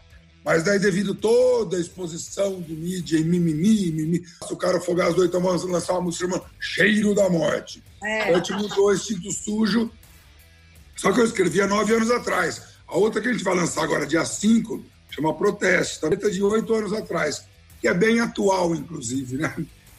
Mas 0.45 0.63
daí, 0.63 0.79
devido 0.79 1.15
toda 1.15 1.79
a 1.79 1.81
exposição 1.81 2.61
do 2.61 2.75
mídia 2.75 3.17
e 3.17 3.25
mimimi, 3.25 3.91
mimimi, 3.91 4.27
o 4.51 4.57
cara 4.57 4.79
Fogás 4.79 5.15
do 5.15 5.25
então 5.25 5.41
vamos 5.41 5.65
lançar 5.65 5.95
uma 5.95 6.03
música 6.03 6.27
chamada 6.27 6.45
Cheiro 6.61 7.15
da 7.15 7.31
Morte. 7.31 7.83
É. 8.03 8.25
A 8.25 8.35
gente 8.35 8.53
mudou 8.53 8.93
Instinto 8.93 9.33
Sujo, 9.33 9.91
só 10.95 11.13
que 11.13 11.21
eu 11.21 11.25
escrevi 11.25 11.63
há 11.63 11.67
nove 11.67 11.95
anos 11.95 12.11
atrás. 12.11 12.61
A 12.87 12.97
outra 12.97 13.23
que 13.23 13.29
a 13.29 13.33
gente 13.33 13.43
vai 13.43 13.55
lançar 13.55 13.85
agora, 13.85 14.07
dia 14.07 14.23
5, 14.23 14.85
chama 15.11 15.35
Protesto, 15.35 16.03
tá 16.03 16.09
letra 16.09 16.31
de 16.31 16.43
oito 16.43 16.75
anos 16.75 16.93
atrás, 16.93 17.47
que 17.81 17.89
é 17.89 17.95
bem 17.95 18.21
atual, 18.21 18.75
inclusive, 18.75 19.39
né? 19.39 19.55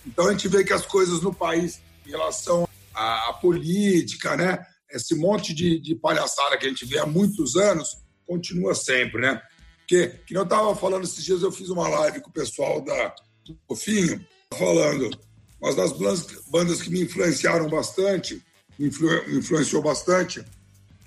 Então 0.06 0.28
a 0.28 0.32
gente 0.32 0.48
vê 0.48 0.64
que 0.64 0.74
as 0.74 0.86
coisas 0.86 1.22
no 1.22 1.34
país, 1.34 1.82
em 2.06 2.12
relação 2.12 2.68
à, 2.94 3.30
à 3.30 3.34
política, 3.34 4.38
né? 4.38 4.66
Esse 4.90 5.16
monte 5.16 5.54
de, 5.54 5.80
de, 5.80 5.96
palhaçada 5.96 6.58
que 6.58 6.66
a 6.66 6.70
gente 6.70 6.86
vê 6.86 7.00
há 7.00 7.06
muitos 7.06 7.56
anos, 7.56 7.98
continua 8.26 8.76
sempre, 8.76 9.22
né? 9.22 9.42
Porque, 9.80 10.08
que 10.26 10.38
eu 10.38 10.44
estava 10.44 10.76
falando 10.76 11.04
esses 11.04 11.24
dias, 11.24 11.42
eu 11.42 11.52
fiz 11.52 11.70
uma 11.70 11.88
live 11.88 12.22
com 12.22 12.30
o 12.30 12.34
pessoal 12.34 12.82
da 12.82 13.16
Fofinho, 13.68 14.26
falando, 14.58 15.10
mas 15.62 15.76
das 15.76 15.92
bandas 16.48 16.82
que 16.82 16.90
me 16.90 17.02
influenciaram 17.02 17.70
bastante, 17.70 18.42
me 18.78 18.88
influenciou 18.88 19.82
bastante, 19.82 20.44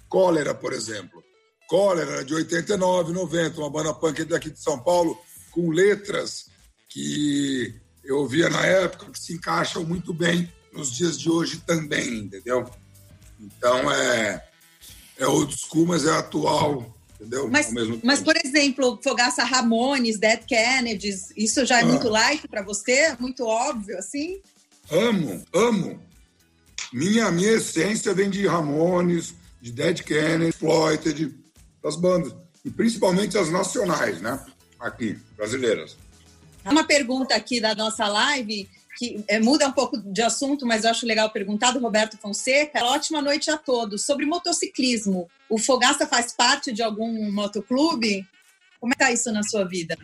Cólera, 0.09 0.55
por 0.55 0.73
exemplo. 0.73 1.23
Cólera, 1.69 2.25
de 2.25 2.35
89, 2.35 3.13
90, 3.13 3.61
uma 3.61 3.71
banda 3.71 3.93
punk 3.93 4.25
daqui 4.25 4.51
de 4.51 4.61
São 4.61 4.79
Paulo, 4.79 5.19
com 5.51 5.71
letras 5.71 6.47
que 6.89 7.75
eu 8.05 8.19
ouvia 8.19 8.49
na 8.49 8.65
época 8.65 9.11
que 9.11 9.19
se 9.19 9.35
encaixam 9.35 9.85
muito 9.85 10.13
bem 10.13 10.51
nos 10.73 10.91
dias 10.93 11.19
de 11.19 11.31
hoje 11.31 11.63
também, 11.67 12.19
entendeu? 12.19 12.69
Então 13.39 13.91
é, 13.93 14.45
é 15.19 15.27
old 15.27 15.55
school, 15.57 15.87
mas 15.87 16.07
é 16.07 16.13
atual, 16.13 16.97
entendeu? 17.15 17.49
Mas, 17.49 17.71
mas 18.03 18.21
por 18.21 18.37
exemplo, 18.37 18.99
Fogaça 19.03 19.45
Ramones, 19.45 20.19
Dead 20.19 20.45
Kennedys, 20.47 21.33
isso 21.37 21.65
já 21.67 21.81
é 21.81 21.83
ah. 21.83 21.87
muito 21.87 22.09
light 22.09 22.47
para 22.49 22.63
você? 22.63 23.15
Muito 23.19 23.45
óbvio, 23.45 23.99
assim? 23.99 24.41
Amo, 24.91 25.45
amo. 25.53 26.01
Minha, 26.93 27.31
minha 27.31 27.53
essência 27.53 28.15
vem 28.15 28.31
de 28.31 28.47
Ramones, 28.47 29.35
de 29.61 29.71
Dead 29.73 30.03
Kennedy, 30.03 30.53
Floyd, 30.53 31.35
das 31.83 31.97
bandas. 31.97 32.35
E 32.65 32.71
principalmente 32.71 33.37
as 33.37 33.51
nacionais, 33.51 34.21
né? 34.21 34.45
Aqui, 34.81 35.19
brasileiras. 35.37 35.97
Uma 36.71 36.85
pergunta 36.85 37.35
aqui 37.35 37.61
da 37.61 37.75
nossa 37.75 38.07
live, 38.07 38.69
que 38.99 39.25
é, 39.29 39.39
muda 39.39 39.69
um 39.69 39.73
pouco 39.73 39.97
de 39.97 40.21
assunto, 40.23 40.67
mas 40.67 40.85
eu 40.85 40.91
acho 40.91 41.07
legal 41.07 41.31
perguntar, 41.31 41.71
do 41.71 41.79
Roberto 41.79 42.19
Fonseca. 42.19 42.85
Ótima 42.85 43.23
noite 43.23 43.51
a 43.51 43.57
todos. 43.57 44.05
Sobre 44.05 44.27
motociclismo, 44.27 45.31
o 45.49 45.57
Fogaça 45.57 46.07
faz 46.07 46.33
parte 46.33 46.73
de 46.73 46.83
algum 46.83 47.31
motoclube? 47.31 48.27
Como 48.81 48.93
é 48.93 48.97
que 48.97 49.05
tá 49.05 49.13
isso 49.13 49.31
na 49.33 49.43
sua 49.45 49.65
vida? 49.65 49.97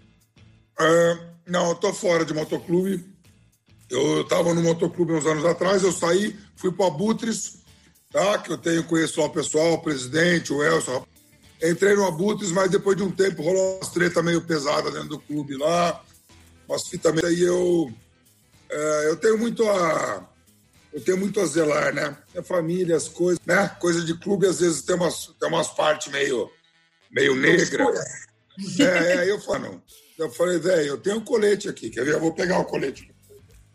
É, 0.78 1.18
não, 1.46 1.70
eu 1.70 1.74
tô 1.74 1.92
fora 1.92 2.24
de 2.24 2.32
motoclube. 2.32 3.04
Eu 3.90 4.22
estava 4.22 4.54
no 4.54 4.62
motoclube 4.62 5.12
uns 5.12 5.26
anos 5.26 5.44
atrás, 5.44 5.82
eu 5.82 5.92
saí, 5.92 6.36
fui 6.56 6.72
para 6.72 6.86
Abutres, 6.86 7.58
tá? 8.10 8.38
que 8.38 8.50
eu 8.50 8.58
tenho, 8.58 8.84
conheço 8.84 9.20
lá 9.20 9.26
o 9.26 9.30
pessoal, 9.30 9.74
o 9.74 9.82
presidente, 9.82 10.52
o 10.52 10.62
Elson. 10.62 11.04
Entrei 11.62 11.94
no 11.94 12.06
Abutres, 12.06 12.50
mas 12.50 12.70
depois 12.70 12.96
de 12.96 13.02
um 13.02 13.10
tempo 13.10 13.42
rolou 13.42 13.76
umas 13.76 13.88
treta 13.90 14.22
meio 14.22 14.40
pesada 14.40 14.90
dentro 14.90 15.10
do 15.10 15.18
clube 15.18 15.56
lá 15.56 16.02
umas 16.68 16.88
fitas 16.88 17.22
aí 17.24 17.42
eu 17.42 17.92
é, 18.70 19.08
eu 19.08 19.16
tenho 19.16 19.38
muito 19.38 19.68
a 19.68 20.28
eu 20.92 21.00
tenho 21.02 21.18
muito 21.18 21.40
a 21.40 21.46
zelar, 21.46 21.92
né? 21.92 22.16
A 22.36 22.42
família, 22.42 22.96
as 22.96 23.08
coisas, 23.08 23.40
né? 23.44 23.68
Coisa 23.80 24.04
de 24.04 24.16
clube 24.18 24.46
às 24.46 24.60
vezes 24.60 24.82
tem 24.82 24.94
umas 24.94 25.26
tem 25.38 25.48
umas 25.48 25.68
partes 25.68 26.12
meio 26.12 26.50
meio 27.10 27.34
negra. 27.34 27.84
É, 28.78 28.82
é, 28.82 29.18
aí 29.18 29.28
eu 29.28 29.40
falo, 29.40 29.82
eu 30.16 30.30
falei, 30.30 30.58
velho, 30.58 30.86
eu 30.86 30.98
tenho 30.98 31.16
um 31.16 31.24
colete 31.24 31.68
aqui, 31.68 31.90
quer 31.90 32.04
ver? 32.04 32.14
Eu 32.14 32.20
vou 32.20 32.32
pegar 32.32 32.60
o 32.60 32.64
colete. 32.64 33.12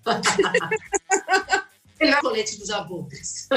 Pegar 1.98 2.20
o 2.20 2.22
colete 2.22 2.58
dos 2.58 2.70
abutres. 2.70 3.50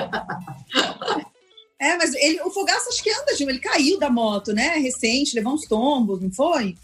É, 1.81 1.97
mas 1.97 2.13
ele, 2.15 2.41
o 2.43 2.51
Fogaça 2.51 2.89
acho 2.89 3.03
que 3.03 3.11
anda, 3.11 3.37
Gil. 3.37 3.49
Ele 3.49 3.61
caiu 3.61 3.99
da 3.99 4.11
moto, 4.11 4.53
né? 4.53 4.77
Recente, 4.79 5.35
levou 5.35 5.55
uns 5.55 5.67
tombos, 5.67 6.21
não 6.21 6.33
foi? 6.33 6.77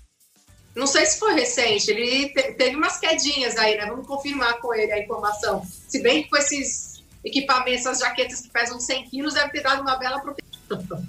Não 0.79 0.87
sei 0.87 1.05
se 1.07 1.19
foi 1.19 1.35
recente, 1.35 1.91
ele 1.91 2.29
te, 2.29 2.53
teve 2.53 2.77
umas 2.77 3.01
quedinhas 3.01 3.57
aí, 3.57 3.77
né? 3.77 3.87
Vamos 3.87 4.07
confirmar 4.07 4.61
com 4.61 4.73
ele 4.73 4.93
a 4.93 5.01
informação. 5.01 5.67
Se 5.89 6.01
bem 6.01 6.23
que 6.23 6.31
com 6.31 6.37
esses 6.37 7.03
equipamentos, 7.25 7.85
essas 7.85 7.99
jaquetas 7.99 8.43
que 8.43 8.49
pesam 8.49 8.79
100 8.79 9.09
quilos, 9.09 9.35
deve 9.35 9.51
ter 9.51 9.61
dado 9.61 9.83
uma 9.83 9.97
bela 9.97 10.21
proteção. 10.21 10.49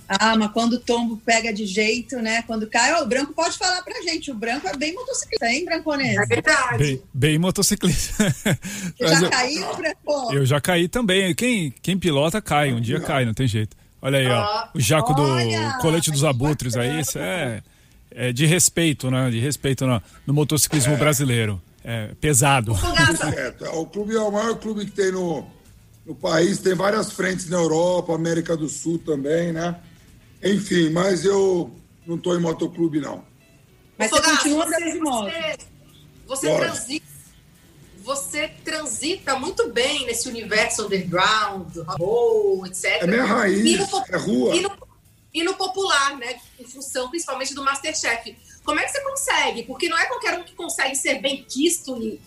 Ah, 0.08 0.36
mas 0.36 0.52
quando 0.54 0.74
o 0.74 0.80
tombo 0.80 1.18
pega 1.18 1.54
de 1.54 1.68
jeito, 1.68 2.16
né? 2.16 2.42
Quando 2.48 2.66
cai, 2.66 2.94
ó, 2.94 3.04
o 3.04 3.06
branco 3.06 3.32
pode 3.32 3.60
falar 3.60 3.84
pra 3.84 4.02
gente. 4.02 4.32
O 4.32 4.34
branco 4.34 4.68
é 4.68 4.76
bem 4.76 4.92
motociclista, 4.96 5.46
hein, 5.46 5.66
Branconese? 5.66 6.18
É 6.18 6.26
verdade. 6.26 6.78
Bem, 6.80 7.04
bem 7.14 7.38
motociclista. 7.38 8.24
Você 8.98 9.06
já 9.06 9.22
eu, 9.22 9.30
caiu, 9.30 9.76
Branco? 9.76 10.34
Eu 10.34 10.46
já 10.48 10.60
caí 10.60 10.88
também. 10.88 11.36
Quem, 11.36 11.72
quem 11.80 12.00
pilota 12.00 12.42
cai, 12.42 12.74
um 12.74 12.82
dia 12.82 13.00
cai, 13.00 13.24
não 13.24 13.36
tem 13.36 13.48
jeito. 13.48 13.78
Olha 14.02 14.18
aí, 14.18 14.28
ó. 14.28 14.70
O 14.74 14.80
jaco 14.80 15.14
Olha, 15.14 15.74
do 15.74 15.78
colete 15.80 16.10
dos 16.10 16.24
abutres 16.24 16.76
aí, 16.76 17.02
isso 17.02 17.20
é, 17.20 17.62
é 18.12 18.32
de 18.32 18.46
respeito, 18.46 19.10
né? 19.10 19.30
De 19.30 19.40
respeito 19.40 19.86
no, 19.86 20.02
no 20.26 20.34
motociclismo 20.34 20.94
é. 20.94 20.98
brasileiro. 20.98 21.62
É 21.84 22.14
pesado. 22.20 22.74
É, 23.62 23.70
o 23.70 23.86
clube 23.86 24.14
é 24.14 24.20
o 24.20 24.32
maior 24.32 24.56
clube 24.60 24.86
que 24.86 24.92
tem 24.92 25.12
no, 25.12 25.48
no 26.06 26.14
país, 26.14 26.60
tem 26.60 26.74
várias 26.74 27.12
frentes 27.12 27.50
na 27.50 27.58
Europa, 27.58 28.14
América 28.14 28.58
do 28.58 28.68
Sul 28.68 29.00
também, 29.00 29.54
né? 29.54 29.80
Enfim, 30.44 30.90
mas 30.90 31.24
eu 31.24 31.74
não 32.06 32.16
estou 32.16 32.36
em 32.36 32.42
motoclube, 32.42 33.00
não. 33.00 33.24
Mas 33.98 34.10
você 34.10 34.22
continua 34.22 34.66
andando 34.66 34.92
de 34.92 35.00
moto. 35.00 35.32
Você, 36.26 36.48
você 36.48 36.56
transita, 36.56 37.06
você 38.04 38.48
transita 38.64 39.40
muito 39.40 39.70
bem 39.70 40.06
nesse 40.06 40.28
universo 40.30 40.86
underground, 40.86 41.76
roll, 42.00 42.66
etc. 42.66 42.86
É 43.02 43.08
minha 43.08 43.26
raiz, 43.26 43.92
no, 43.92 44.04
é 44.10 44.18
rua. 44.18 44.56
E 44.56 44.62
no, 44.62 44.72
e 45.34 45.44
no 45.44 45.54
popular, 45.54 46.18
né? 46.18 46.40
Em 46.60 46.66
função 46.66 47.10
principalmente 47.10 47.54
do 47.54 47.64
Masterchef. 47.64 48.36
Como 48.64 48.80
é 48.80 48.86
que 48.86 48.92
você 48.92 49.02
consegue? 49.02 49.64
Porque 49.64 49.88
não 49.88 49.98
é 49.98 50.06
qualquer 50.06 50.38
um 50.38 50.44
que 50.44 50.54
consegue 50.54 50.96
ser 50.96 51.22
bem 51.22 51.44
quisto 51.44 52.02
e 52.02 52.20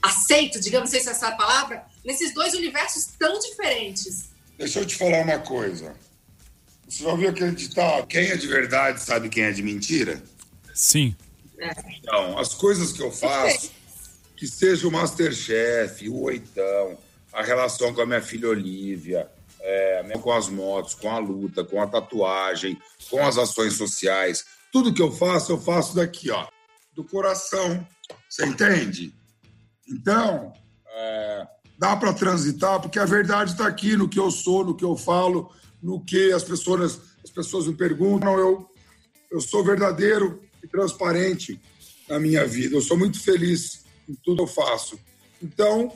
aceito, 0.00 0.60
digamos, 0.60 0.90
não 0.90 0.92
sei 0.92 1.00
se 1.00 1.08
é 1.08 1.12
essa 1.12 1.32
palavra, 1.32 1.84
nesses 2.04 2.34
dois 2.34 2.54
universos 2.54 3.06
tão 3.18 3.38
diferentes. 3.38 4.30
Deixa 4.58 4.80
eu 4.80 4.86
te 4.86 4.96
falar 4.96 5.22
uma 5.22 5.38
coisa. 5.38 5.94
Você 6.88 7.02
já 7.02 7.10
ouviu 7.10 7.30
aquele 7.30 7.52
ditado? 7.52 8.06
Quem 8.06 8.28
é 8.28 8.36
de 8.36 8.46
verdade 8.46 9.00
sabe 9.00 9.28
quem 9.28 9.44
é 9.44 9.52
de 9.52 9.62
mentira? 9.62 10.22
Sim. 10.74 11.16
É. 11.58 11.70
Então, 11.98 12.38
as 12.38 12.54
coisas 12.54 12.92
que 12.92 13.00
eu 13.00 13.10
faço, 13.10 13.72
que 14.36 14.46
seja 14.46 14.86
o 14.86 14.90
Masterchef, 14.90 16.08
o 16.08 16.22
Oitão, 16.22 16.98
a 17.32 17.42
relação 17.42 17.94
com 17.94 18.02
a 18.02 18.06
minha 18.06 18.20
filha 18.20 18.48
Olivia, 18.48 19.28
é, 19.64 20.18
com 20.20 20.30
as 20.30 20.48
motos, 20.48 20.94
com 20.94 21.10
a 21.10 21.18
luta, 21.18 21.64
com 21.64 21.80
a 21.80 21.86
tatuagem, 21.86 22.78
com 23.10 23.24
as 23.24 23.38
ações 23.38 23.72
sociais, 23.72 24.44
tudo 24.70 24.92
que 24.92 25.00
eu 25.00 25.10
faço, 25.10 25.52
eu 25.52 25.58
faço 25.58 25.96
daqui, 25.96 26.30
ó, 26.30 26.46
do 26.94 27.02
coração. 27.02 27.86
Você 28.28 28.44
entende? 28.44 29.14
Então, 29.88 30.52
é, 30.86 31.46
dá 31.78 31.96
para 31.96 32.12
transitar, 32.12 32.80
porque 32.80 32.98
a 32.98 33.06
verdade 33.06 33.52
está 33.52 33.66
aqui 33.66 33.96
no 33.96 34.08
que 34.08 34.18
eu 34.18 34.30
sou, 34.30 34.64
no 34.64 34.76
que 34.76 34.84
eu 34.84 34.96
falo, 34.96 35.50
no 35.82 36.04
que 36.04 36.32
as 36.32 36.44
pessoas, 36.44 37.00
as 37.22 37.30
pessoas 37.30 37.66
me 37.66 37.74
perguntam. 37.74 38.38
Eu, 38.38 38.68
eu 39.30 39.40
sou 39.40 39.64
verdadeiro 39.64 40.42
e 40.62 40.68
transparente 40.68 41.60
na 42.08 42.18
minha 42.18 42.46
vida. 42.46 42.76
Eu 42.76 42.82
sou 42.82 42.98
muito 42.98 43.18
feliz 43.18 43.84
em 44.08 44.14
tudo 44.14 44.36
que 44.36 44.42
eu 44.42 44.46
faço. 44.46 44.98
Então, 45.42 45.92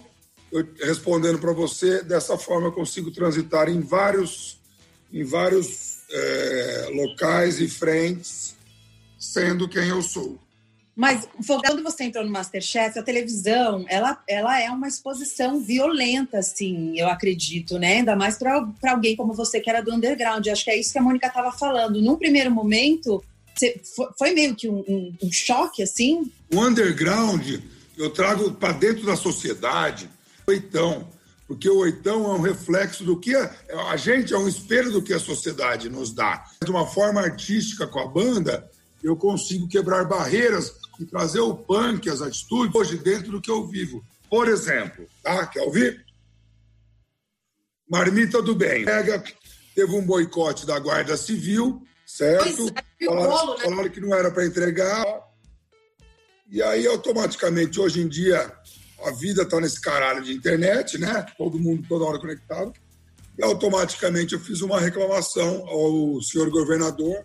eu, 0.53 0.67
respondendo 0.81 1.39
para 1.39 1.53
você, 1.53 2.03
dessa 2.03 2.37
forma 2.39 2.69
eu 2.69 2.73
consigo 2.73 3.11
transitar 3.11 3.69
em 3.69 3.81
vários, 3.81 4.59
em 5.13 5.25
vários 5.25 5.99
é, 6.11 6.91
locais 6.95 7.61
e 7.61 7.69
frentes, 7.69 8.57
sendo 9.19 9.69
quem 9.69 9.89
eu 9.89 10.03
sou. 10.03 10.39
Mas 10.97 11.29
quando 11.47 11.81
você 11.81 12.05
entrou 12.05 12.25
no 12.25 12.31
Masterchef, 12.33 12.99
a 12.99 13.03
televisão, 13.05 13.87
ela, 13.89 14.21
ela 14.27 14.61
é 14.61 14.69
uma 14.69 14.89
exposição 14.89 15.61
violenta, 15.61 16.39
assim, 16.39 16.99
eu 16.99 17.07
acredito, 17.09 17.79
né? 17.79 17.99
Ainda 17.99 18.17
mais 18.17 18.37
para 18.37 18.67
alguém 18.89 19.15
como 19.15 19.33
você 19.33 19.61
que 19.61 19.71
era 19.71 19.81
do 19.81 19.95
underground. 19.95 20.45
Acho 20.49 20.65
que 20.65 20.73
é 20.73 20.77
isso 20.77 20.91
que 20.91 20.99
a 20.99 21.03
Mônica 21.03 21.29
estava 21.29 21.53
falando. 21.53 22.03
Num 22.03 22.17
primeiro 22.17 22.51
momento, 22.51 23.23
você, 23.55 23.81
foi 24.19 24.33
meio 24.33 24.57
que 24.57 24.69
um, 24.69 24.85
um, 24.89 25.15
um 25.23 25.31
choque, 25.31 25.85
assim? 25.85 26.33
O 26.53 26.61
underground 26.61 27.49
eu 27.97 28.11
trago 28.11 28.51
para 28.53 28.73
dentro 28.73 29.07
da 29.07 29.15
sociedade 29.15 30.11
oitão, 30.49 31.09
porque 31.47 31.69
o 31.69 31.79
oitão 31.79 32.25
é 32.25 32.35
um 32.35 32.41
reflexo 32.41 33.05
do 33.05 33.19
que 33.19 33.35
a, 33.35 33.51
a 33.91 33.97
gente 33.97 34.35
é 34.35 34.39
um 34.39 34.49
espelho 34.49 34.91
do 34.93 35.03
que 35.03 35.15
a 35.15 35.19
sociedade 35.19 35.89
nos 35.89 36.13
dá. 36.13 36.45
De 36.63 36.71
uma 36.71 36.87
forma 36.87 37.21
artística 37.21 37.87
com 37.87 38.01
a 38.01 38.07
banda, 38.07 38.71
eu 39.03 39.17
consigo 39.17 39.69
quebrar 39.69 40.05
barreiras 40.05 40.75
e 40.99 41.07
trazer 41.07 41.41
o 41.41 41.55
punk, 41.55 42.09
as 42.11 42.21
atitudes, 42.21 42.75
hoje 42.75 42.99
dentro 42.99 43.31
do 43.31 43.41
que 43.41 43.51
eu 43.51 43.67
vivo. 43.67 44.05
Por 44.29 44.49
exemplo, 44.49 45.07
tá? 45.23 45.47
Quer 45.47 45.63
ouvir? 45.63 46.05
Marmita 47.89 48.43
do 48.43 48.55
Bem. 48.55 48.85
Pega, 48.85 49.23
teve 49.75 49.93
um 49.95 50.05
boicote 50.05 50.67
da 50.67 50.79
Guarda 50.79 51.17
Civil, 51.17 51.83
certo? 52.05 52.75
É, 53.01 53.07
falaram, 53.07 53.31
bolo, 53.31 53.55
né? 53.55 53.65
falaram 53.65 53.89
que 53.89 54.01
não 54.01 54.15
era 54.15 54.31
para 54.31 54.45
entregar. 54.45 55.05
E 56.51 56.63
aí, 56.63 56.87
automaticamente, 56.87 57.81
hoje 57.81 58.01
em 58.01 58.09
dia, 58.09 58.53
a 59.05 59.11
vida 59.11 59.43
está 59.43 59.61
nesse 59.61 59.81
caralho 59.81 60.23
de 60.23 60.33
internet, 60.33 60.99
né? 60.99 61.25
Todo 61.37 61.59
mundo 61.59 61.85
toda 61.89 62.05
hora 62.05 62.19
conectado. 62.19 62.73
E 63.39 63.43
automaticamente 63.43 64.35
eu 64.35 64.41
fiz 64.41 64.61
uma 64.61 64.81
reclamação 64.81 65.67
ao 65.69 66.21
senhor 66.21 66.51
governador. 66.51 67.25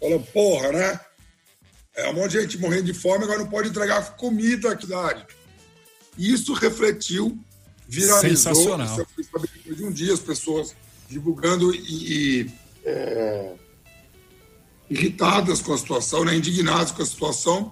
Falou, 0.00 0.20
porra, 0.20 0.72
né? 0.72 1.00
É 1.96 2.10
um 2.10 2.14
monte 2.14 2.32
de 2.32 2.40
gente 2.40 2.58
morrendo 2.58 2.84
de 2.84 2.94
fome, 2.94 3.22
agora 3.22 3.38
não 3.38 3.48
pode 3.48 3.68
entregar 3.68 4.16
comida 4.16 4.72
à 4.72 4.80
cidade. 4.80 5.24
Isso 6.18 6.52
refletiu, 6.52 7.38
viralizou. 7.88 8.30
Sensacional. 8.30 8.98
Eu 8.98 9.06
fui 9.14 9.24
saber 9.24 9.48
depois 9.54 9.76
de 9.76 9.84
um 9.84 9.92
dia 9.92 10.12
as 10.12 10.20
pessoas 10.20 10.74
divulgando 11.08 11.72
e, 11.72 12.42
e 12.42 12.50
é, 12.84 13.52
irritadas 14.90 15.62
com 15.62 15.72
a 15.72 15.78
situação, 15.78 16.24
né, 16.24 16.34
indignadas 16.34 16.90
com 16.90 17.02
a 17.02 17.06
situação. 17.06 17.70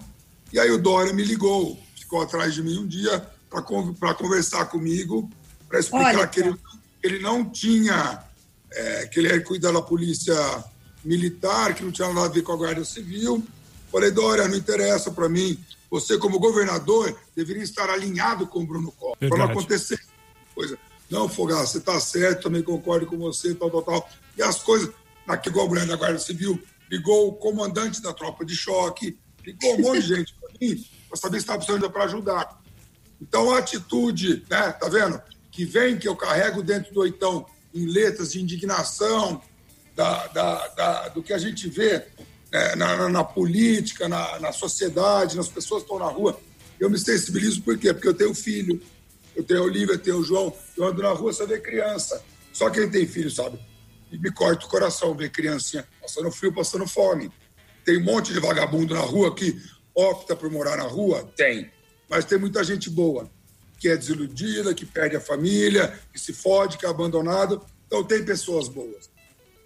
E 0.53 0.61
aí 0.61 0.71
o 0.71 0.79
Dória 0.79 1.13
me 1.13 1.25
ligou, 1.25 1.79
ficou 2.13 2.21
atrás 2.21 2.53
de 2.53 2.63
mim 2.63 2.79
um 2.79 2.87
dia 2.87 3.27
para 3.49 4.15
conversar 4.15 4.67
comigo, 4.67 5.31
para 5.67 5.81
explicar 5.81 6.19
Olha, 6.19 6.27
que 6.27 6.41
ele, 6.41 6.55
ele 7.03 7.19
não 7.21 7.49
tinha, 7.49 8.23
é, 8.71 9.07
que 9.07 9.19
ele 9.19 9.29
ia 9.29 9.41
cuidar 9.43 9.73
da 9.73 9.81
polícia 9.81 10.35
militar, 11.03 11.75
que 11.75 11.83
não 11.83 11.91
tinha 11.91 12.09
nada 12.09 12.27
a 12.27 12.29
ver 12.29 12.43
com 12.43 12.53
a 12.53 12.57
Guarda 12.57 12.85
Civil, 12.85 13.43
Falei, 13.91 14.11
Dória, 14.11 14.49
não 14.49 14.57
interessa 14.57 15.11
para 15.11 15.29
mim. 15.29 15.59
Você, 15.91 16.17
como 16.17 16.39
governador, 16.39 17.15
deveria 17.37 17.63
estar 17.63 17.91
alinhado 17.91 18.47
com 18.47 18.61
o 18.61 18.67
Bruno 18.67 18.91
Covas. 18.93 19.19
Para 19.19 19.39
não 19.39 19.45
acontecer 19.45 20.01
coisa. 20.55 20.79
Não, 21.11 21.29
Fogar, 21.29 21.67
você 21.67 21.77
está 21.77 22.01
certo, 22.01 22.45
também 22.45 22.63
concordo 22.63 23.07
com 23.07 23.19
você, 23.19 23.55
tal, 23.55 23.71
tal, 23.71 23.83
tal. 23.83 24.11
E 24.37 24.43
as 24.43 24.63
coisas, 24.63 24.91
aqui 25.27 25.51
igual 25.51 25.67
a 25.67 25.69
mulher 25.69 25.87
da 25.87 25.97
Guarda 25.97 26.19
Civil, 26.19 26.59
ligou 26.91 27.29
o 27.29 27.33
comandante 27.33 28.01
da 28.01 28.15
tropa 28.15 28.47
de 28.47 28.55
choque, 28.55 29.19
ligou 29.45 29.75
um 29.77 29.83
monte 29.83 30.03
de 30.03 30.09
gente 30.09 30.35
para 30.41 30.51
mim, 30.61 30.85
para 31.13 31.21
saber 31.21 31.39
se 31.39 31.43
estava 31.43 31.59
precisando 31.59 31.91
para 31.91 32.05
ajudar. 32.05 32.63
Então, 33.21 33.53
a 33.53 33.59
atitude, 33.59 34.45
né, 34.49 34.73
tá 34.73 34.89
vendo? 34.89 35.21
Que 35.51 35.67
vem, 35.67 35.99
que 35.99 36.09
eu 36.09 36.17
carrego 36.17 36.63
dentro 36.63 36.93
do 36.95 37.01
oitão, 37.01 37.45
em 37.75 37.85
letras 37.87 38.33
de 38.33 38.41
indignação, 38.41 39.43
da, 39.95 40.27
da, 40.29 40.69
da, 40.69 41.09
do 41.09 41.23
que 41.23 41.35
a 41.35 41.39
gente 41.39 41.69
vê 41.69 42.07
é, 42.51 42.75
na, 42.77 42.97
na, 42.97 43.09
na, 43.11 43.25
política, 43.25 44.09
na, 44.09 44.41
na, 44.41 44.53
sociedade, 44.53 45.37
nas 45.37 45.49
pessoas 45.49 45.83
que 45.83 45.93
estão 45.93 45.99
na 45.99 46.11
rua. 46.11 46.41
Eu 46.81 46.89
me 46.89 46.99
sensibilizo 46.99 47.63
por 47.63 47.77
quê? 47.77 47.93
Porque 47.93 48.09
eu 48.09 48.15
tenho 48.15 48.35
filho, 48.35 48.81
eu 49.37 49.45
tenho 49.45 49.61
a 49.61 49.65
Olivia, 49.65 49.95
eu 49.95 49.99
tenho 49.99 50.17
o 50.17 50.25
João, 50.25 50.55
eu 50.77 50.87
ando 50.87 51.03
na 51.03 51.11
rua, 51.11 51.33
você 51.33 51.47
vê 51.47 51.61
criança. 51.61 52.25
Só 52.55 52.71
quem 52.71 52.91
tem 52.91 53.07
filho 53.07 53.31
sabe. 53.31 53.59
E 54.11 54.19
me 54.19 54.33
corta 54.33 54.65
o 54.65 54.69
coração 54.69 55.15
ver 55.15 55.31
criancinha 55.31 55.87
passando 56.01 56.31
frio, 56.31 56.55
passando 56.55 56.87
fome. 56.87 57.31
Tem 57.85 57.99
um 57.99 58.05
monte 58.05 58.33
de 58.33 58.41
vagabundo 58.41 58.95
na 58.95 59.01
rua 59.01 59.35
que 59.35 59.61
opta 59.95 60.35
por 60.35 60.51
morar 60.51 60.77
na 60.77 60.85
rua? 60.85 61.31
Tem. 61.37 61.71
Mas 62.09 62.25
tem 62.25 62.39
muita 62.39 62.63
gente 62.63 62.91
boa, 62.91 63.31
que 63.79 63.89
é 63.89 63.97
desiludida, 63.97 64.75
que 64.75 64.85
perde 64.85 65.17
a 65.17 65.21
família, 65.21 65.99
que 66.13 66.19
se 66.19 66.33
fode, 66.33 66.79
que 66.79 66.87
é 66.87 66.89
abandonado. 66.89 67.65
Então 67.87 68.05
tem 68.05 68.25
pessoas 68.25 68.69
boas. 68.69 69.11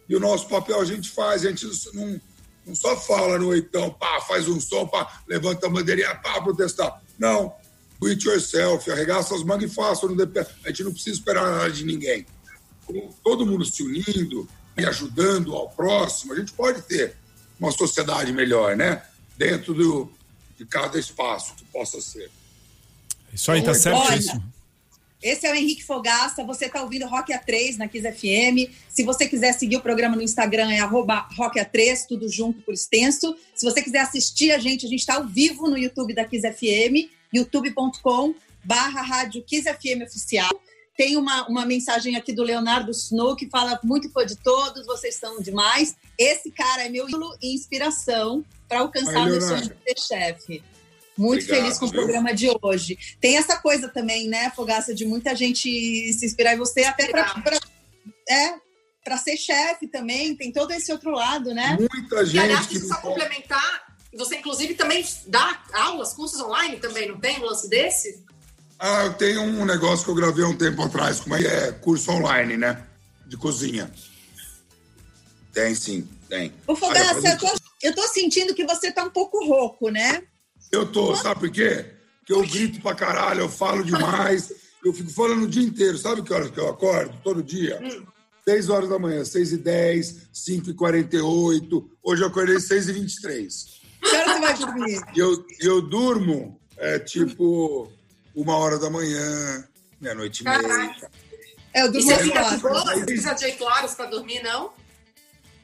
E 0.09 0.15
o 0.15 0.21
nosso 0.21 0.49
papel 0.49 0.81
a 0.81 0.85
gente 0.85 1.11
faz, 1.11 1.45
a 1.45 1.51
gente 1.51 1.67
não 1.93 2.21
não 2.67 2.75
só 2.75 2.97
fala 2.97 3.39
no 3.39 3.49
oitão, 3.49 3.91
pá, 3.91 4.21
faz 4.23 4.49
um 4.49 4.61
som, 4.61 4.89
pá, 4.89 5.23
levanta 5.29 5.69
a 5.69 5.71
bandeirinha, 5.71 6.17
pá, 6.17 6.43
protestar. 6.43 7.01
Não. 7.17 7.55
Do 8.01 8.09
it 8.09 8.27
yourself, 8.27 8.91
arregaça 8.91 9.35
as 9.35 9.45
mangas 9.45 9.71
e 9.71 9.75
faça. 9.75 10.07
A 10.65 10.69
gente 10.69 10.83
não 10.83 10.93
precisa 10.93 11.17
esperar 11.17 11.49
nada 11.49 11.71
de 11.71 11.85
ninguém. 11.85 12.27
Com 12.85 13.15
todo 13.23 13.47
mundo 13.47 13.65
se 13.65 13.83
unindo 13.83 14.49
e 14.77 14.85
ajudando 14.85 15.55
ao 15.55 15.71
próximo, 15.71 16.33
a 16.33 16.37
gente 16.37 16.53
pode 16.53 16.83
ter 16.83 17.17
uma 17.59 17.71
sociedade 17.71 18.33
melhor, 18.33 18.77
né? 18.77 19.03
Dentro 19.39 19.73
do, 19.73 20.12
de 20.57 20.64
cada 20.64 20.99
espaço 20.99 21.55
que 21.55 21.64
possa 21.64 22.01
ser. 22.01 22.31
Isso 23.33 23.51
aí, 23.53 23.62
tá 23.62 23.73
então, 23.73 23.92
tá 23.92 24.07
certíssimo. 24.09 24.57
Esse 25.23 25.47
é 25.47 25.51
o 25.51 25.55
Henrique 25.55 25.83
Fogaça, 25.83 26.45
você 26.45 26.66
está 26.66 26.83
ouvindo 26.83 27.07
Rock 27.07 27.33
A3 27.33 27.79
na 27.79 27.88
Kiss 27.88 28.07
FM. 28.12 28.71
Se 28.88 29.03
você 29.03 29.27
quiser 29.27 29.53
seguir 29.55 29.77
o 29.77 29.81
programa 29.81 30.14
no 30.14 30.23
Instagram, 30.23 30.71
é 30.71 30.81
Rock 30.81 31.59
A3, 31.59 32.07
tudo 32.07 32.29
junto 32.29 32.61
por 32.62 32.75
extenso. 32.75 33.37
Se 33.55 33.64
você 33.64 33.83
quiser 33.83 34.01
assistir 34.01 34.53
a 34.53 34.59
gente, 34.59 34.87
a 34.87 34.88
gente 34.88 35.01
está 35.01 35.16
ao 35.16 35.27
vivo 35.27 35.69
no 35.69 35.77
YouTube 35.77 36.14
da 36.14 36.25
Kiss 36.25 36.47
FM, 36.49 37.11
youtube.com 37.33 38.35
barra 38.62 39.01
rádio 39.01 39.42
Kiss 39.42 39.64
FM 39.64 40.03
Oficial. 40.07 40.51
Tem 40.97 41.16
uma, 41.16 41.47
uma 41.49 41.66
mensagem 41.66 42.16
aqui 42.16 42.33
do 42.33 42.42
Leonardo 42.42 42.90
Snow 42.90 43.37
que 43.37 43.49
fala 43.49 43.79
muito 43.83 44.11
fã 44.11 44.25
de 44.25 44.37
todos, 44.37 44.87
vocês 44.87 45.14
são 45.14 45.40
demais. 45.40 45.97
Esse 46.19 46.51
cara 46.51 46.85
é 46.85 46.88
meu 46.88 47.09
ídolo 47.09 47.37
e 47.42 47.55
inspiração 47.55 48.45
para 48.69 48.81
alcançar 48.81 49.27
meu 49.27 49.41
sonho 49.41 49.63
de 49.63 49.95
ser 49.95 49.99
chefe. 49.99 50.63
Muito 51.17 51.45
Obrigado, 51.45 51.63
feliz 51.63 51.79
com 51.79 51.87
viu? 51.87 52.01
o 52.01 52.03
programa 52.03 52.35
de 52.35 52.49
hoje. 52.63 52.99
Tem 53.21 53.37
essa 53.37 53.57
coisa 53.57 53.89
também, 53.89 54.29
né, 54.29 54.51
Fogaça, 54.55 54.95
de 54.95 55.07
muita 55.07 55.35
gente 55.35 56.13
se 56.13 56.27
inspirar 56.27 56.55
em 56.55 56.59
você, 56.59 56.85
até 56.85 57.09
para 57.09 57.35
é, 58.29 58.55
para 59.03 59.17
ser 59.17 59.37
chefe 59.37 59.87
também. 59.87 60.37
Tem 60.37 60.53
todo 60.53 60.73
esse 60.73 60.93
outro 60.93 61.13
lado, 61.13 61.55
né? 61.55 61.79
Muita 61.79 62.25
gente. 62.25 62.37
E, 62.37 62.41
aliás, 62.41 62.67
que 62.67 62.79
só 62.81 62.97
complementar, 62.97 63.97
você 64.15 64.37
inclusive 64.37 64.75
também 64.75 65.05
dá 65.27 65.63
aulas, 65.73 66.13
cursos 66.13 66.41
online 66.41 66.79
também, 66.79 67.09
não 67.09 67.19
tem 67.19 67.39
um 67.39 67.45
lance 67.45 67.69
desse? 67.69 68.25
Ah, 68.79 69.05
eu 69.05 69.15
tenho 69.15 69.41
um 69.41 69.65
negócio 69.65 70.05
que 70.05 70.11
eu 70.11 70.15
gravei 70.15 70.45
um 70.45 70.57
tempo 70.57 70.83
atrás, 70.83 71.21
como 71.21 71.35
é, 71.35 71.43
é 71.43 71.73
curso 71.73 72.11
online, 72.11 72.57
né? 72.59 72.85
De 73.27 73.37
cozinha. 73.37 73.91
Tem 75.53 75.75
sim, 75.75 76.07
tem. 76.29 76.53
O 76.67 76.77
Fogaça, 76.77 77.27
eu, 77.27 77.39
tô, 77.39 77.66
eu 77.83 77.95
tô 77.95 78.03
sentindo 78.09 78.55
que 78.55 78.65
você 78.65 78.91
tá 78.91 79.05
um 79.05 79.11
pouco 79.11 79.45
rouco, 79.45 79.91
né? 79.91 80.23
Eu 80.73 80.91
tô, 80.91 81.15
sabe 81.17 81.41
por 81.41 81.51
quê? 81.51 81.93
Porque 82.19 82.33
eu 82.33 82.47
grito 82.47 82.81
pra 82.81 82.95
caralho, 82.95 83.41
eu 83.41 83.49
falo 83.49 83.85
demais, 83.85 84.53
eu 84.85 84.93
fico 84.93 85.11
falando 85.11 85.45
o 85.45 85.49
dia 85.49 85.62
inteiro. 85.62 85.97
Sabe 85.97 86.23
que 86.23 86.33
horas 86.33 86.51
que 86.51 86.59
eu 86.59 86.69
acordo? 86.69 87.17
Todo 87.23 87.43
dia? 87.43 87.81
Hum. 87.83 88.07
6 88.49 88.71
horas 88.71 88.89
da 88.89 88.99
manhã, 88.99 89.25
6 89.25 89.53
e 89.53 89.57
10, 89.59 90.29
5 90.33 90.71
e 90.71 90.75
48. 90.75 91.91
Hoje 92.03 92.23
eu 92.23 92.29
acordei 92.29 92.61
6 92.61 92.89
e 92.89 92.93
23. 92.93 93.67
Que 94.01 94.17
hora 94.17 94.33
você 94.33 94.41
vai 94.41 94.55
dormir? 94.59 95.01
Eu, 95.17 95.45
eu 95.61 95.83
durmo, 95.83 96.61
é, 96.77 96.99
tipo 97.01 97.91
uma 98.35 98.57
hora 98.57 98.79
da 98.79 98.89
manhã, 98.89 99.67
meia-noite 100.01 100.43
e 100.43 100.45
meia. 100.45 100.97
É, 101.75 101.83
eu 101.83 101.91
durmo 101.91 101.99
e 101.99 102.15
você 102.15 102.23
fica 102.23 102.43
de 102.43 102.57
boa? 102.59 102.85
Você 102.85 103.05
precisa 103.05 103.35
de 103.35 103.53
claros 103.53 103.95
para 103.95 104.07
dormir, 104.07 104.43
não? 104.45 104.73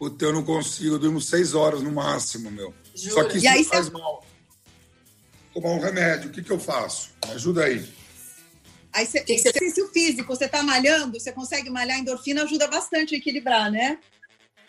Puta, 0.02 0.24
eu 0.24 0.32
não 0.32 0.42
consigo, 0.42 0.96
eu 0.96 0.98
durmo 0.98 1.20
seis 1.20 1.54
horas 1.54 1.80
no 1.80 1.92
máximo, 1.92 2.50
meu. 2.50 2.74
Jura? 2.92 3.14
Só 3.14 3.24
que 3.28 3.38
isso 3.38 3.48
aí, 3.48 3.62
faz 3.62 3.86
você... 3.86 3.92
mal. 3.92 4.26
Tomar 5.54 5.68
um 5.68 5.78
remédio, 5.78 6.28
o 6.28 6.32
que, 6.32 6.42
que 6.42 6.50
eu 6.50 6.58
faço? 6.58 7.10
Me 7.24 7.34
ajuda 7.34 7.66
aí. 7.66 7.88
Aí 8.92 9.06
você, 9.06 9.20
que 9.20 9.34
exercício 9.34 9.86
físico, 9.90 10.34
você 10.34 10.48
tá 10.48 10.60
malhando, 10.60 11.20
você 11.20 11.30
consegue 11.30 11.70
malhar, 11.70 12.00
endorfina 12.00 12.42
ajuda 12.42 12.66
bastante 12.66 13.14
a 13.14 13.18
equilibrar, 13.18 13.70
né? 13.70 13.96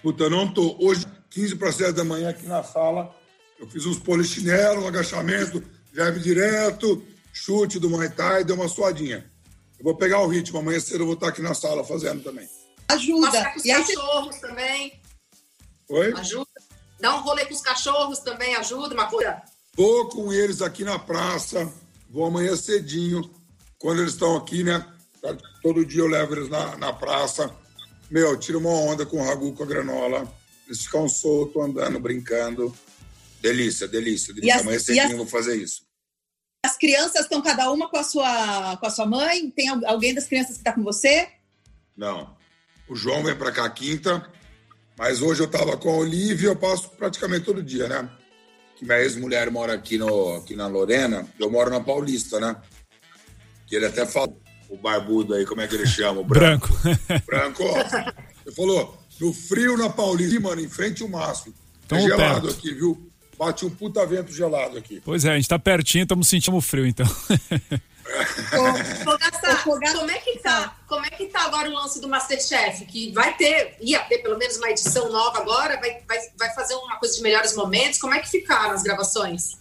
Puta, 0.04 0.26
eu 0.26 0.30
não 0.30 0.54
tô. 0.54 0.78
Hoje, 0.80 1.04
15 1.32 1.56
para 1.56 1.72
7 1.72 1.94
da 1.94 2.04
manhã 2.04 2.30
aqui 2.30 2.46
na 2.46 2.62
sala, 2.62 3.12
eu 3.60 3.68
fiz 3.68 3.88
uns 3.88 3.98
polichinelos, 3.98 4.86
agachamento, 4.86 5.64
jab 5.92 6.20
direto, 6.20 7.04
chute 7.34 7.80
do 7.80 7.90
Muay 7.90 8.12
Thai, 8.12 8.44
deu 8.44 8.56
uma 8.56 8.68
suadinha. 8.68 9.26
Eu 9.80 9.84
vou 9.84 9.96
pegar 9.98 10.22
o 10.22 10.28
ritmo, 10.28 10.60
amanhã 10.60 10.80
cedo 10.80 11.02
eu 11.02 11.08
vou 11.08 11.16
estar 11.16 11.30
aqui 11.30 11.42
na 11.42 11.56
sala 11.56 11.84
fazendo 11.84 12.22
também. 12.22 12.48
Ajuda. 12.88 13.50
Com 13.50 13.58
os 13.58 13.66
e 13.66 13.70
cachorros 13.70 14.38
também. 14.38 15.02
Oi? 15.90 16.14
Ajuda. 16.14 16.50
Dá 17.00 17.16
um 17.16 17.22
rolê 17.22 17.46
com 17.46 17.54
os 17.54 17.62
cachorros 17.62 18.20
também, 18.20 18.56
ajuda, 18.56 18.94
uma 18.94 19.08
coisa. 19.08 19.42
Vou 19.76 20.08
com 20.10 20.32
eles 20.32 20.62
aqui 20.62 20.84
na 20.84 21.00
praça, 21.00 21.72
vou 22.10 22.26
amanhã 22.26 22.56
cedinho, 22.56 23.30
quando 23.78 24.02
eles 24.02 24.14
estão 24.14 24.38
aqui, 24.38 24.64
né? 24.64 24.86
Todo 25.62 25.86
dia 25.86 26.02
eu 26.02 26.08
levo 26.08 26.36
eles 26.36 26.50
na, 26.50 26.78
na 26.78 26.94
praça. 26.94 27.54
Meu, 28.10 28.38
tiro 28.38 28.60
uma 28.60 28.70
onda 28.70 29.06
com 29.06 29.18
o 29.18 29.26
ragu, 29.26 29.54
com 29.54 29.64
a 29.64 29.66
granola. 29.66 30.32
Eles 30.68 30.84
ficam 30.84 31.10
soltos, 31.10 31.62
andando, 31.62 32.00
brincando. 32.00 32.74
Delícia, 33.42 33.88
delícia, 33.88 34.34
delícia. 34.34 34.56
As, 34.56 34.62
amanhã 34.62 34.80
cedinho 34.80 35.06
as... 35.06 35.12
eu 35.12 35.18
vou 35.18 35.28
fazer 35.28 35.56
isso. 35.56 35.82
As 36.66 36.78
crianças 36.78 37.24
estão 37.24 37.42
cada 37.42 37.70
uma 37.72 37.90
com 37.90 37.98
a 37.98 38.04
sua, 38.04 38.78
com 38.78 38.86
a 38.86 38.90
sua 38.90 39.06
mãe? 39.06 39.50
Tem 39.52 39.68
alguém 39.68 40.14
das 40.14 40.28
crianças 40.28 40.54
que 40.54 40.62
está 40.62 40.72
com 40.72 40.84
você? 40.84 41.28
Não. 41.96 42.36
O 42.88 42.96
João 42.96 43.24
vem 43.24 43.36
para 43.36 43.52
cá 43.52 43.70
quinta, 43.70 44.32
mas 44.98 45.22
hoje 45.22 45.42
eu 45.42 45.46
estava 45.46 45.78
com 45.78 45.90
a 45.90 45.98
Olivia, 45.98 46.50
eu 46.50 46.56
passo 46.56 46.90
praticamente 46.92 47.46
todo 47.46 47.64
dia, 47.64 47.88
né? 47.88 48.10
Que 48.76 48.86
minha 48.86 49.00
ex-mulher 49.00 49.50
mora 49.50 49.74
aqui, 49.74 49.98
no, 49.98 50.36
aqui 50.36 50.56
na 50.56 50.68
Lorena, 50.68 51.28
eu 51.40 51.50
moro 51.50 51.70
na 51.70 51.80
Paulista, 51.80 52.40
né? 52.40 52.56
Que 53.68 53.76
ele 53.76 53.86
até 53.86 54.06
fala, 54.06 54.34
o 54.70 54.78
barbudo 54.78 55.34
aí, 55.34 55.46
como 55.46 55.62
é 55.62 55.68
que 55.68 55.76
ele 55.76 55.88
chama? 55.88 56.22
O 56.22 56.24
branco. 56.24 56.70
Branco, 57.26 57.64
ó. 57.64 57.78
Ele 58.46 58.56
falou, 58.56 58.98
no 59.20 59.34
frio 59.34 59.78
na 59.78 59.90
Paulista, 59.90 60.40
mano, 60.40 60.62
em 60.62 60.70
frente 60.70 61.04
ao 61.04 61.10
máximo. 61.10 61.54
Tá 61.88 62.00
gelado 62.00 62.48
perto. 62.48 62.58
aqui, 62.58 62.74
viu? 62.74 63.13
Bate 63.38 63.66
um 63.66 63.70
puta 63.70 64.06
vento 64.06 64.32
gelado 64.32 64.78
aqui. 64.78 65.02
Pois 65.04 65.26
é, 65.26 65.32
a 65.32 65.36
gente 65.36 65.48
tá 65.48 65.58
pertinho, 65.58 66.04
estamos 66.04 66.28
sentindo 66.28 66.60
frio, 66.62 66.86
então. 66.86 67.06
Ô, 68.54 69.14
como 69.64 70.12
é 70.12 70.20
que 70.20 70.40
tá? 70.40 70.78
Como 70.88 71.06
é 71.06 71.10
que 71.10 71.26
tá 71.28 71.46
agora 71.46 71.70
o 71.70 71.74
lance 71.74 72.00
do 72.00 72.08
Masterchef? 72.08 72.86
Que 72.86 73.12
vai 73.12 73.36
ter, 73.36 73.78
ia 73.82 74.00
ter 74.02 74.20
pelo 74.20 74.38
menos 74.38 74.58
uma 74.58 74.70
edição 74.70 75.12
nova 75.12 75.40
agora, 75.40 75.80
vai, 75.80 76.02
vai, 76.08 76.20
vai 76.38 76.54
fazer 76.54 76.76
uma 76.76 76.98
coisa 76.98 77.16
de 77.16 77.22
melhores 77.24 77.56
momentos. 77.56 78.00
Como 78.00 78.14
é 78.14 78.20
que 78.20 78.30
ficaram 78.30 78.72
as 78.72 78.84
gravações? 78.84 79.58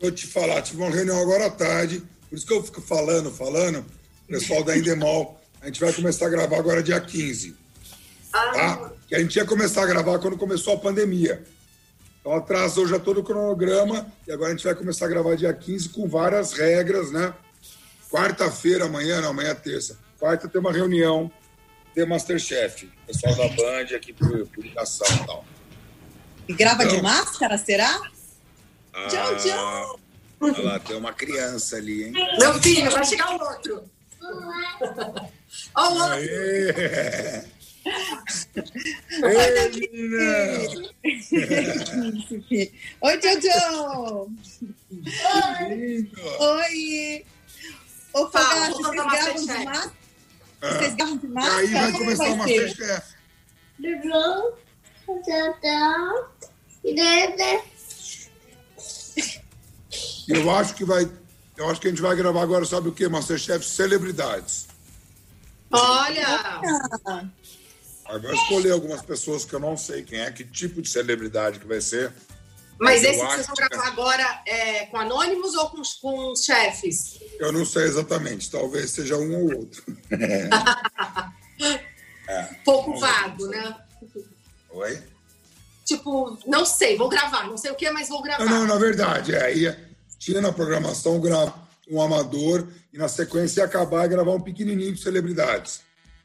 Vou 0.00 0.10
te 0.10 0.26
falar, 0.26 0.60
tive 0.62 0.82
uma 0.82 0.90
reunião 0.90 1.20
agora 1.20 1.46
à 1.46 1.50
tarde, 1.50 2.02
por 2.28 2.36
isso 2.36 2.46
que 2.46 2.52
eu 2.52 2.62
fico 2.62 2.82
falando, 2.82 3.30
falando, 3.30 3.86
pessoal 4.26 4.64
da 4.64 4.76
Endemol, 4.76 5.40
a 5.60 5.66
gente 5.66 5.80
vai 5.80 5.92
começar 5.92 6.26
a 6.26 6.28
gravar 6.28 6.58
agora 6.58 6.82
dia 6.82 7.00
15. 7.00 7.56
Ah. 8.32 8.52
Tá? 8.52 8.92
Que 9.06 9.14
a 9.14 9.20
gente 9.20 9.36
ia 9.36 9.44
começar 9.44 9.84
a 9.84 9.86
gravar 9.86 10.18
quando 10.18 10.36
começou 10.36 10.74
a 10.74 10.78
pandemia. 10.78 11.44
Então 12.22 12.36
atrasou 12.36 12.86
já 12.86 13.00
todo 13.00 13.18
o 13.18 13.24
cronograma 13.24 14.06
e 14.26 14.30
agora 14.30 14.52
a 14.52 14.54
gente 14.54 14.64
vai 14.64 14.76
começar 14.76 15.06
a 15.06 15.08
gravar 15.08 15.34
dia 15.34 15.52
15 15.52 15.88
com 15.88 16.08
várias 16.08 16.52
regras, 16.52 17.10
né? 17.10 17.34
Quarta-feira, 18.08 18.84
amanhã, 18.84 19.20
não, 19.20 19.30
amanhã 19.30 19.50
é 19.50 19.54
terça. 19.54 19.98
Quarta 20.20 20.48
tem 20.48 20.60
uma 20.60 20.72
reunião 20.72 21.28
de 21.96 22.06
Masterchef. 22.06 22.88
Pessoal 23.08 23.34
da 23.34 23.48
Band 23.48 23.96
aqui 23.96 24.12
por, 24.12 24.46
por 24.46 24.62
ligação 24.62 25.06
e 25.16 25.26
tal. 25.26 25.44
E 26.48 26.54
grava 26.54 26.84
então, 26.84 26.96
de 26.96 27.02
máscara, 27.02 27.58
será? 27.58 28.00
Ah, 28.92 29.06
tchau, 29.08 29.36
tchau. 29.38 30.00
Olha 30.40 30.62
lá, 30.62 30.78
tem 30.78 30.96
uma 30.96 31.12
criança 31.12 31.76
ali, 31.76 32.04
hein? 32.04 32.12
Meu 32.38 32.54
filho, 32.60 32.88
vai 32.90 33.04
chegar 33.04 33.30
o 33.30 33.40
outro. 33.40 33.82
Olha 35.74 35.90
o 35.90 35.98
outro. 36.04 37.51
Aê. 39.24 39.72
Oi, 43.00 43.20
Jojo! 43.22 44.30
Oi! 45.60 46.12
Oi! 46.40 47.26
Ô, 48.14 48.26
Fogaça, 48.26 48.70
vocês 48.72 48.94
gravam 48.94 49.34
de 49.34 49.46
máscara? 49.64 49.92
Vocês 50.60 50.94
gravam 50.94 51.16
de 51.16 51.26
máscara? 51.28 51.56
Aí 51.56 51.66
vai 51.66 51.92
começar 51.92 52.24
o 52.24 52.36
Masterchef. 52.36 53.14
Eu 60.28 60.50
acho 60.50 60.74
que 60.74 60.84
vai. 60.84 61.10
Eu 61.56 61.68
acho 61.68 61.80
que 61.80 61.88
a 61.88 61.90
gente 61.90 62.02
vai 62.02 62.14
gravar 62.14 62.42
agora, 62.42 62.64
sabe 62.64 62.88
o 62.88 62.92
que? 62.92 63.08
Masterchef 63.08 63.64
Celebridades. 63.64 64.68
Olha! 65.72 66.60
Vai 68.06 68.34
escolher 68.34 68.72
algumas 68.72 69.02
pessoas 69.02 69.44
que 69.44 69.54
eu 69.54 69.60
não 69.60 69.76
sei 69.76 70.02
quem 70.02 70.20
é, 70.20 70.30
que 70.30 70.44
tipo 70.44 70.82
de 70.82 70.88
celebridade 70.88 71.58
que 71.58 71.66
vai 71.66 71.80
ser. 71.80 72.12
Mas, 72.78 73.04
esse 73.04 73.20
que 73.20 73.26
vocês 73.26 73.46
vão 73.46 73.54
gravar 73.54 73.82
que... 73.82 73.88
agora 73.88 74.42
é 74.46 74.86
com 74.86 74.96
anônimos 74.96 75.54
ou 75.54 75.70
com, 75.70 75.82
com 76.00 76.34
chefes? 76.34 77.20
Eu 77.38 77.52
não 77.52 77.64
sei 77.64 77.84
exatamente, 77.84 78.50
talvez 78.50 78.90
seja 78.90 79.16
um 79.16 79.36
ou 79.36 79.56
outro. 79.58 79.84
é. 82.28 82.42
Pouco 82.64 82.98
vago, 82.98 83.46
né? 83.46 83.76
Oi? 84.70 85.00
Tipo, 85.84 86.38
não 86.46 86.64
sei, 86.64 86.96
vou 86.96 87.08
gravar, 87.08 87.46
não 87.46 87.56
sei 87.56 87.70
o 87.70 87.74
que, 87.74 87.88
mas 87.90 88.08
vou 88.08 88.22
gravar. 88.22 88.44
Não, 88.44 88.60
não 88.60 88.66
na 88.66 88.76
verdade, 88.76 89.34
é, 89.34 89.54
ia, 89.54 89.78
tinha 90.18 90.40
na 90.40 90.52
programação 90.52 91.20
gravar 91.20 91.62
um 91.90 92.00
amador 92.00 92.66
e 92.92 92.98
na 92.98 93.08
sequência 93.08 93.60
ia 93.60 93.66
acabar 93.66 94.06
e 94.06 94.08
gravar 94.08 94.32
um 94.32 94.40
pequenininho 94.40 94.92
de 94.92 95.02
celebridades. 95.02 95.82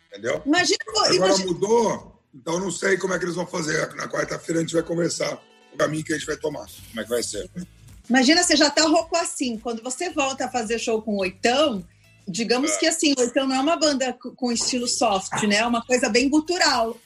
Entendeu? 0.07 0.41
Imagina, 0.45 0.77
Agora 0.87 1.15
imagina... 1.15 1.45
mudou, 1.51 2.21
então 2.33 2.59
não 2.59 2.71
sei 2.71 2.97
como 2.97 3.13
é 3.13 3.19
que 3.19 3.25
eles 3.25 3.35
vão 3.35 3.45
fazer. 3.45 3.93
Na 3.95 4.07
quarta-feira 4.07 4.59
a 4.59 4.63
gente 4.63 4.73
vai 4.73 4.83
conversar 4.83 5.41
o 5.73 5.77
caminho 5.77 6.03
que 6.03 6.13
a 6.13 6.17
gente 6.17 6.27
vai 6.27 6.37
tomar. 6.37 6.65
Como 6.89 7.01
é 7.01 7.03
que 7.03 7.09
vai 7.09 7.23
ser. 7.23 7.49
Imagina, 8.09 8.43
você 8.43 8.55
já 8.55 8.69
tá 8.69 8.83
rouco 8.83 9.15
assim. 9.17 9.57
Quando 9.57 9.83
você 9.83 10.09
volta 10.09 10.45
a 10.45 10.51
fazer 10.51 10.79
show 10.79 11.01
com 11.01 11.15
o 11.15 11.19
Oitão, 11.19 11.85
digamos 12.27 12.71
é. 12.71 12.77
que 12.77 12.87
assim, 12.87 13.13
o 13.17 13.21
Oitão 13.21 13.47
não 13.47 13.55
é 13.55 13.59
uma 13.59 13.75
banda 13.75 14.13
com 14.13 14.51
estilo 14.51 14.87
soft, 14.87 15.43
né? 15.43 15.57
É 15.57 15.65
uma 15.65 15.85
coisa 15.85 16.09
bem 16.09 16.29
gutural. 16.29 16.97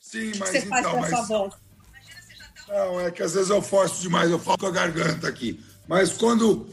Sim, 0.00 0.32
mas 0.38 0.50
você 0.50 0.58
então, 0.58 0.68
faz 0.68 0.86
com 0.86 1.04
a 1.04 1.08
sua 1.08 1.22
voz. 1.22 1.54
Não, 2.68 3.00
é 3.00 3.10
que 3.10 3.22
às 3.22 3.34
vezes 3.34 3.50
eu 3.50 3.60
forço 3.60 4.00
demais, 4.00 4.30
eu 4.30 4.38
falo 4.38 4.58
com 4.58 4.66
a 4.66 4.70
garganta 4.70 5.28
aqui. 5.28 5.60
Mas 5.86 6.12
quando 6.12 6.68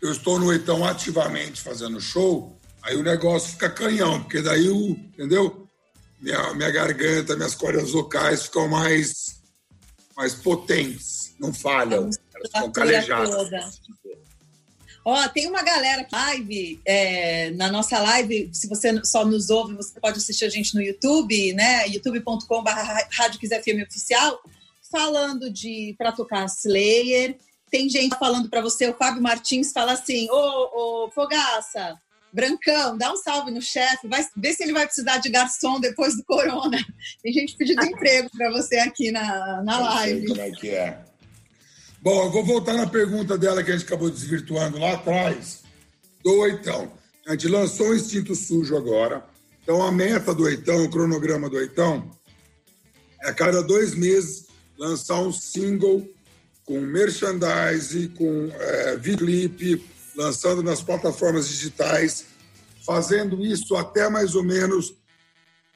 eu 0.00 0.12
estou 0.12 0.38
no 0.38 0.46
Oitão 0.46 0.84
ativamente 0.84 1.60
fazendo 1.60 2.00
show, 2.00 2.58
Aí 2.84 2.96
o 2.96 3.02
negócio 3.02 3.52
fica 3.52 3.70
canhão, 3.70 4.22
porque 4.22 4.42
daí 4.42 4.68
o, 4.68 4.90
entendeu? 4.90 5.66
Minha, 6.20 6.52
minha 6.52 6.70
garganta, 6.70 7.34
minhas 7.34 7.54
cordas 7.54 7.90
vocais 7.90 8.44
ficam 8.44 8.68
mais, 8.68 9.40
mais 10.14 10.34
potentes, 10.34 11.34
não 11.38 11.52
falham, 11.52 12.10
elas 12.34 12.50
ficam 12.52 12.70
calejadas. 12.70 13.80
Ó, 15.02 15.28
tem 15.28 15.46
uma 15.46 15.62
galera 15.62 16.06
live, 16.10 16.80
é, 16.84 17.50
na 17.52 17.70
nossa 17.70 17.98
live, 18.00 18.50
se 18.52 18.68
você 18.68 19.02
só 19.04 19.24
nos 19.24 19.48
ouve, 19.48 19.74
você 19.74 19.98
pode 19.98 20.18
assistir 20.18 20.44
a 20.44 20.50
gente 20.50 20.74
no 20.74 20.82
YouTube, 20.82 21.52
né? 21.54 21.86
youtube.com.br 21.88 22.70
Rádio 23.10 23.40
Oficial, 23.82 24.42
falando 24.90 25.50
de 25.50 25.94
para 25.96 26.12
tocar 26.12 26.46
Slayer. 26.46 27.36
Tem 27.70 27.88
gente 27.88 28.16
falando 28.18 28.48
para 28.48 28.62
você, 28.62 28.88
o 28.88 28.94
Fábio 28.94 29.22
Martins 29.22 29.72
fala 29.72 29.92
assim: 29.92 30.26
ô, 30.30 31.04
ô 31.04 31.10
Fogaça, 31.10 32.00
Brancão, 32.34 32.98
dá 32.98 33.12
um 33.12 33.16
salve 33.16 33.52
no 33.52 33.62
chefe, 33.62 34.08
vai 34.08 34.26
ver 34.36 34.54
se 34.54 34.64
ele 34.64 34.72
vai 34.72 34.84
precisar 34.84 35.18
de 35.18 35.28
garçom 35.28 35.78
depois 35.78 36.16
do 36.16 36.24
corona. 36.24 36.76
Tem 37.22 37.32
gente 37.32 37.56
pedindo 37.56 37.84
emprego 37.84 38.28
para 38.36 38.50
você 38.50 38.76
aqui 38.78 39.12
na, 39.12 39.62
na 39.62 39.78
live. 39.78 40.26
como 40.26 40.40
é 40.40 40.50
que 40.50 40.70
é. 40.70 40.98
Bom, 42.02 42.24
eu 42.24 42.32
vou 42.32 42.44
voltar 42.44 42.74
na 42.74 42.88
pergunta 42.88 43.38
dela 43.38 43.62
que 43.62 43.70
a 43.70 43.76
gente 43.76 43.86
acabou 43.86 44.10
desvirtuando 44.10 44.80
lá 44.80 44.94
atrás, 44.94 45.62
do 46.24 46.40
Oitão. 46.40 46.92
A 47.24 47.30
gente 47.32 47.46
lançou 47.46 47.90
o 47.90 47.94
Instinto 47.94 48.34
Sujo 48.34 48.76
agora. 48.76 49.24
Então, 49.62 49.80
a 49.80 49.92
meta 49.92 50.34
do 50.34 50.42
Oitão, 50.42 50.84
o 50.84 50.90
cronograma 50.90 51.48
do 51.48 51.56
Oitão, 51.56 52.10
é 53.22 53.30
a 53.30 53.32
cada 53.32 53.62
dois 53.62 53.94
meses 53.94 54.48
lançar 54.76 55.20
um 55.20 55.32
single 55.32 56.06
com 56.64 56.80
merchandise, 56.80 58.08
com 58.08 58.50
é, 58.52 58.96
videoclipe, 58.96 59.82
lançando 60.16 60.62
nas 60.62 60.82
plataformas 60.82 61.48
digitais, 61.48 62.26
fazendo 62.84 63.44
isso 63.44 63.74
até 63.76 64.08
mais 64.08 64.34
ou 64.34 64.42
menos, 64.42 64.94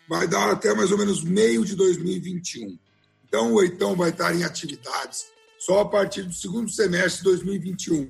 vai 0.09 0.27
dar 0.27 0.51
até 0.51 0.74
mais 0.74 0.90
ou 0.90 0.98
menos 0.98 1.22
meio 1.22 1.64
de 1.64 1.74
2021. 1.74 2.79
Então, 3.27 3.53
o 3.53 3.57
Oitão 3.57 3.94
vai 3.94 4.11
estar 4.11 4.35
em 4.35 4.44
atividades 4.44 5.27
só 5.59 5.81
a 5.81 5.85
partir 5.85 6.22
do 6.22 6.33
segundo 6.33 6.70
semestre 6.70 7.18
de 7.18 7.24
2021. 7.24 8.09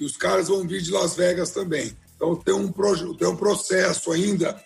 E 0.00 0.04
os 0.04 0.16
caras 0.16 0.48
vão 0.48 0.66
vir 0.66 0.82
de 0.82 0.90
Las 0.90 1.14
Vegas 1.14 1.50
também. 1.50 1.96
Então 2.16 2.36
tem 2.36 2.54
um, 2.54 2.72
tem 3.14 3.28
um 3.28 3.36
processo 3.36 4.10
ainda, 4.12 4.60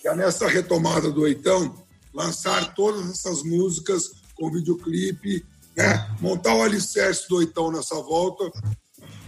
que 0.00 0.08
é 0.08 0.16
nessa 0.16 0.48
retomada 0.48 1.10
do 1.10 1.22
Oitão, 1.22 1.74
lançar 2.12 2.74
todas 2.74 3.10
essas 3.10 3.42
músicas 3.42 4.12
com 4.34 4.50
videoclipe, 4.50 5.44
né? 5.76 6.16
montar 6.20 6.54
o 6.54 6.62
alicerce 6.62 7.28
do 7.28 7.36
Oitão 7.36 7.70
nessa 7.70 7.96
volta. 7.96 8.50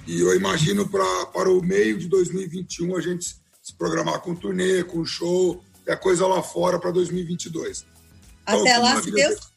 E 0.07 0.21
eu 0.21 0.35
imagino 0.35 0.89
pra, 0.89 1.27
para 1.27 1.51
o 1.51 1.63
meio 1.63 1.99
de 1.99 2.09
2021 2.09 2.97
a 2.97 3.01
gente 3.01 3.37
se 3.63 3.75
programar 3.77 4.21
com 4.21 4.35
turnê, 4.35 4.85
com 4.85 5.05
show, 5.05 5.63
é 5.87 5.97
coisa 5.97 6.27
lá 6.27 6.43
fora 6.43 6.79
para 6.79 6.93
2022. 6.93 7.85
Até 8.45 8.61
então, 8.61 8.83
lá, 8.83 9.03
se 9.03 9.11
Deus 9.11 9.57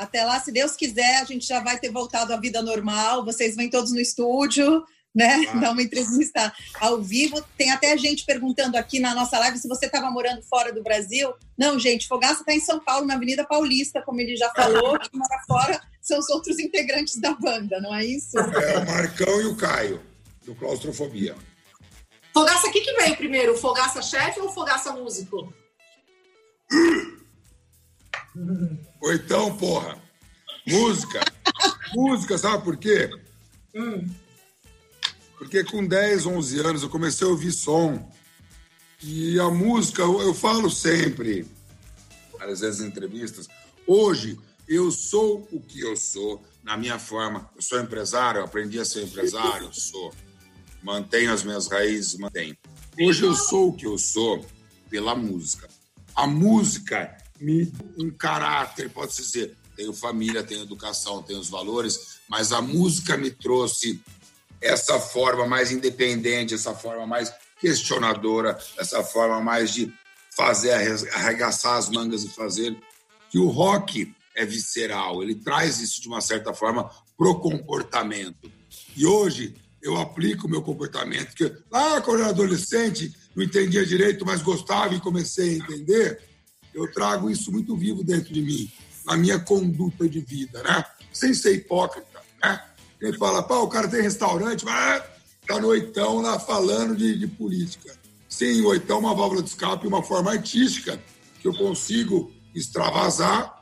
até 0.00 0.24
lá, 0.24 0.40
se 0.40 0.50
Deus 0.50 0.74
quiser, 0.74 1.20
a 1.20 1.24
gente 1.24 1.46
já 1.46 1.60
vai 1.60 1.78
ter 1.78 1.90
voltado 1.90 2.32
à 2.32 2.36
vida 2.38 2.62
normal. 2.62 3.22
Vocês 3.22 3.54
vêm 3.54 3.68
todos 3.68 3.92
no 3.92 4.00
estúdio, 4.00 4.82
né? 5.14 5.44
Ah. 5.50 5.56
Dar 5.58 5.72
uma 5.72 5.82
entrevista 5.82 6.50
ao 6.80 7.02
vivo. 7.02 7.44
Tem 7.58 7.70
até 7.70 7.94
gente 7.98 8.24
perguntando 8.24 8.78
aqui 8.78 8.98
na 8.98 9.14
nossa 9.14 9.38
live 9.38 9.58
se 9.58 9.68
você 9.68 9.84
estava 9.84 10.10
morando 10.10 10.42
fora 10.44 10.72
do 10.72 10.82
Brasil. 10.82 11.34
Não, 11.58 11.78
gente, 11.78 12.08
Fogaça 12.08 12.40
está 12.40 12.54
em 12.54 12.60
São 12.60 12.80
Paulo, 12.80 13.06
na 13.06 13.14
Avenida 13.14 13.44
Paulista, 13.44 14.00
como 14.00 14.22
ele 14.22 14.36
já 14.36 14.48
falou. 14.54 14.98
Quem 14.98 15.20
mora 15.20 15.42
fora 15.46 15.80
são 16.10 16.18
os 16.18 16.28
outros 16.28 16.58
integrantes 16.58 17.16
da 17.20 17.32
banda, 17.34 17.80
não 17.80 17.94
é 17.94 18.04
isso? 18.04 18.36
É, 18.36 18.78
o 18.78 18.86
Marcão 18.86 19.40
e 19.40 19.46
o 19.46 19.56
Caio, 19.56 20.02
do 20.44 20.56
Claustrofobia. 20.56 21.36
Fogaça, 22.34 22.66
o 22.66 22.72
que, 22.72 22.80
que 22.80 22.92
veio 22.94 23.16
primeiro? 23.16 23.56
Fogaça 23.56 24.02
chefe 24.02 24.40
ou 24.40 24.52
Fogaça 24.52 24.92
músico? 24.92 25.54
Ou 29.00 29.12
então, 29.12 29.56
porra, 29.56 29.98
música. 30.66 31.20
música, 31.94 32.36
sabe 32.38 32.64
por 32.64 32.76
quê? 32.76 33.08
Hum. 33.74 34.06
Porque 35.38 35.62
com 35.64 35.86
10, 35.86 36.26
11 36.26 36.60
anos 36.60 36.82
eu 36.82 36.90
comecei 36.90 37.26
a 37.26 37.30
ouvir 37.30 37.52
som. 37.52 38.10
E 39.02 39.38
a 39.38 39.48
música, 39.48 40.02
eu, 40.02 40.20
eu 40.20 40.34
falo 40.34 40.68
sempre, 40.70 41.46
várias 42.36 42.60
vezes 42.60 42.80
em 42.80 42.88
entrevistas, 42.88 43.48
hoje 43.86 44.38
eu 44.70 44.92
sou 44.92 45.48
o 45.50 45.60
que 45.60 45.80
eu 45.80 45.96
sou, 45.96 46.40
na 46.62 46.76
minha 46.76 46.96
forma. 46.96 47.50
Eu 47.56 47.60
sou 47.60 47.80
empresário, 47.80 48.44
aprendi 48.44 48.78
a 48.78 48.84
ser 48.84 49.02
empresário, 49.02 49.68
sou. 49.74 50.14
Mantenho 50.80 51.32
as 51.32 51.42
minhas 51.42 51.66
raízes, 51.66 52.14
mantenho. 52.14 52.56
Hoje 52.98 53.24
eu 53.24 53.34
sou 53.34 53.70
o 53.70 53.72
que 53.72 53.84
eu 53.84 53.98
sou 53.98 54.46
pela 54.88 55.16
música. 55.16 55.68
A 56.14 56.24
música 56.24 57.16
me 57.40 57.72
um 57.98 58.10
caráter, 58.12 58.88
pode-se 58.88 59.22
dizer. 59.22 59.56
Tenho 59.76 59.92
família, 59.92 60.44
tenho 60.44 60.62
educação, 60.62 61.20
tenho 61.20 61.40
os 61.40 61.48
valores, 61.48 62.20
mas 62.28 62.52
a 62.52 62.62
música 62.62 63.16
me 63.16 63.30
trouxe 63.30 64.00
essa 64.60 65.00
forma 65.00 65.46
mais 65.46 65.72
independente, 65.72 66.54
essa 66.54 66.74
forma 66.74 67.06
mais 67.08 67.32
questionadora, 67.60 68.56
essa 68.78 69.02
forma 69.02 69.40
mais 69.40 69.72
de 69.72 69.92
fazer, 70.36 70.70
arregaçar 71.12 71.76
as 71.76 71.88
mangas 71.88 72.22
e 72.22 72.28
fazer. 72.28 72.78
Que 73.30 73.38
o 73.38 73.48
rock 73.48 74.14
é 74.36 74.44
visceral, 74.44 75.22
ele 75.22 75.34
traz 75.34 75.80
isso 75.80 76.00
de 76.00 76.08
uma 76.08 76.20
certa 76.20 76.54
forma 76.54 76.90
pro 77.16 77.40
comportamento. 77.40 78.50
E 78.96 79.06
hoje 79.06 79.54
eu 79.82 79.96
aplico 79.96 80.46
o 80.46 80.50
meu 80.50 80.62
comportamento, 80.62 81.34
que 81.34 81.52
lá 81.70 82.00
quando 82.00 82.18
eu 82.18 82.24
era 82.24 82.32
adolescente, 82.32 83.12
não 83.34 83.42
entendia 83.42 83.84
direito, 83.84 84.24
mas 84.24 84.42
gostava 84.42 84.94
e 84.94 85.00
comecei 85.00 85.54
a 85.54 85.56
entender 85.58 86.30
eu 86.74 86.90
trago 86.92 87.30
isso 87.30 87.50
muito 87.50 87.76
vivo 87.76 88.02
dentro 88.02 88.32
de 88.32 88.40
mim, 88.40 88.70
na 89.04 89.16
minha 89.16 89.38
conduta 89.38 90.08
de 90.08 90.20
vida, 90.20 90.62
né? 90.62 90.84
Sem 91.12 91.34
ser 91.34 91.54
hipócrita, 91.54 92.20
né? 92.42 92.62
Quem 92.98 93.12
fala, 93.14 93.42
pá, 93.42 93.56
o 93.56 93.68
cara 93.68 93.88
tem 93.88 94.02
restaurante, 94.02 94.64
mas 94.64 95.02
tá 95.46 95.58
no 95.60 95.68
oitão 95.68 96.20
lá 96.20 96.38
falando 96.38 96.94
de, 96.96 97.18
de 97.18 97.26
política. 97.26 97.92
Sim, 98.28 98.60
o 98.60 98.68
oitão 98.68 98.98
é 98.98 99.00
uma 99.00 99.14
válvula 99.14 99.42
de 99.42 99.48
escape, 99.48 99.86
uma 99.86 100.02
forma 100.02 100.32
artística 100.32 101.00
que 101.40 101.48
eu 101.48 101.54
consigo 101.54 102.30
extravasar 102.54 103.59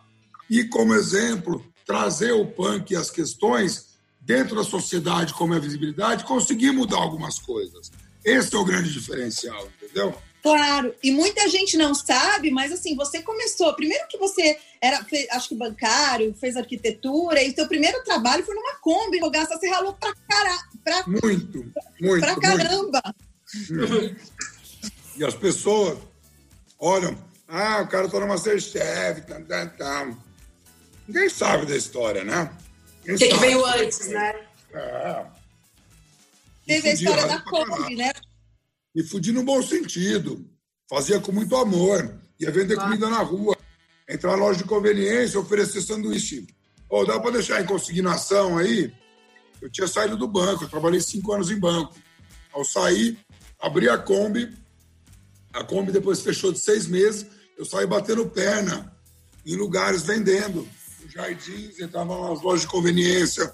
e, 0.48 0.64
como 0.64 0.94
exemplo, 0.94 1.64
trazer 1.86 2.32
o 2.32 2.46
punk 2.46 2.90
e 2.90 2.96
as 2.96 3.10
questões 3.10 3.88
dentro 4.20 4.56
da 4.56 4.64
sociedade 4.64 5.32
como 5.32 5.54
é 5.54 5.56
a 5.56 5.60
visibilidade, 5.60 6.24
conseguir 6.24 6.70
mudar 6.70 6.98
algumas 6.98 7.38
coisas. 7.38 7.90
Esse 8.24 8.54
é 8.54 8.58
o 8.58 8.64
grande 8.64 8.92
diferencial, 8.92 9.66
entendeu? 9.80 10.14
Claro, 10.42 10.94
e 11.02 11.10
muita 11.10 11.48
gente 11.48 11.76
não 11.76 11.94
sabe, 11.94 12.50
mas 12.50 12.70
assim, 12.70 12.94
você 12.94 13.22
começou, 13.22 13.74
primeiro 13.74 14.06
que 14.06 14.18
você 14.18 14.58
era, 14.80 15.02
fez, 15.04 15.26
acho 15.30 15.48
que 15.48 15.54
bancário, 15.54 16.34
fez 16.34 16.56
arquitetura, 16.56 17.42
e 17.42 17.54
seu 17.54 17.66
primeiro 17.66 18.02
trabalho 18.04 18.44
foi 18.44 18.54
numa 18.54 18.74
Kombi, 18.76 19.18
o 19.22 19.30
Gasta, 19.30 19.58
você 19.58 19.68
ralou 19.68 19.94
pra 19.94 20.14
caralho. 20.28 20.58
Muito, 21.06 21.72
muito. 22.00 22.20
Pra 22.20 22.36
caramba. 22.38 23.02
Muito. 23.70 24.16
E 25.16 25.24
as 25.24 25.34
pessoas 25.34 25.98
olham, 26.78 27.18
ah, 27.48 27.80
o 27.82 27.88
cara 27.88 28.08
tá 28.08 28.20
no 28.20 28.28
Masterchef, 28.28 29.22
tá, 29.22 29.40
tá, 29.40 29.66
tá. 29.66 30.16
Ninguém 31.08 31.30
sabe 31.30 31.64
da 31.64 31.74
história, 31.74 32.22
né? 32.22 32.52
O 33.00 33.16
que, 33.16 33.28
que, 33.28 33.36
veio 33.38 33.64
antes, 33.64 34.08
né? 34.08 34.46
É. 34.74 35.26
Teve 36.66 36.90
a 36.90 36.92
história 36.92 37.26
da 37.26 37.40
Kombi, 37.40 37.96
né? 37.96 38.12
Me 38.94 39.02
fudi 39.02 39.32
no 39.32 39.42
bom 39.42 39.62
sentido. 39.62 40.46
Fazia 40.88 41.18
com 41.18 41.32
muito 41.32 41.56
amor. 41.56 42.14
Ia 42.38 42.50
vender 42.50 42.76
comida 42.76 43.08
na 43.08 43.22
rua. 43.22 43.56
Entrar 44.06 44.32
na 44.32 44.44
loja 44.44 44.58
de 44.58 44.64
conveniência, 44.64 45.40
oferecer 45.40 45.80
sanduíche. 45.80 46.46
Ou 46.90 47.00
oh, 47.00 47.04
dá 47.06 47.18
para 47.18 47.32
deixar 47.32 47.62
em 47.62 47.66
consignação 47.66 48.58
aí? 48.58 48.92
Eu 49.62 49.70
tinha 49.70 49.86
saído 49.86 50.16
do 50.16 50.28
banco, 50.28 50.64
eu 50.64 50.68
trabalhei 50.68 51.00
cinco 51.00 51.32
anos 51.32 51.50
em 51.50 51.58
banco. 51.58 51.96
Ao 52.52 52.64
sair, 52.64 53.18
abri 53.58 53.88
a 53.88 53.96
Kombi. 53.96 54.54
A 55.54 55.64
Kombi 55.64 55.90
depois 55.90 56.20
fechou 56.20 56.52
de 56.52 56.58
seis 56.58 56.86
meses. 56.86 57.26
Eu 57.56 57.64
saí 57.64 57.86
batendo 57.86 58.28
perna 58.28 58.94
em 59.46 59.56
lugares 59.56 60.02
vendendo. 60.02 60.68
Nos 61.00 61.12
jardins, 61.12 61.78
entrava 61.80 62.28
nas 62.28 62.42
lojas 62.42 62.62
de 62.62 62.66
conveniência, 62.68 63.52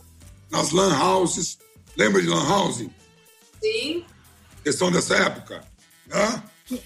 nas 0.51 0.71
lan 0.71 0.97
houses. 0.99 1.59
Lembra 1.97 2.21
de 2.21 2.29
lan 2.29 2.47
house? 2.49 2.87
Sim. 3.63 4.05
Vocês 4.63 4.77
são 4.77 4.91
dessa 4.91 5.17
época? 5.17 5.65
Hã? 6.11 6.43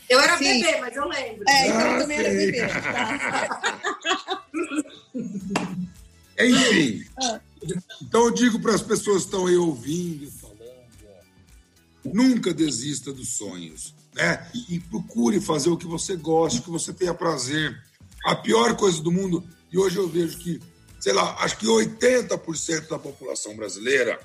Eu 0.09 0.21
era 0.21 0.37
sim. 0.39 0.61
bebê, 0.61 0.81
mas 0.81 0.97
eu 0.97 1.09
lembro. 1.09 1.45
É, 1.49 1.69
então 1.69 1.81
ah, 1.81 1.93
eu 1.93 2.01
também 2.01 2.19
sim. 2.19 2.25
era 2.25 2.35
bebê. 2.35 2.67
Tá. 2.69 4.45
Enfim. 6.45 7.05
Ah. 7.21 7.41
Então 8.03 8.25
eu 8.25 8.31
digo 8.31 8.61
para 8.61 8.75
as 8.75 8.83
pessoas 8.83 9.23
que 9.23 9.29
estão 9.29 9.47
aí 9.47 9.57
ouvindo 9.57 10.25
e 10.25 10.31
falando, 10.31 10.59
nunca 12.05 12.55
desista 12.55 13.13
dos 13.13 13.37
sonhos, 13.37 13.95
né? 14.15 14.49
E 14.69 14.79
procure 14.81 15.41
fazer 15.41 15.71
o 15.71 15.77
que 15.77 15.87
você 15.87 16.17
gosta, 16.17 16.61
o 16.61 16.63
que 16.63 16.71
você 16.71 16.93
tenha 16.93 17.15
prazer. 17.15 17.77
A 18.25 18.37
pior 18.37 18.77
coisa 18.77 19.01
do 19.01 19.13
mundo, 19.13 19.45
e 19.71 19.79
hoje 19.79 19.97
eu 19.97 20.09
vejo 20.09 20.39
que, 20.39 20.61
sei 20.99 21.12
lá, 21.12 21.37
acho 21.41 21.57
que 21.59 21.66
80% 21.66 22.89
da 22.89 22.99
população 22.99 23.57
brasileira 23.57 24.19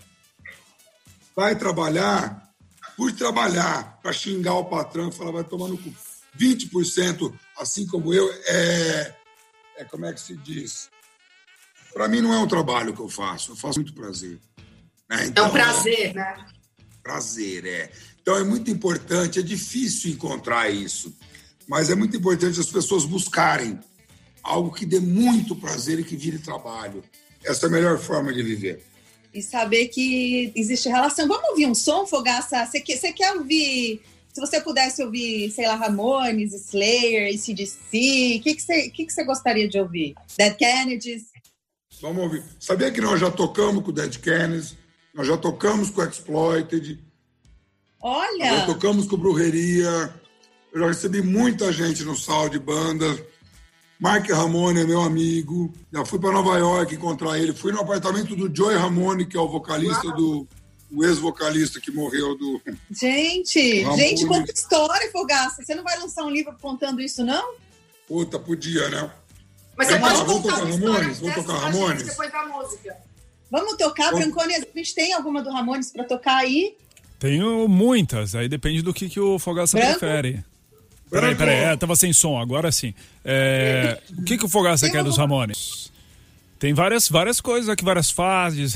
vai 1.35 1.55
trabalhar 1.55 2.51
por 2.95 3.11
trabalhar 3.11 3.99
para 4.01 4.13
xingar 4.13 4.53
o 4.55 4.65
patrão 4.65 5.09
e 5.09 5.11
falar, 5.11 5.31
vai 5.31 5.43
tomar 5.43 5.67
no 5.67 5.77
cu. 5.77 5.93
20%, 6.39 7.33
assim 7.57 7.85
como 7.87 8.13
eu, 8.13 8.31
é, 8.45 9.15
é 9.77 9.83
como 9.85 10.05
é 10.05 10.13
que 10.13 10.21
se 10.21 10.35
diz? 10.37 10.89
Para 11.93 12.07
mim 12.07 12.21
não 12.21 12.33
é 12.33 12.39
um 12.39 12.47
trabalho 12.47 12.93
que 12.93 13.01
eu 13.01 13.09
faço, 13.09 13.51
eu 13.51 13.55
faço 13.55 13.79
muito 13.79 13.93
prazer. 13.93 14.39
Né? 15.09 15.25
Então, 15.27 15.45
é 15.45 15.47
um 15.47 15.51
prazer, 15.51 16.13
né? 16.13 16.45
Prazer, 17.03 17.65
é. 17.65 17.91
Então 18.21 18.37
é 18.37 18.43
muito 18.43 18.71
importante, 18.71 19.39
é 19.39 19.41
difícil 19.41 20.11
encontrar 20.11 20.69
isso, 20.69 21.13
mas 21.67 21.89
é 21.89 21.95
muito 21.95 22.15
importante 22.15 22.59
as 22.59 22.69
pessoas 22.69 23.05
buscarem 23.05 23.79
algo 24.43 24.71
que 24.71 24.85
dê 24.85 24.99
muito 24.99 25.55
prazer 25.55 25.99
e 25.99 26.03
que 26.03 26.15
vire 26.15 26.37
trabalho. 26.37 27.03
Essa 27.43 27.65
é 27.65 27.69
a 27.69 27.71
melhor 27.71 27.97
forma 27.97 28.33
de 28.33 28.43
viver. 28.43 28.83
E 29.33 29.41
saber 29.41 29.87
que 29.87 30.51
existe 30.55 30.89
relação. 30.89 31.27
Vamos 31.27 31.49
ouvir 31.49 31.65
um 31.65 31.73
som, 31.73 32.05
Fogaça? 32.05 32.65
Você 32.65 32.79
quer, 32.79 32.97
você 32.97 33.11
quer 33.11 33.33
ouvir 33.33 34.01
se 34.33 34.41
você 34.41 34.59
pudesse 34.59 35.03
ouvir, 35.03 35.51
sei 35.51 35.67
lá, 35.67 35.75
Ramones, 35.75 36.53
Slayer, 36.53 37.31
ACDC, 37.31 37.77
o 38.39 38.43
que, 38.43 38.55
que, 38.55 38.61
você, 38.61 38.89
que, 38.89 39.05
que 39.05 39.13
você 39.13 39.23
gostaria 39.23 39.69
de 39.69 39.79
ouvir? 39.79 40.15
Dead 40.35 40.55
Kennedys? 40.55 41.25
Vamos 42.01 42.23
ouvir. 42.23 42.43
Sabia 42.59 42.91
que 42.91 42.99
nós 42.99 43.19
já 43.19 43.29
tocamos 43.29 43.83
com 43.83 43.91
o 43.91 43.93
Dead 43.93 44.17
Kennedys, 44.17 44.75
nós 45.13 45.27
já 45.27 45.37
tocamos 45.37 45.91
com 45.91 46.01
o 46.01 46.03
Exploited. 46.03 46.99
Olha! 48.01 48.49
Nós 48.49 48.59
já 48.61 48.65
tocamos 48.65 49.05
com 49.05 49.17
Brujeria. 49.17 50.13
Eu 50.73 50.79
já 50.81 50.87
recebi 50.87 51.21
muita 51.21 51.71
gente 51.71 52.03
no 52.03 52.15
sal 52.17 52.49
de 52.49 52.57
bandas. 52.57 53.21
Mark 53.99 54.29
Ramone 54.29 54.81
é 54.81 54.85
meu 54.85 55.01
amigo. 55.01 55.73
Já 55.91 56.03
fui 56.05 56.19
para 56.19 56.31
Nova 56.31 56.57
York 56.57 56.95
encontrar 56.95 57.39
ele. 57.39 57.53
Fui 57.53 57.71
no 57.71 57.79
apartamento 57.79 58.35
do 58.35 58.53
Joey 58.53 58.77
Ramone, 58.77 59.25
que 59.25 59.37
é 59.37 59.39
o 59.39 59.47
vocalista 59.47 60.07
Uau. 60.07 60.15
do 60.17 60.47
o 60.93 61.03
ex-vocalista 61.03 61.81
que 61.81 61.91
morreu 61.91 62.37
do. 62.37 62.61
Gente, 62.91 63.83
gente, 63.95 64.27
quanta 64.27 64.51
história, 64.51 65.11
Fogaça. 65.11 65.63
Você 65.63 65.73
não 65.73 65.83
vai 65.83 65.97
lançar 65.97 66.23
um 66.23 66.29
livro 66.29 66.55
contando 66.61 67.01
isso, 67.01 67.23
não? 67.23 67.55
Puta, 68.07 68.37
podia, 68.37 68.89
né? 68.89 69.11
Mas 69.75 69.87
você 69.87 69.97
pode 69.97 70.15
vamos 70.17 70.43
tocar 70.43 70.55
Ramones? 70.57 71.19
Vamos 71.19 71.35
tocar 71.35 71.53
Ramones? 71.57 72.03
Depois 72.03 72.31
da 72.31 72.45
música. 72.45 72.97
Vamos 73.49 73.75
tocar, 73.75 74.11
vamos... 74.11 74.25
Brancone, 74.25 74.55
a 74.55 74.59
gente 74.59 74.95
tem 74.95 75.13
alguma 75.13 75.41
do 75.41 75.51
Ramones 75.51 75.91
para 75.91 76.03
tocar 76.03 76.37
aí? 76.37 76.77
Tenho 77.19 77.67
muitas, 77.67 78.35
aí 78.35 78.47
depende 78.47 78.81
do 78.81 78.93
que, 78.93 79.09
que 79.09 79.19
o 79.19 79.39
Fogaça 79.39 79.77
Branco? 79.77 79.99
prefere. 79.99 80.43
Peraí, 81.13 81.35
peraí, 81.35 81.57
é, 81.57 81.77
tava 81.77 81.95
sem 81.95 82.11
som, 82.11 82.39
agora 82.39 82.71
sim. 82.71 82.93
É, 83.23 84.01
o 84.17 84.23
que, 84.23 84.37
que 84.37 84.45
o 84.45 84.49
Fogaça 84.49 84.89
quer 84.89 85.03
dos 85.03 85.17
Ramones? 85.17 85.91
Tem 86.57 86.73
várias, 86.73 87.07
várias 87.07 87.39
coisas 87.39 87.69
aqui, 87.69 87.83
várias 87.83 88.09
fases. 88.09 88.73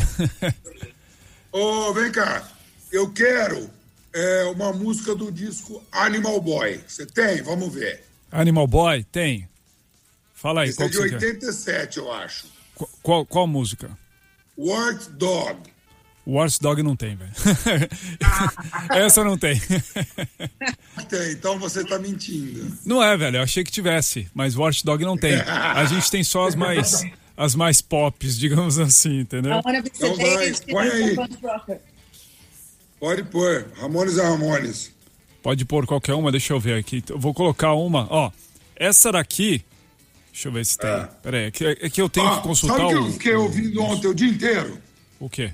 Ô, 1.52 1.60
oh, 1.90 1.94
vem 1.94 2.12
cá. 2.12 2.48
Eu 2.92 3.12
quero 3.12 3.70
é, 4.14 4.44
uma 4.46 4.72
música 4.72 5.16
do 5.16 5.32
disco 5.32 5.84
Animal 5.92 6.40
Boy. 6.40 6.80
Você 6.88 7.06
tem? 7.06 7.42
Vamos 7.42 7.74
ver. 7.74 8.04
Animal 8.32 8.68
Boy? 8.68 9.04
Tem. 9.06 9.50
Fala 10.34 10.62
aí, 10.62 10.70
Esse 10.70 10.78
qual 10.78 10.90
é 10.90 10.92
de 10.92 11.00
87, 11.00 11.96
quer? 11.96 12.00
eu 12.00 12.12
acho. 12.14 12.46
Qual, 12.76 12.90
qual, 13.02 13.26
qual 13.26 13.48
música? 13.48 13.98
Wart 14.56 15.08
Dog. 15.12 15.58
Wars 16.28 16.60
Dog 16.60 16.84
não 16.84 16.94
tem, 16.94 17.16
velho. 17.16 17.32
Essa 18.92 19.24
não 19.24 19.38
tem. 19.38 19.58
tem, 21.08 21.32
então 21.32 21.58
você 21.58 21.86
tá 21.86 21.98
mentindo. 21.98 22.70
Não 22.86 23.02
é, 23.02 23.16
velho. 23.16 23.38
Eu 23.38 23.44
achei 23.44 23.64
que 23.64 23.72
tivesse, 23.72 24.28
mas 24.34 24.58
Wars 24.58 24.84
Dog 24.84 25.06
não 25.06 25.18
tem. 25.18 25.36
A 25.36 25.86
gente 25.86 26.12
tem 26.12 26.26
só 26.26 26.46
as 26.46 26.54
mais 26.54 27.06
as 27.38 27.56
mais 27.56 27.82
pops, 27.82 28.38
digamos 28.38 28.78
assim, 28.78 29.22
entendeu? 29.22 29.54
Então 29.96 30.16
vai, 30.18 30.54
põe 30.70 30.88
aí. 30.90 31.16
Pode 33.00 33.24
pôr. 33.24 33.68
Ramones 33.80 34.18
é 34.18 34.24
Ramones. 34.24 34.92
Pode 35.42 35.64
pôr 35.64 35.86
qualquer 35.86 36.14
uma, 36.14 36.30
deixa 36.30 36.52
eu 36.52 36.60
ver 36.60 36.78
aqui. 36.78 37.02
Eu 37.08 37.20
vou 37.20 37.34
colocar 37.34 37.74
uma, 37.74 38.06
ó. 38.10 38.32
Essa 38.76 39.14
daqui. 39.14 39.64
Deixa 40.34 40.50
eu 40.50 40.52
ver 40.52 40.66
se 40.66 40.78
tem. 40.78 40.90
É. 40.90 41.10
Pera 41.24 41.38
aí, 41.38 41.46
é 41.46 41.52
que, 41.52 41.66
é 41.66 41.90
que 41.90 42.02
eu 42.02 42.10
tenho 42.10 42.28
ah, 42.28 42.36
que 42.38 42.44
consultar 42.44 42.78
sabe 42.78 42.96
o. 42.96 43.04
que 43.04 43.06
eu 43.06 43.14
fiquei 43.14 43.36
ouvindo 43.36 43.82
ontem 43.82 44.08
o 44.08 44.14
dia 44.14 44.28
inteiro? 44.28 44.78
O 45.20 45.30
quê? 45.30 45.54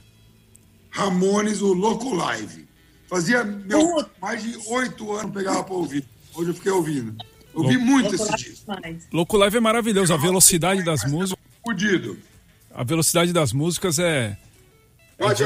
Ramones, 0.93 1.61
o 1.61 1.73
Loco 1.73 2.13
Live. 2.13 2.67
Fazia 3.09 3.43
meu, 3.43 4.05
mais 4.21 4.41
de 4.41 4.55
oito 4.67 5.11
anos 5.11 5.33
pegava 5.33 5.63
pra 5.63 5.73
ouvir. 5.73 6.05
Hoje 6.33 6.51
eu 6.51 6.53
fiquei 6.53 6.71
ouvindo. 6.71 7.15
Ouvi 7.53 7.75
Louco... 7.75 7.85
muito 7.85 8.15
esse 8.15 8.35
disco. 8.35 8.71
Loco 9.11 9.35
Live 9.37 9.57
é 9.57 9.59
maravilhoso, 9.59 10.13
a 10.13 10.17
velocidade 10.17 10.83
das 10.83 11.03
músicas 11.03 11.43
fudido. 11.63 12.17
A 12.73 12.83
velocidade 12.83 13.33
das 13.33 13.53
músicas 13.53 13.97
é. 13.99 14.37
É 15.17 15.33
de, 15.33 15.43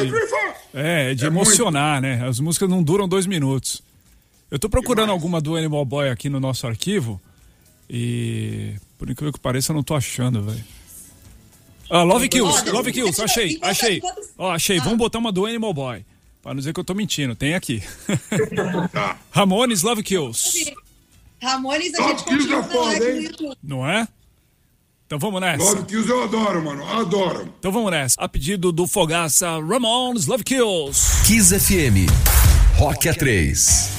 é, 0.73 1.11
é 1.11 1.13
de 1.13 1.25
é 1.25 1.27
emocionar, 1.27 2.01
muito. 2.01 2.19
né? 2.19 2.27
As 2.27 2.39
músicas 2.39 2.69
não 2.69 2.81
duram 2.81 3.07
dois 3.07 3.25
minutos. 3.25 3.81
Eu 4.49 4.57
tô 4.57 4.69
procurando 4.69 5.11
alguma 5.11 5.41
do 5.41 5.55
Animal 5.55 5.83
Boy 5.85 6.09
aqui 6.09 6.29
no 6.29 6.39
nosso 6.39 6.67
arquivo 6.67 7.21
e. 7.89 8.75
Por 8.97 9.09
incrível 9.09 9.31
que 9.31 9.39
pareça, 9.39 9.71
eu 9.71 9.75
não 9.75 9.83
tô 9.83 9.93
achando, 9.93 10.41
velho. 10.41 10.63
Ah, 11.89 12.03
Love 12.03 12.27
Kills, 12.27 12.69
Love 12.69 12.91
Kills, 12.91 13.21
achei, 13.21 13.57
achei. 13.61 14.01
Ó, 14.37 14.51
achei. 14.51 14.79
Vamos 14.79 14.97
botar 14.97 15.19
uma 15.19 15.31
do 15.31 15.45
Animal 15.45 15.73
Boy. 15.73 16.05
Pra 16.41 16.53
não 16.53 16.59
dizer 16.59 16.73
que 16.73 16.79
eu 16.79 16.83
tô 16.83 16.93
mentindo, 16.93 17.35
tem 17.35 17.55
aqui. 17.55 17.81
Tá. 18.91 19.17
Ramones, 19.31 19.81
Love 19.83 20.03
Kills. 20.03 20.73
Ramones, 21.41 21.93
a 21.93 22.07
gente 22.09 22.23
continua 22.23 22.61
no 22.63 23.55
Não 23.63 23.87
é? 23.87 24.07
Então 25.05 25.19
vamos 25.19 25.39
nessa. 25.39 25.63
Love 25.63 25.85
Kills 25.85 26.09
eu 26.09 26.23
adoro, 26.23 26.63
mano. 26.63 26.85
Adoro. 26.85 27.53
Então 27.59 27.71
vamos 27.71 27.91
nessa. 27.91 28.15
A 28.19 28.27
pedido 28.27 28.71
do 28.71 28.85
Fogaça 28.85 29.59
Ramones 29.59 30.25
Love 30.25 30.43
Kills. 30.43 31.25
Kiss 31.25 31.57
FM. 31.57 32.09
Rock 32.77 33.07
A3. 33.07 33.96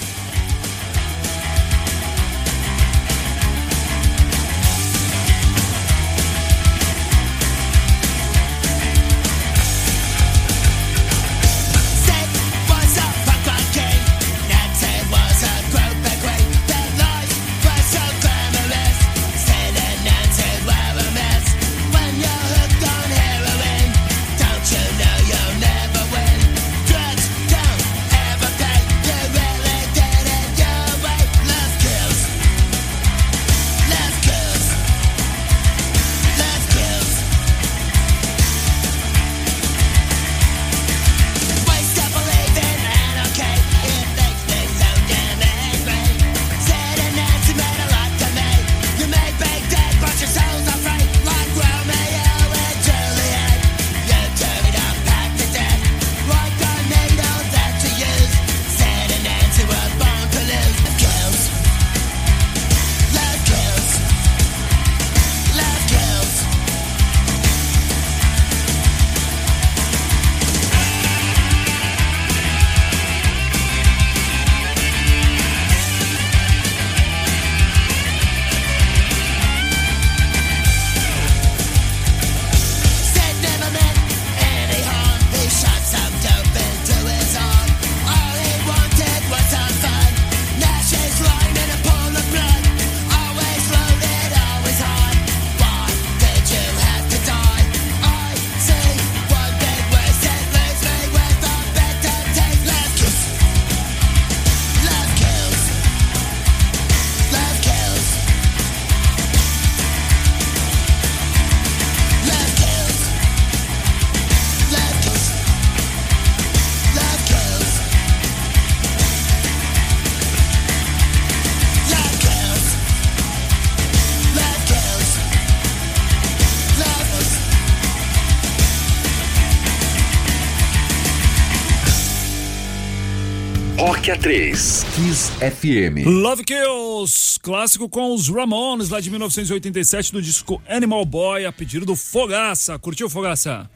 Rock 134.19 134.29
A3, 134.29 134.85
Kiss 134.95 135.31
FM. 135.41 136.05
Love 136.05 136.43
Kills, 136.45 137.39
clássico 137.41 137.89
com 137.89 138.13
os 138.15 138.29
Ramones 138.29 138.89
lá 138.89 139.01
de 139.01 139.11
1987 139.11 140.13
do 140.13 140.21
disco 140.21 140.61
Animal 140.69 141.05
Boy, 141.05 141.47
a 141.47 141.53
pedido 141.53 141.87
do 141.87 141.95
Fogaça. 141.95 142.79
Curtiu, 142.79 143.09
Fogaça? 143.09 143.71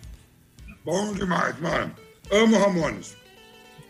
Bom 0.84 1.12
demais, 1.14 1.58
mano. 1.60 1.94
Amo 2.30 2.58
Ramones. 2.58 3.14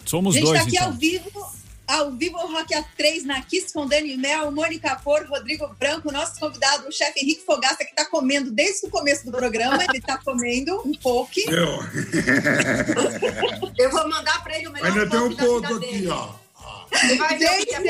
Somos 0.05 0.35
Gente, 0.35 0.45
dois, 0.45 0.59
tá 0.61 0.67
aqui 0.67 0.77
então. 0.77 0.89
ao 0.89 0.93
vivo, 0.93 1.47
ao 1.87 2.11
vivo 2.13 2.37
Rock 2.37 2.75
A3 2.75 3.23
na 3.25 3.41
Kiss 3.43 3.73
com 3.73 3.87
Dani 3.87 4.17
Mel, 4.17 4.51
Mônica 4.53 4.95
Por, 4.97 5.25
Rodrigo 5.27 5.67
Branco, 5.79 6.13
nosso 6.13 6.39
convidado, 6.39 6.87
o 6.89 6.93
chefe 6.93 7.21
Henrique 7.21 7.45
Fogaça, 7.47 7.85
que 7.85 7.95
tá 7.95 8.05
comendo 8.05 8.51
desde 8.51 8.87
o 8.87 8.91
começo 8.91 9.25
do 9.25 9.33
programa, 9.33 9.83
ele 9.85 10.01
tá 10.01 10.19
comendo 10.19 10.83
um 10.85 10.93
pouco. 10.95 11.33
Eu. 11.49 11.79
Eu 13.79 13.91
vou 13.91 14.09
mandar 14.09 14.43
pra 14.43 14.59
ele 14.59 14.69
o 14.69 14.73
melhor 14.73 14.89
Ainda 14.89 15.09
tem 15.09 15.21
um 15.21 15.35
ponto 15.35 15.75
aqui, 15.77 15.87
dele. 15.87 16.09
ó. 16.09 16.42
Você 16.93 17.17
vai 17.17 17.39
ver 17.39 17.51
o 17.51 17.67
que 17.67 17.75
é 17.75 17.81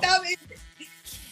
tá 0.00 0.22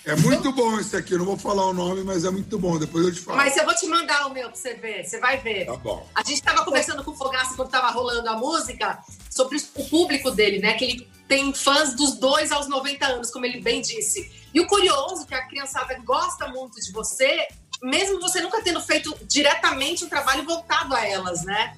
É 0.05 0.17
muito 0.17 0.51
bom 0.53 0.79
esse 0.81 0.97
aqui. 0.97 1.13
Eu 1.13 1.19
não 1.19 1.27
vou 1.27 1.37
falar 1.37 1.67
o 1.67 1.73
nome, 1.73 2.03
mas 2.03 2.25
é 2.25 2.31
muito 2.31 2.59
bom. 2.59 2.79
Depois 2.79 3.07
eu 3.07 3.15
te 3.15 3.21
falo. 3.21 3.37
Mas 3.37 3.57
eu 3.57 3.65
vou 3.65 3.75
te 3.75 3.87
mandar 3.87 4.27
o 4.27 4.33
meu 4.33 4.49
pra 4.49 4.57
você 4.57 4.75
ver, 4.75 5.05
você 5.05 5.21
vai 5.21 5.39
ver. 5.39 5.67
Tá 5.67 5.77
bom. 5.77 6.09
A 6.15 6.23
gente 6.23 6.37
estava 6.37 6.65
conversando 6.65 7.05
com 7.05 7.11
o 7.11 7.17
Fogaça 7.17 7.55
quando 7.55 7.69
estava 7.69 7.91
rolando 7.91 8.29
a 8.29 8.37
música 8.37 8.99
sobre 9.31 9.59
o 9.77 9.85
público 9.85 10.31
dele, 10.31 10.59
né? 10.59 10.75
Que 10.75 10.85
ele 10.85 11.11
tem 11.29 11.53
fãs 11.53 11.95
dos 11.95 12.15
dois 12.15 12.51
aos 12.51 12.67
90 12.67 13.07
anos, 13.07 13.31
como 13.31 13.47
ele 13.47 13.61
bem 13.61 13.81
disse. 13.81 14.31
E 14.53 14.61
o 14.61 14.67
curioso 14.67 15.23
é 15.23 15.27
que 15.27 15.35
a 15.35 15.47
criançada 15.47 15.97
gosta 16.05 16.49
muito 16.49 16.81
de 16.81 16.91
você, 16.93 17.47
mesmo 17.83 18.21
você 18.21 18.41
nunca 18.41 18.61
tendo 18.63 18.81
feito 18.81 19.17
diretamente 19.27 20.05
um 20.05 20.09
trabalho 20.09 20.45
voltado 20.45 20.95
a 20.95 21.07
elas, 21.07 21.45
né? 21.45 21.77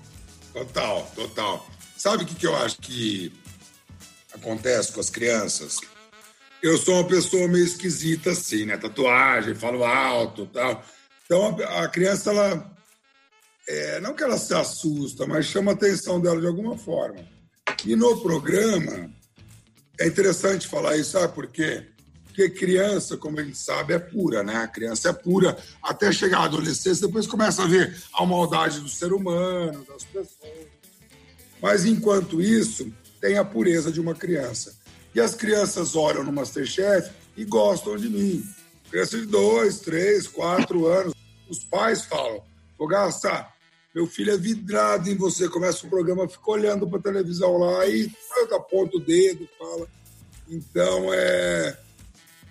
Total, 0.53 1.11
total. 1.15 1.67
Sabe 1.97 2.25
o 2.25 2.27
que, 2.27 2.35
que 2.35 2.47
eu 2.47 2.57
acho 2.57 2.79
que 2.79 3.33
acontece 4.35 4.93
com 4.93 5.01
as 5.01 5.11
crianças? 5.11 5.79
Eu 6.63 6.79
sou 6.79 6.95
uma 6.95 7.09
pessoa 7.09 7.49
meio 7.49 7.65
esquisita, 7.65 8.31
assim, 8.31 8.65
né? 8.67 8.77
Tatuagem, 8.77 9.55
falo 9.55 9.85
alto 9.85 10.47
tal. 10.47 10.85
Então 11.25 11.57
a, 11.79 11.89
criança, 11.89 12.31
ela. 12.31 12.77
é, 13.69 14.01
não 14.01 14.15
que 14.15 14.23
ela 14.23 14.39
se 14.39 14.55
assusta, 14.55 15.27
mas 15.27 15.47
chama 15.47 15.73
a 15.73 15.75
atenção 15.75 16.21
dela 16.21 16.41
de 16.41 16.47
alguma 16.47 16.79
forma. 16.79 17.27
E 17.85 17.97
no 17.97 18.21
programa, 18.21 19.11
é 19.99 20.07
interessante 20.07 20.69
falar 20.69 20.97
isso, 20.97 21.13
sabe 21.13 21.35
por 21.35 21.49
quê? 21.49 21.89
Porque 22.25 22.49
criança, 22.49 23.17
como 23.17 23.39
a 23.39 23.43
gente 23.43 23.59
sabe, 23.59 23.93
é 23.93 23.99
pura, 23.99 24.43
né? 24.43 24.57
A 24.57 24.69
criança 24.69 25.11
é 25.11 25.13
pura 25.13 25.57
até 25.83 26.11
chegar 26.11 26.39
à 26.39 26.45
adolescência, 26.45 27.07
depois 27.07 27.27
começa 27.27 27.63
a 27.63 27.67
ver 27.67 27.95
a 28.15 28.25
maldade 28.25 28.81
do 28.81 28.89
ser 28.89 29.13
humano, 29.13 29.85
das 29.85 30.05
pessoas. 30.05 30.67
Mas 31.61 31.85
enquanto 31.85 32.41
isso, 32.41 32.93
tem 33.23 33.39
a 33.39 33.45
pureza 33.45 33.93
de 33.93 34.01
uma 34.01 34.17
criança. 34.17 34.75
E 35.15 35.21
as 35.21 35.33
crianças 35.33 35.95
olham 35.95 36.25
no 36.25 36.33
Masterchef 36.33 37.09
e 37.37 37.45
gostam 37.45 37.97
de 37.97 38.09
mim. 38.09 38.45
Criança 38.91 39.17
de 39.17 39.27
dois, 39.27 39.79
três, 39.79 40.27
quatro 40.27 40.87
anos. 40.89 41.15
Os 41.49 41.61
pais 41.61 42.05
falam: 42.05 42.43
Fogaça, 42.77 43.47
meu 43.95 44.09
filho 44.09 44.33
é 44.33 44.37
vidrado 44.37 45.09
em 45.09 45.17
você. 45.17 45.49
Começa 45.49 45.87
o 45.87 45.89
programa, 45.89 46.29
fica 46.29 46.51
olhando 46.51 46.89
para 46.89 46.99
a 46.99 47.03
televisão 47.03 47.57
lá 47.59 47.87
e 47.87 48.11
aponta 48.51 48.97
o 48.97 49.01
dedo, 49.01 49.49
fala. 49.57 49.87
Então 50.49 51.15
é, 51.15 51.79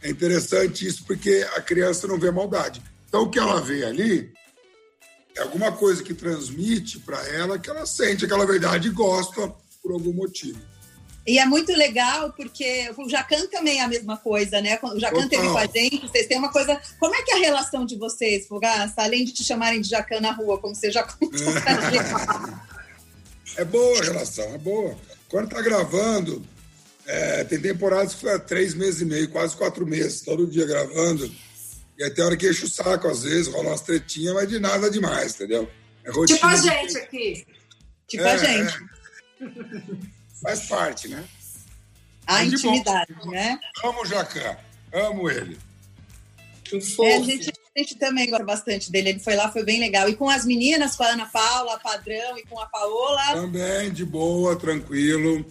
é 0.03 0.09
interessante 0.09 0.87
isso 0.87 1.03
porque 1.05 1.45
a 1.53 1.61
criança 1.61 2.07
não 2.07 2.17
vê 2.17 2.31
maldade. 2.31 2.81
Então 3.09 3.23
o 3.23 3.29
que 3.29 3.37
ela 3.37 3.59
vê 3.59 3.83
ali 3.83 4.31
é 5.35 5.41
alguma 5.41 5.71
coisa 5.71 6.01
que 6.01 6.13
transmite 6.13 6.99
para 6.99 7.21
ela 7.27 7.59
que 7.59 7.69
ela 7.69 7.85
sente 7.85 8.23
aquela 8.23 8.45
verdade 8.45 8.87
e 8.87 8.91
gosta 8.91 9.53
por 9.81 9.91
algum 9.91 10.13
motivo. 10.13 10.59
E 11.25 11.37
é 11.37 11.45
muito 11.45 11.71
legal 11.71 12.33
porque 12.33 12.91
o 12.97 13.07
Jacan 13.07 13.45
também 13.47 13.79
é 13.79 13.83
a 13.83 13.87
mesma 13.87 14.17
coisa, 14.17 14.59
né? 14.59 14.79
O 14.81 14.99
Jacan 14.99 15.27
teve 15.27 15.47
com 15.47 15.57
a 15.57 15.67
gente, 15.67 16.01
vocês 16.01 16.25
têm 16.25 16.39
uma 16.39 16.51
coisa. 16.51 16.81
Como 16.99 17.13
é 17.13 17.21
que 17.21 17.31
é 17.31 17.35
a 17.35 17.39
relação 17.39 17.85
de 17.85 17.95
vocês, 17.95 18.47
Fogaça? 18.47 19.01
Além 19.03 19.23
de 19.23 19.31
te 19.31 19.43
chamarem 19.43 19.81
de 19.81 19.89
Jacan 19.89 20.19
na 20.19 20.31
rua, 20.31 20.59
como 20.59 20.73
você 20.73 20.91
já 20.91 21.03
contou 21.03 21.37
gente. 21.37 22.61
É 23.57 23.65
boa 23.65 23.99
a 23.99 24.03
relação, 24.03 24.45
é 24.53 24.57
boa. 24.57 24.97
Quando 25.27 25.49
tá 25.49 25.61
gravando, 25.61 26.41
é, 27.05 27.43
tem 27.43 27.59
temporadas 27.59 28.13
que 28.13 28.21
foi 28.21 28.39
três 28.39 28.73
meses 28.73 29.01
e 29.01 29.05
meio, 29.05 29.29
quase 29.29 29.57
quatro 29.57 29.85
meses, 29.85 30.21
todo 30.21 30.47
dia 30.47 30.65
gravando. 30.65 31.29
E 31.97 32.03
aí 32.03 32.09
tem 32.09 32.23
hora 32.23 32.37
que 32.37 32.49
enche 32.49 32.63
o 32.63 32.69
saco, 32.69 33.09
às 33.09 33.23
vezes, 33.23 33.47
rola 33.47 33.69
umas 33.69 33.81
tretinhas, 33.81 34.33
mas 34.33 34.47
de 34.47 34.57
nada 34.57 34.89
demais, 34.89 35.35
entendeu? 35.35 35.69
É 36.03 36.11
rotina 36.11 36.39
Tipo 36.39 36.47
a 36.47 36.55
gente 36.55 36.97
aqui. 36.97 37.45
Tipo 38.07 38.23
É, 38.23 38.31
a 38.31 38.37
gente. 38.37 38.73
é. 38.73 39.00
Faz 40.41 40.67
parte, 40.67 41.07
né? 41.07 41.23
A 42.25 42.33
Mas 42.33 42.49
de 42.49 42.57
bom. 42.57 42.69
intimidade, 42.69 43.13
né? 43.25 43.59
Amo 43.83 44.01
o 44.01 44.05
Jacan, 44.05 44.57
amo 44.93 45.29
ele. 45.29 45.57
É, 46.71 46.77
a, 46.77 46.81
fofo. 46.81 47.23
gente, 47.25 47.49
a 47.49 47.79
gente 47.79 47.95
também 47.95 48.29
gosta 48.29 48.45
bastante 48.45 48.91
dele. 48.91 49.09
Ele 49.09 49.19
foi 49.19 49.35
lá, 49.35 49.51
foi 49.51 49.63
bem 49.63 49.79
legal. 49.79 50.07
E 50.09 50.15
com 50.15 50.29
as 50.29 50.45
meninas, 50.45 50.95
com 50.95 51.03
a 51.03 51.07
Ana 51.07 51.25
Paula, 51.25 51.75
a 51.75 51.79
Padrão 51.79 52.37
e 52.37 52.43
com 52.43 52.59
a 52.59 52.65
Paola. 52.65 53.33
Também, 53.33 53.91
de 53.91 54.05
boa, 54.05 54.55
tranquilo. 54.55 55.45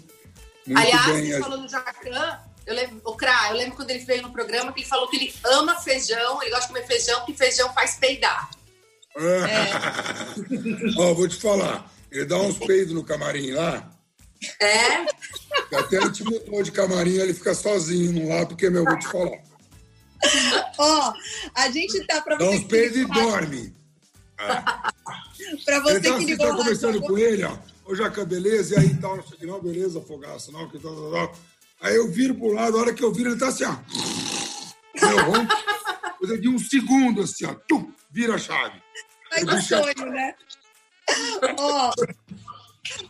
Muito 0.67 0.79
Aliás, 0.79 1.07
bem. 1.07 1.33
você 1.33 1.41
falou 1.41 1.59
do 1.59 1.69
Jacan, 1.69 2.39
eu 2.67 2.75
lembro, 2.75 3.01
o 3.05 3.15
Cra, 3.17 3.49
eu 3.51 3.57
lembro 3.57 3.77
quando 3.77 3.91
ele 3.91 4.05
veio 4.05 4.23
no 4.23 4.31
programa 4.31 4.73
que 4.73 4.81
ele 4.81 4.89
falou 4.89 5.09
que 5.09 5.17
ele 5.17 5.35
ama 5.45 5.81
feijão, 5.81 6.41
ele 6.41 6.51
gosta 6.51 6.67
de 6.67 6.73
comer 6.73 6.87
feijão, 6.87 7.25
que 7.25 7.35
feijão 7.35 7.73
faz 7.73 7.97
peidar. 7.97 8.49
Ó, 10.97 11.15
vou 11.15 11.27
te 11.27 11.37
falar. 11.37 11.91
Ele 12.11 12.25
dá 12.25 12.39
uns 12.39 12.59
peidos 12.59 12.93
no 12.95 13.05
camarim 13.05 13.53
lá. 13.53 13.91
É? 14.61 15.05
Até 15.77 15.97
ele 15.97 16.11
te 16.13 16.25
mudou 16.25 16.63
de 16.63 16.73
camarim, 16.73 17.19
ele 17.19 17.35
fica 17.35 17.55
sozinho 17.55 18.29
lá, 18.29 18.45
porque, 18.47 18.71
meu, 18.71 18.85
vou 18.85 18.99
te 18.99 19.07
falar. 19.09 19.39
Ó, 20.79 21.13
a 21.55 21.71
gente 21.71 22.05
tá 22.07 22.21
pra 22.23 22.37
Dá 22.37 22.45
você 22.47 22.57
uns 22.57 22.61
que 22.63 22.69
peidos 22.69 22.97
e 22.99 23.05
dorme. 23.07 23.75
Pra 24.37 25.77
Ele 25.77 25.81
você 25.83 26.01
tá, 26.01 26.19
que 26.19 26.25
ligou 26.25 26.49
tá 26.49 26.57
conversando 26.57 27.01
com 27.03 27.19
ele, 27.19 27.45
ó. 27.45 27.57
Ô, 27.85 27.95
Jacan, 27.95 28.25
beleza? 28.25 28.75
E 28.75 28.79
aí, 28.79 28.95
tal, 28.97 29.17
não 29.17 29.27
sei 29.27 29.39
que, 29.39 29.47
não, 29.47 29.61
beleza, 29.61 30.01
fogaço, 30.01 30.53
não, 30.53 30.69
que 30.69 30.79
tal, 30.79 30.95
tal, 30.95 31.13
tal. 31.13 31.39
Aí 31.83 31.97
eu 31.97 32.11
viro 32.11 32.35
pro 32.35 32.53
lado, 32.53 32.77
a 32.77 32.81
hora 32.81 32.95
que 32.95 33.03
eu 33.03 33.13
viro, 33.13 33.31
ele 33.31 33.39
tá 33.39 33.49
assim, 33.49 33.65
ó. 33.65 33.77
Rom- 35.23 35.47
coisa 36.19 36.39
de 36.39 36.49
um 36.49 36.59
segundo, 36.59 37.23
assim, 37.23 37.47
ó. 37.47 37.55
Tum, 37.69 37.93
vira 38.11 38.35
a 38.35 38.39
chave. 38.39 38.81
Bicho 39.45 39.75
é- 39.75 39.83
sonho, 39.83 40.11
né? 40.11 40.35
Ó, 41.59 41.93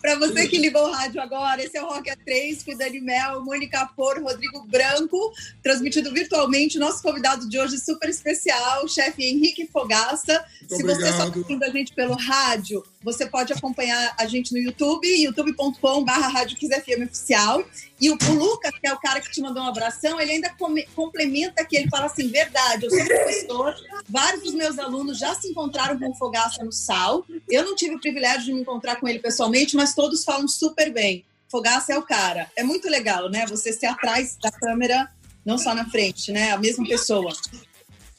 pra 0.00 0.16
você 0.16 0.46
que 0.46 0.58
ligou 0.58 0.88
o 0.88 0.92
rádio 0.92 1.20
agora, 1.20 1.62
esse 1.62 1.76
é 1.76 1.82
o 1.82 1.86
Rock 1.86 2.10
A3 2.10 2.64
com 2.64 2.76
Dani 2.76 3.00
Mel, 3.00 3.44
Mônica 3.44 3.88
Por, 3.96 4.22
Rodrigo 4.22 4.66
Branco, 4.66 5.32
transmitido 5.62 6.12
virtualmente. 6.12 6.78
Nosso 6.78 7.02
convidado 7.02 7.48
de 7.48 7.58
hoje 7.58 7.78
super 7.78 8.08
especial, 8.08 8.84
o 8.84 8.88
chefe 8.88 9.24
Henrique 9.24 9.66
Fogaça. 9.66 10.44
Muito 10.60 10.76
Se 10.76 10.82
você 10.82 11.02
está 11.02 11.24
obrigado. 11.24 11.38
ouvindo 11.38 11.62
a 11.64 11.70
gente 11.70 11.94
pelo 11.94 12.14
rádio, 12.14 12.84
você 13.02 13.26
pode 13.26 13.52
acompanhar 13.52 14.14
a 14.18 14.26
gente 14.26 14.52
no 14.52 14.58
YouTube, 14.58 15.06
youtube.com.br 15.06 16.10
Rádio 16.10 16.58
Oficial. 17.04 17.64
E 18.00 18.10
o, 18.10 18.18
o 18.28 18.32
Lucas, 18.34 18.72
que 18.78 18.86
é 18.86 18.92
o 18.92 18.98
cara 18.98 19.20
que 19.20 19.30
te 19.30 19.40
mandou 19.40 19.62
um 19.62 19.66
abração, 19.66 20.20
ele 20.20 20.32
ainda 20.32 20.50
come- 20.50 20.86
complementa 20.94 21.64
que 21.64 21.76
ele 21.76 21.88
fala 21.88 22.06
assim, 22.06 22.28
verdade, 22.28 22.84
eu 22.84 22.90
sou 22.90 23.04
professor, 23.06 23.74
vários 24.08 24.42
dos 24.42 24.54
meus 24.54 24.78
alunos 24.78 25.18
já 25.18 25.34
se 25.34 25.48
encontraram 25.48 25.98
com 25.98 26.10
o 26.10 26.14
Fogaça 26.14 26.62
no 26.62 26.72
SAL. 26.72 27.24
Eu 27.48 27.64
não 27.64 27.74
tive 27.74 27.94
o 27.94 28.00
privilégio 28.00 28.44
de 28.44 28.52
me 28.52 28.60
encontrar 28.60 28.96
com 28.96 29.08
ele 29.08 29.18
pessoalmente, 29.18 29.74
mas 29.76 29.94
todos 29.94 30.24
falam 30.24 30.46
super 30.46 30.92
bem. 30.92 31.24
Fogaça 31.48 31.92
é 31.92 31.98
o 31.98 32.02
cara. 32.02 32.50
É 32.54 32.62
muito 32.62 32.88
legal, 32.88 33.28
né? 33.28 33.46
Você 33.46 33.72
ser 33.72 33.86
atrás 33.86 34.36
da 34.40 34.50
câmera, 34.52 35.10
não 35.44 35.58
só 35.58 35.74
na 35.74 35.88
frente, 35.88 36.30
né? 36.30 36.52
A 36.52 36.58
mesma 36.58 36.86
pessoa. 36.86 37.32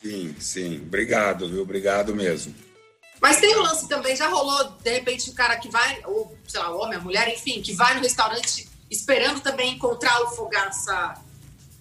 Sim, 0.02 0.36
sim. 0.40 0.82
Obrigado, 0.82 1.48
viu? 1.48 1.62
Obrigado 1.62 2.16
mesmo. 2.16 2.54
Mas 3.22 3.40
tem 3.40 3.56
um 3.56 3.62
lance 3.62 3.88
também, 3.88 4.16
já 4.16 4.28
rolou, 4.28 4.72
de 4.84 4.92
repente, 4.92 5.30
o 5.30 5.34
cara 5.34 5.56
que 5.58 5.70
vai, 5.70 6.02
ou 6.06 6.36
sei 6.48 6.60
lá, 6.60 6.72
o 6.72 6.80
homem, 6.80 6.98
a 6.98 7.02
mulher, 7.02 7.28
enfim, 7.30 7.62
que 7.62 7.72
vai 7.72 7.94
no 7.94 8.02
restaurante 8.02 8.68
esperando 8.90 9.42
também 9.42 9.76
encontrar 9.76 10.20
o 10.24 10.30
Fogaça, 10.32 11.14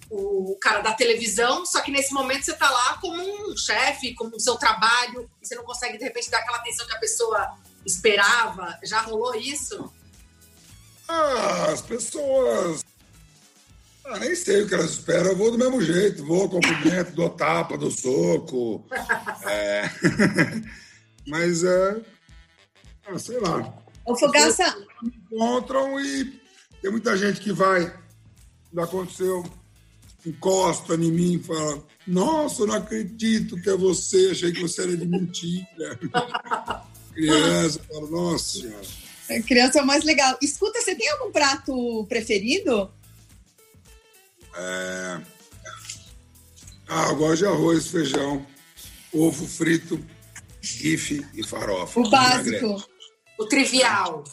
o 0.07 0.55
cara 0.61 0.81
da 0.81 0.93
televisão, 0.93 1.65
só 1.65 1.81
que 1.81 1.89
nesse 1.89 2.13
momento 2.13 2.45
você 2.45 2.53
tá 2.53 2.69
lá 2.69 2.97
como 3.01 3.19
um 3.19 3.57
chefe, 3.57 4.13
como 4.13 4.35
o 4.35 4.39
seu 4.39 4.55
trabalho, 4.55 5.27
e 5.41 5.47
você 5.47 5.55
não 5.55 5.63
consegue, 5.63 5.97
de 5.97 6.03
repente, 6.03 6.29
dar 6.29 6.37
aquela 6.37 6.57
atenção 6.57 6.85
que 6.85 6.93
a 6.93 6.99
pessoa 6.99 7.57
esperava. 7.83 8.77
Já 8.83 9.01
rolou 9.01 9.33
isso? 9.33 9.91
Ah, 11.07 11.71
as 11.71 11.81
pessoas. 11.81 12.85
Ah, 14.05 14.19
nem 14.19 14.35
sei 14.35 14.61
o 14.61 14.67
que 14.67 14.75
elas 14.75 14.91
esperam. 14.91 15.31
Eu 15.31 15.37
vou 15.37 15.51
do 15.51 15.57
mesmo 15.57 15.81
jeito. 15.81 16.25
Vou, 16.25 16.49
cumprimento, 16.49 17.13
dou 17.13 17.29
tapa, 17.29 17.77
dou 17.77 17.89
soco. 17.89 18.85
É... 19.43 19.89
Mas 21.27 21.63
é. 21.63 22.01
Ah, 23.07 23.17
sei 23.17 23.39
lá. 23.39 23.73
O 24.05 24.15
Fogaça, 24.15 24.75
Encontram 25.03 25.99
e 25.99 26.39
tem 26.81 26.91
muita 26.91 27.17
gente 27.17 27.39
que 27.39 27.51
vai. 27.51 27.93
Já 28.73 28.83
aconteceu. 28.83 29.43
Encosta 30.25 30.95
em 30.95 31.11
mim 31.11 31.33
e 31.35 31.43
fala: 31.43 31.83
Nossa, 32.05 32.63
eu 32.63 32.67
não 32.67 32.75
acredito 32.75 33.59
que 33.61 33.69
é 33.69 33.75
você. 33.75 34.29
Achei 34.31 34.51
que 34.51 34.61
você 34.61 34.83
era 34.83 34.97
de 34.97 35.05
mentira. 35.05 35.99
Criança, 37.13 37.81
fala: 37.83 38.09
Nossa 38.09 38.59
senhora. 38.59 38.87
A 39.29 39.41
criança 39.41 39.79
é 39.79 39.81
o 39.81 39.85
mais 39.85 40.03
legal. 40.03 40.37
Escuta, 40.41 40.81
você 40.81 40.93
tem 40.93 41.09
algum 41.09 41.31
prato 41.31 42.05
preferido? 42.07 42.91
É... 44.55 45.21
Ah, 46.87 47.07
eu 47.09 47.15
gosto 47.15 47.37
de 47.37 47.45
arroz, 47.45 47.87
feijão, 47.87 48.45
ovo 49.13 49.47
frito, 49.47 50.03
bife 50.61 51.25
e 51.33 51.43
farofa. 51.43 51.99
O 51.99 52.09
básico. 52.09 52.83
O 53.37 53.45
trivial. 53.45 54.23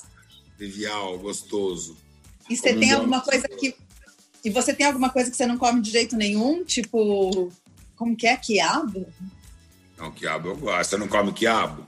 Trivial, 0.56 1.18
gostoso. 1.18 1.96
E 2.48 2.56
você 2.56 2.74
tem 2.74 2.92
alguma 2.92 3.20
coisa 3.20 3.48
que. 3.48 3.74
E 4.44 4.50
você 4.50 4.72
tem 4.72 4.86
alguma 4.86 5.10
coisa 5.10 5.30
que 5.30 5.36
você 5.36 5.46
não 5.46 5.58
come 5.58 5.80
de 5.80 5.90
jeito 5.90 6.16
nenhum? 6.16 6.64
Tipo. 6.64 7.50
Como 7.96 8.16
que 8.16 8.26
é? 8.26 8.36
Quiabo? 8.36 9.06
Não, 9.96 10.12
quiabo 10.12 10.50
eu 10.50 10.56
gosto. 10.56 10.90
Você 10.90 10.96
não 10.96 11.08
come 11.08 11.32
quiabo? 11.32 11.86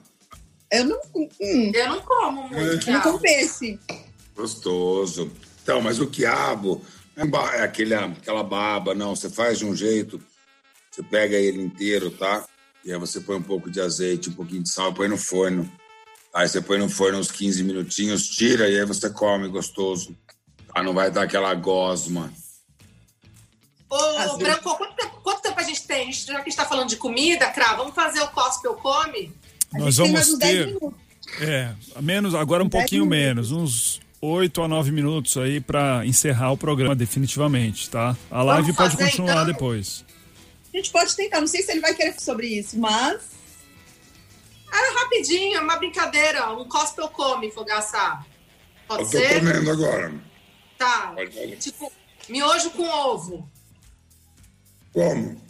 Eu 0.70 0.84
não. 0.84 1.00
Hum. 1.14 1.72
Eu 1.74 1.88
não 1.88 2.00
como 2.00 2.48
muito. 2.48 2.88
Eu 2.88 2.94
não 2.94 3.00
como 3.00 3.20
peixe. 3.20 3.78
Gostoso. 4.34 5.30
Então, 5.62 5.80
mas 5.80 6.00
o 6.00 6.06
quiabo 6.06 6.82
é 7.54 7.62
aquele, 7.62 7.94
aquela 7.94 8.42
baba, 8.42 8.94
não. 8.94 9.14
Você 9.14 9.28
faz 9.28 9.58
de 9.58 9.66
um 9.66 9.74
jeito, 9.74 10.20
você 10.90 11.02
pega 11.02 11.36
ele 11.36 11.62
inteiro, 11.62 12.10
tá? 12.10 12.46
E 12.84 12.92
aí 12.92 12.98
você 12.98 13.20
põe 13.20 13.36
um 13.36 13.42
pouco 13.42 13.70
de 13.70 13.80
azeite, 13.80 14.30
um 14.30 14.34
pouquinho 14.34 14.62
de 14.62 14.70
sal, 14.70 14.92
põe 14.92 15.08
no 15.08 15.18
forno. 15.18 15.70
Aí 16.32 16.48
você 16.48 16.60
põe 16.60 16.78
no 16.78 16.88
forno 16.88 17.18
uns 17.18 17.30
15 17.30 17.62
minutinhos, 17.64 18.28
tira 18.28 18.68
e 18.68 18.78
aí 18.78 18.84
você 18.86 19.10
come 19.10 19.48
gostoso. 19.48 20.16
Ah, 20.74 20.82
não 20.82 20.94
vai 20.94 21.10
dar 21.10 21.22
aquela 21.22 21.52
gosma. 21.54 22.32
Ô, 23.88 24.38
Branco, 24.38 24.76
quanto 24.76 24.94
tempo, 24.94 25.20
quanto 25.22 25.42
tempo, 25.42 25.58
a 25.58 25.62
gente 25.64 25.86
tem? 25.86 26.12
Já 26.12 26.26
que 26.26 26.32
a 26.32 26.38
gente 26.38 26.48
está 26.48 26.64
falando 26.64 26.88
de 26.88 26.96
comida, 26.96 27.48
Cra, 27.48 27.74
vamos 27.74 27.94
fazer 27.94 28.20
o 28.20 28.28
cospe 28.28 28.68
ou 28.68 28.76
come? 28.76 29.32
Nós 29.72 29.96
vamos 29.96 30.38
ter. 30.38 30.76
É, 31.40 31.74
menos, 32.00 32.34
agora 32.34 32.62
um 32.62 32.68
pouquinho 32.68 33.04
menos, 33.04 33.50
uns 33.50 34.00
8 34.20 34.62
a 34.62 34.68
9 34.68 34.92
minutos 34.92 35.36
aí 35.36 35.60
para 35.60 36.06
encerrar 36.06 36.52
o 36.52 36.56
programa 36.56 36.94
definitivamente, 36.94 37.90
tá? 37.90 38.16
A 38.30 38.42
live 38.42 38.72
pode 38.74 38.96
continuar 38.96 39.42
então? 39.42 39.46
depois. 39.46 40.04
A 40.72 40.76
gente 40.76 40.90
pode 40.90 41.16
tentar, 41.16 41.40
não 41.40 41.46
sei 41.48 41.62
se 41.62 41.72
ele 41.72 41.80
vai 41.80 41.94
querer 41.94 42.18
sobre 42.20 42.46
isso, 42.46 42.78
mas. 42.78 43.30
Era 44.72 45.00
rapidinho, 45.02 45.60
uma 45.62 45.76
brincadeira, 45.76 46.52
um 46.52 46.68
cospe 46.68 47.00
ou 47.00 47.08
come, 47.10 47.50
Fogaça. 47.50 48.24
Pode 48.86 49.02
Eu 49.02 49.10
tô 49.10 49.18
ser? 49.18 49.40
comendo 49.40 49.70
agora. 49.70 50.14
Tá. 50.78 51.14
Tipo, 51.58 51.92
miojo 52.28 52.70
com 52.70 52.88
ovo. 52.88 53.50
Como? 54.92 55.40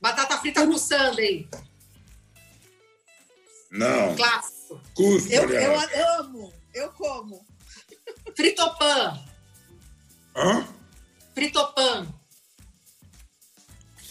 Batata 0.00 0.38
frita 0.38 0.66
com 0.66 0.78
sundae. 0.78 1.48
Não. 3.70 4.14
Clássico. 4.16 4.80
Custa, 4.94 5.34
eu, 5.34 5.48
eu 5.50 5.80
amo, 6.20 6.52
eu 6.74 6.90
como. 6.92 7.44
Fritopan. 8.36 9.20
Hã? 10.36 10.66
Fritopan. 11.34 12.21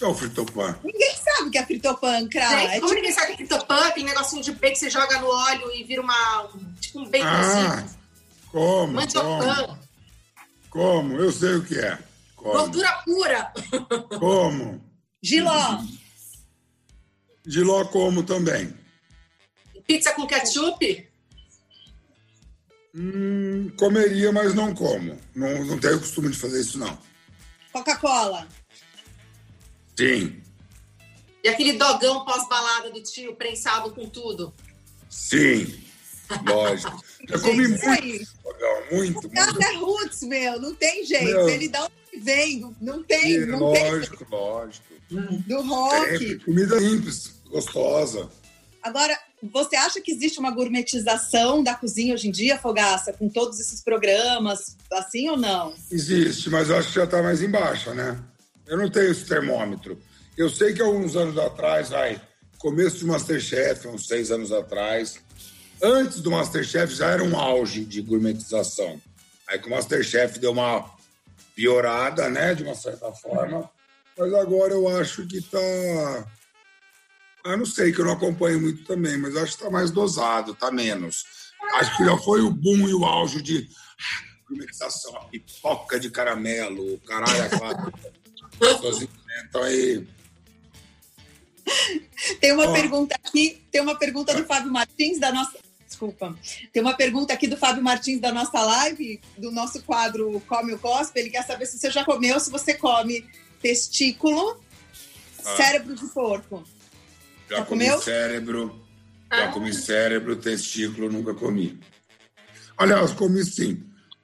O 0.02 0.04
que 0.04 0.06
é 0.06 0.08
o 0.08 0.16
fritopan? 0.16 0.80
Ninguém 0.84 1.16
sabe 1.16 1.47
o 1.47 1.52
que 1.52 1.58
é 1.60 1.66
fritopan. 1.66 2.22
Gente, 2.22 2.38
é 2.39 2.80
como 2.80 2.88
tipo... 2.88 2.93
ninguém 2.95 3.12
sabe 3.12 3.26
o 3.26 3.28
que 3.28 3.43
é 3.43 3.45
fritopan? 3.45 3.88
Aquele 3.88 4.06
negocinho 4.08 4.41
de 4.41 4.52
bacon 4.54 4.74
que 4.74 4.80
você 4.80 4.89
joga 4.89 5.20
no 5.20 5.28
óleo 5.28 5.72
e 5.76 5.84
vira 5.84 6.02
uma... 6.02 6.49
Tipo 6.80 7.02
um 7.02 7.04
baconzinho. 7.04 7.28
Ah, 7.28 7.86
como? 8.52 8.93
Mandiocan. 8.93 9.56
Como? 9.56 9.80
como? 10.72 11.16
Eu 11.18 11.32
sei 11.32 11.54
o 11.54 11.64
que 11.64 11.78
é. 11.78 11.99
Como? 12.36 12.52
Gordura 12.52 12.91
pura. 13.06 13.54
Como? 14.18 14.84
Giló. 15.22 15.84
Giló 17.45 17.86
como 17.86 18.24
também. 18.24 18.74
Pizza 19.86 20.14
com 20.14 20.26
ketchup? 20.26 21.08
Hum, 22.95 23.72
comeria, 23.78 24.32
mas 24.32 24.56
não 24.56 24.74
como. 24.74 25.16
Não, 25.36 25.64
não 25.64 25.78
tenho 25.78 25.99
costume 25.99 26.30
de 26.30 26.39
fazer 26.39 26.60
isso, 26.60 26.80
não. 26.80 26.97
Coca-Cola? 27.72 28.47
Sim. 29.98 30.42
E 31.44 31.50
aquele 31.50 31.74
dogão 31.74 32.24
pós-balada 32.24 32.92
do 32.92 33.02
tio, 33.02 33.36
prensado 33.36 33.92
com 33.92 34.08
tudo? 34.08 34.54
Sim, 35.10 35.84
lógico. 36.48 37.04
Eu 37.28 37.39
comi 37.39 37.68
muito 37.68 38.28
dogão, 38.44 38.84
muito, 38.92 39.28
o 39.28 39.32
muito. 39.32 39.62
é 39.62 39.76
roots, 39.76 40.24
meu, 40.24 40.60
não 40.60 40.74
tem 40.74 41.06
jeito. 41.06 41.26
Meu... 41.26 41.50
Ele 41.50 41.68
dá 41.68 41.84
onde 41.84 42.24
vem, 42.24 42.76
não 42.82 43.04
tem. 43.04 43.42
Sim, 43.42 43.46
não 43.46 43.60
lógico, 43.60 44.26
tem. 44.26 44.28
lógico. 44.32 44.86
Do 45.10 45.62
rock. 45.62 46.34
É, 46.34 46.46
comida 46.46 46.80
simples, 46.80 47.34
gostosa. 47.48 48.30
Agora, 48.82 49.16
você 49.44 49.76
acha 49.76 50.02
que 50.02 50.12
existe 50.12 50.39
uma 50.39 50.50
gourmetização 50.50 51.64
da 51.64 51.76
cozinha 51.76 52.14
hoje 52.14 52.28
em 52.28 52.32
dia, 52.32 52.58
Fogaça, 52.58 53.14
com 53.14 53.30
todos 53.30 53.60
esses 53.60 53.82
programas, 53.82 54.76
assim 54.92 55.30
ou 55.30 55.38
não? 55.38 55.76
Existe, 55.92 56.50
mas 56.50 56.70
eu 56.70 56.78
acho 56.78 56.88
que 56.88 56.96
já 56.96 57.04
está 57.04 57.22
mais 57.22 57.44
embaixo, 57.44 57.94
né? 57.94 58.20
Eu 58.72 58.78
não 58.78 58.90
tenho 58.90 59.12
esse 59.12 59.26
termômetro. 59.26 60.02
Eu 60.38 60.50
sei 60.50 60.74
que 60.74 60.82
alguns 60.82 61.18
anos 61.18 61.38
atrás, 61.38 61.92
aí, 61.92 62.22
começo 62.58 63.00
de 63.00 63.06
Masterchef, 63.06 63.86
uns 63.90 64.08
seis 64.08 64.32
anos 64.32 64.50
atrás, 64.50 65.20
antes 65.84 66.22
do 66.22 66.32
Masterchef 66.32 66.96
já 66.96 67.10
era 67.10 67.22
um 67.22 67.38
auge 67.38 67.84
de 67.84 68.02
gourmetização. 68.02 69.02
Aí 69.46 69.60
que 69.60 69.68
o 69.68 69.72
Masterchef 69.72 70.40
deu 70.40 70.54
uma 70.54 70.90
piorada, 71.54 72.30
né, 72.30 72.56
de 72.56 72.64
uma 72.64 72.74
certa 72.74 73.12
forma. 73.12 73.70
Mas 74.18 74.34
agora 74.34 74.72
eu 74.72 74.88
acho 74.88 75.28
que 75.28 75.40
está 75.40 75.60
ah, 77.44 77.58
não 77.58 77.66
sei, 77.66 77.92
que 77.92 78.00
eu 78.00 78.06
não 78.06 78.14
acompanho 78.14 78.62
muito 78.62 78.86
também, 78.86 79.18
mas 79.18 79.36
acho 79.36 79.58
que 79.58 79.64
está 79.64 79.70
mais 79.70 79.92
dosado, 79.92 80.54
está 80.54 80.72
menos. 80.72 81.26
Acho 81.74 81.98
que 81.98 82.06
já 82.06 82.18
foi 82.20 82.40
o 82.40 82.52
boom 82.52 82.88
e 82.88 82.94
o 82.94 83.04
auge 83.04 83.42
de 83.42 83.68
gourmetização, 84.48 85.18
a 85.18 85.26
pipoca 85.26 86.00
de 86.00 86.10
caramelo, 86.10 86.98
caralho, 87.00 87.44
a. 87.44 88.21
Pessoas 88.62 89.01
inventam 89.01 89.64
aí. 89.64 90.07
Tem 92.39 92.51
uma 92.51 92.70
oh. 92.70 92.74
pergunta 92.74 93.16
aqui, 93.16 93.64
tem 93.72 93.82
uma 93.82 93.97
pergunta 93.97 94.36
do 94.36 94.45
Fábio 94.45 94.72
Martins 94.72 95.20
da 95.20 95.32
nossa. 95.32 95.57
Desculpa. 95.88 96.38
Tem 96.72 96.82
uma 96.82 96.95
pergunta 96.95 97.34
aqui 97.34 97.47
do 97.47 97.57
Fábio 97.57 97.84
Martins 97.84 98.22
da 98.22 98.32
nossa 98.32 98.62
live, 98.62 99.20
do 99.38 99.51
nosso 99.51 99.82
quadro 99.82 100.39
Come 100.47 100.74
o 100.74 100.80
Cospe. 100.80 101.20
Ele 101.20 101.32
quer 101.32 101.43
saber 101.43 101.66
se 101.66 101.80
você 101.80 101.89
já 101.89 102.05
comeu, 102.05 102.39
se 102.39 102.51
você 102.51 102.76
come 102.76 103.28
testículo, 103.62 104.62
ah. 105.43 105.55
cérebro 105.55 105.95
de 105.95 106.05
porco. 106.07 106.64
Já, 107.49 107.57
já 107.57 107.66
comi 107.66 107.86
comeu? 107.86 108.01
cérebro, 108.01 108.86
já 109.32 109.45
ah. 109.45 109.51
comi 109.51 109.74
cérebro, 109.74 110.36
testículo, 110.36 111.12
nunca 111.12 111.34
comi. 111.34 111.80
Aliás, 112.78 113.12
comi 113.12 113.43
sim. 113.43 113.84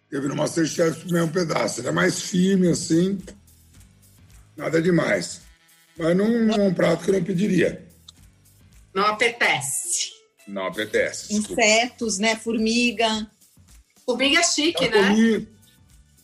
Teve 0.10 0.28
no 0.28 0.36
Masterchef 0.36 1.06
o 1.08 1.12
mesmo 1.12 1.32
pedaço. 1.32 1.82
Era 1.82 1.92
mais 1.92 2.22
firme 2.22 2.70
assim, 2.70 3.18
nada 4.58 4.82
demais. 4.82 5.42
Mas 5.98 6.16
não, 6.16 6.28
não 6.28 6.56
é 6.56 6.68
um 6.68 6.74
prato 6.74 7.04
que 7.04 7.12
eu 7.12 7.16
não 7.16 7.24
pediria. 7.24 7.86
Não 8.94 9.06
apetece. 9.06 10.12
Não 10.48 10.68
apetece. 10.68 11.34
Insetos, 11.34 12.18
né? 12.18 12.36
Formiga. 12.36 13.30
Formiga 14.06 14.40
é 14.40 14.44
chique, 14.44 14.86
eu 14.86 14.92
né? 14.92 15.10
Comi 15.10 15.58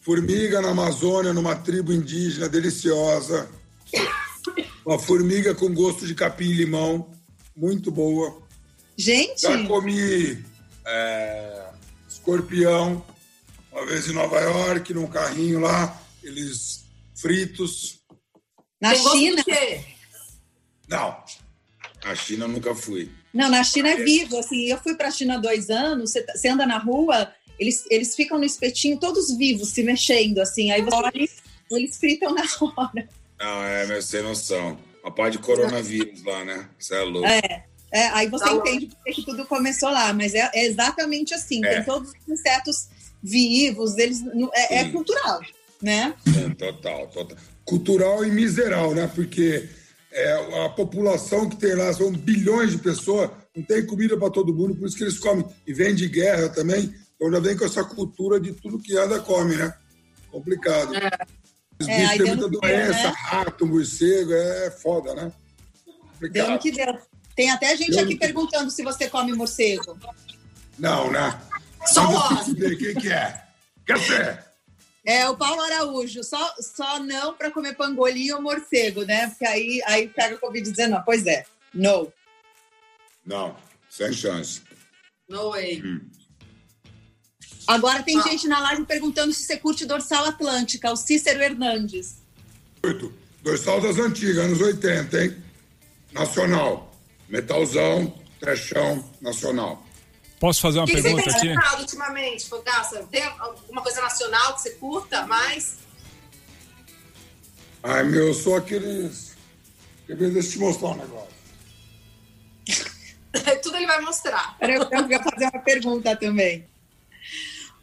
formiga 0.03 0.61
na 0.61 0.69
Amazônia, 0.69 1.33
numa 1.33 1.55
tribo 1.55 1.93
indígena 1.93 2.49
deliciosa. 2.49 3.49
Uma 4.85 4.99
formiga 4.99 5.55
com 5.55 5.73
gosto 5.73 6.05
de 6.05 6.13
capim 6.13 6.49
e 6.49 6.53
limão, 6.53 7.09
muito 7.55 7.89
boa. 7.89 8.41
Gente! 8.97 9.43
Já 9.43 9.65
comi 9.65 10.43
é, 10.85 11.69
escorpião, 12.09 13.03
uma 13.71 13.85
vez 13.85 14.09
em 14.09 14.11
Nova 14.11 14.41
York, 14.41 14.93
num 14.93 15.07
carrinho 15.07 15.61
lá, 15.61 16.01
eles 16.21 16.83
fritos. 17.15 18.02
Na 18.83 18.89
Tem 18.89 19.01
China? 19.01 19.43
Não, 20.89 21.23
na 22.03 22.15
China 22.15 22.43
eu 22.43 22.49
nunca 22.49 22.75
fui. 22.75 23.09
Não, 23.33 23.47
na 23.49 23.63
China 23.63 23.87
é 23.87 23.95
vivo, 23.95 24.37
assim, 24.37 24.65
eu 24.65 24.77
fui 24.77 24.93
para 24.95 25.07
a 25.07 25.11
China 25.11 25.35
há 25.35 25.37
dois 25.37 25.69
anos, 25.69 26.11
você, 26.11 26.25
você 26.25 26.49
anda 26.49 26.65
na 26.65 26.79
rua, 26.79 27.33
eles, 27.57 27.85
eles 27.89 28.13
ficam 28.13 28.37
no 28.37 28.43
espetinho 28.43 28.99
todos 28.99 29.37
vivos, 29.37 29.69
se 29.69 29.83
mexendo, 29.83 30.39
assim, 30.39 30.69
aí 30.69 30.81
você 30.81 30.95
olha, 30.97 31.29
eles 31.71 31.97
fritam 31.97 32.33
na 32.35 32.43
hora. 32.59 33.07
Não, 33.39 33.63
é, 33.63 33.85
mas 33.87 34.03
sem 34.03 34.21
noção. 34.21 34.77
Uma 35.01 35.13
pá 35.13 35.29
de 35.29 35.39
coronavírus 35.39 36.21
lá, 36.25 36.43
né? 36.43 36.69
Você 36.77 36.93
é 36.93 37.01
louco. 37.03 37.25
É, 37.25 37.63
é 37.89 38.07
aí 38.09 38.27
você 38.27 38.43
tá 38.43 38.53
entende 38.53 38.87
por 38.87 39.13
que 39.13 39.23
tudo 39.23 39.45
começou 39.45 39.91
lá, 39.91 40.11
mas 40.11 40.35
é, 40.35 40.51
é 40.53 40.65
exatamente 40.65 41.33
assim. 41.33 41.63
É. 41.63 41.75
Tem 41.75 41.83
todos 41.85 42.09
os 42.09 42.27
insetos 42.27 42.89
vivos, 43.23 43.97
eles 43.97 44.21
é, 44.53 44.79
é 44.79 44.89
cultural, 44.89 45.39
né? 45.81 46.13
É, 46.27 46.53
total, 46.53 47.07
total. 47.07 47.37
Cultural 47.65 48.25
e 48.25 48.31
miseral, 48.31 48.93
né? 48.93 49.09
Porque 49.13 49.69
é, 50.11 50.65
a 50.65 50.69
população 50.69 51.49
que 51.49 51.55
tem 51.55 51.75
lá 51.75 51.91
são 51.93 52.11
bilhões 52.11 52.71
de 52.71 52.77
pessoas, 52.77 53.29
não 53.55 53.63
tem 53.63 53.85
comida 53.85 54.17
para 54.17 54.29
todo 54.29 54.53
mundo, 54.53 54.75
por 54.75 54.87
isso 54.87 54.97
que 54.97 55.03
eles 55.03 55.17
comem. 55.17 55.45
E 55.65 55.73
vem 55.73 55.95
de 55.95 56.07
guerra 56.07 56.49
também, 56.49 56.93
então 57.15 57.31
já 57.31 57.39
vem 57.39 57.57
com 57.57 57.65
essa 57.65 57.83
cultura 57.83 58.39
de 58.39 58.51
tudo 58.53 58.79
que 58.79 58.97
anda 58.97 59.19
come, 59.19 59.55
né? 59.55 59.73
Complicado. 60.31 60.95
É. 60.95 61.09
Os 61.79 61.87
é, 61.87 61.97
bichos 61.97 62.17
têm 62.17 62.35
muita 62.35 62.49
doença, 62.49 63.03
né? 63.03 63.13
rato, 63.15 63.65
morcego, 63.65 64.33
é 64.33 64.71
foda, 64.71 65.13
né? 65.15 65.31
Complicado. 66.13 66.45
Deu 66.45 66.51
no 66.51 66.59
que 66.59 66.71
deu. 66.71 66.97
Tem 67.35 67.49
até 67.49 67.75
gente 67.75 67.91
deu 67.91 68.03
aqui 68.03 68.15
perguntando 68.15 68.69
se 68.69 68.83
você 68.83 69.09
come 69.09 69.33
morcego. 69.33 69.97
Não, 70.77 71.11
né? 71.11 71.39
Só 71.85 72.07
o 72.07 72.55
Quem 72.55 72.95
que 72.95 73.11
é? 73.11 73.43
Quer 73.85 73.99
ser? 73.99 74.43
É 75.05 75.27
o 75.29 75.35
Paulo 75.35 75.61
Araújo, 75.61 76.23
só, 76.23 76.55
só 76.59 76.99
não 76.99 77.33
para 77.33 77.51
comer 77.51 77.75
pangolim 77.75 78.31
ou 78.31 78.41
morcego, 78.41 79.03
né? 79.03 79.27
Porque 79.27 79.45
aí, 79.45 79.81
aí 79.85 80.07
pega 80.07 80.35
o 80.35 80.39
Covid-19. 80.39 81.03
Pois 81.03 81.25
é, 81.25 81.45
no. 81.73 82.11
Não, 83.25 83.55
sem 83.89 84.13
chance. 84.13 84.61
No 85.27 85.51
way. 85.51 85.81
Hum. 85.83 86.01
Agora 87.67 88.03
tem 88.03 88.17
ah. 88.17 88.23
gente 88.23 88.47
na 88.47 88.59
live 88.59 88.85
perguntando 88.85 89.33
se 89.33 89.43
você 89.43 89.57
curte 89.57 89.85
dorsal 89.85 90.25
Atlântica, 90.25 90.91
o 90.91 90.95
Cícero 90.95 91.41
Hernandes. 91.41 92.21
Curto. 92.81 93.13
Dorsal 93.41 93.81
das 93.81 93.97
antigas, 93.97 94.37
anos 94.37 94.61
80, 94.61 95.23
hein? 95.23 95.43
Nacional. 96.13 96.95
Metalzão, 97.27 98.13
trechão, 98.39 99.03
nacional. 99.21 99.82
Posso 100.43 100.59
fazer 100.59 100.79
uma 100.79 100.85
que 100.85 101.01
pergunta 101.01 101.23
que 101.23 101.31
você 101.31 101.39
tem 101.39 101.57
aqui? 101.57 101.79
ultimamente, 101.79 102.49
Fogaça? 102.49 103.07
Tem 103.09 103.23
alguma 103.23 103.81
coisa 103.81 104.01
nacional 104.01 104.55
que 104.55 104.63
você 104.63 104.71
curta 104.71 105.25
mais? 105.25 105.77
Ai, 107.81 108.03
meu, 108.03 108.27
eu 108.27 108.33
sou 108.33 108.57
aqueles. 108.57 109.37
Deixa 110.05 110.37
eu 110.37 110.43
te 110.43 110.59
mostrar 110.59 110.89
um 110.89 110.95
negócio. 110.97 111.33
Tudo 113.63 113.77
ele 113.77 113.87
vai 113.87 114.01
mostrar. 114.01 114.57
Eu, 114.59 114.83
eu 114.91 115.09
ia 115.09 115.23
fazer 115.23 115.45
uma 115.45 115.61
pergunta 115.61 116.13
também. 116.13 116.67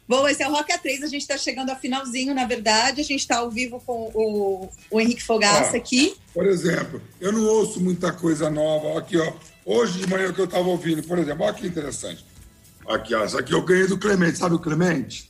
Bom, 0.07 0.27
esse 0.27 0.43
é 0.43 0.47
o 0.47 0.51
Rock 0.51 0.71
A3, 0.71 1.01
a 1.01 1.07
gente 1.07 1.21
está 1.21 1.39
chegando 1.39 1.71
ao 1.71 1.79
finalzinho, 1.79 2.35
na 2.35 2.45
verdade. 2.45 3.01
A 3.01 3.03
gente 3.03 3.21
está 3.21 3.37
ao 3.37 3.49
vivo 3.49 3.81
com 3.83 4.11
o, 4.13 4.69
o 4.91 5.01
Henrique 5.01 5.23
Fogaça 5.23 5.73
ah, 5.73 5.77
aqui. 5.77 6.15
Por 6.31 6.45
exemplo, 6.45 7.01
eu 7.19 7.31
não 7.31 7.43
ouço 7.43 7.81
muita 7.81 8.13
coisa 8.13 8.51
nova. 8.51 8.99
Aqui, 8.99 9.17
ó. 9.17 9.33
Hoje 9.65 9.97
de 9.97 10.07
manhã 10.07 10.31
que 10.31 10.39
eu 10.39 10.45
estava 10.45 10.67
ouvindo, 10.67 11.01
por 11.01 11.17
exemplo, 11.17 11.43
olha 11.43 11.55
que 11.55 11.65
interessante. 11.65 12.29
Aqui, 12.87 13.15
ó, 13.15 13.23
essa 13.23 13.39
aqui 13.39 13.53
eu 13.53 13.61
ganhei 13.63 13.87
do 13.87 13.97
Clemente, 13.97 14.37
sabe 14.37 14.55
o 14.55 14.59
Clemente? 14.59 15.29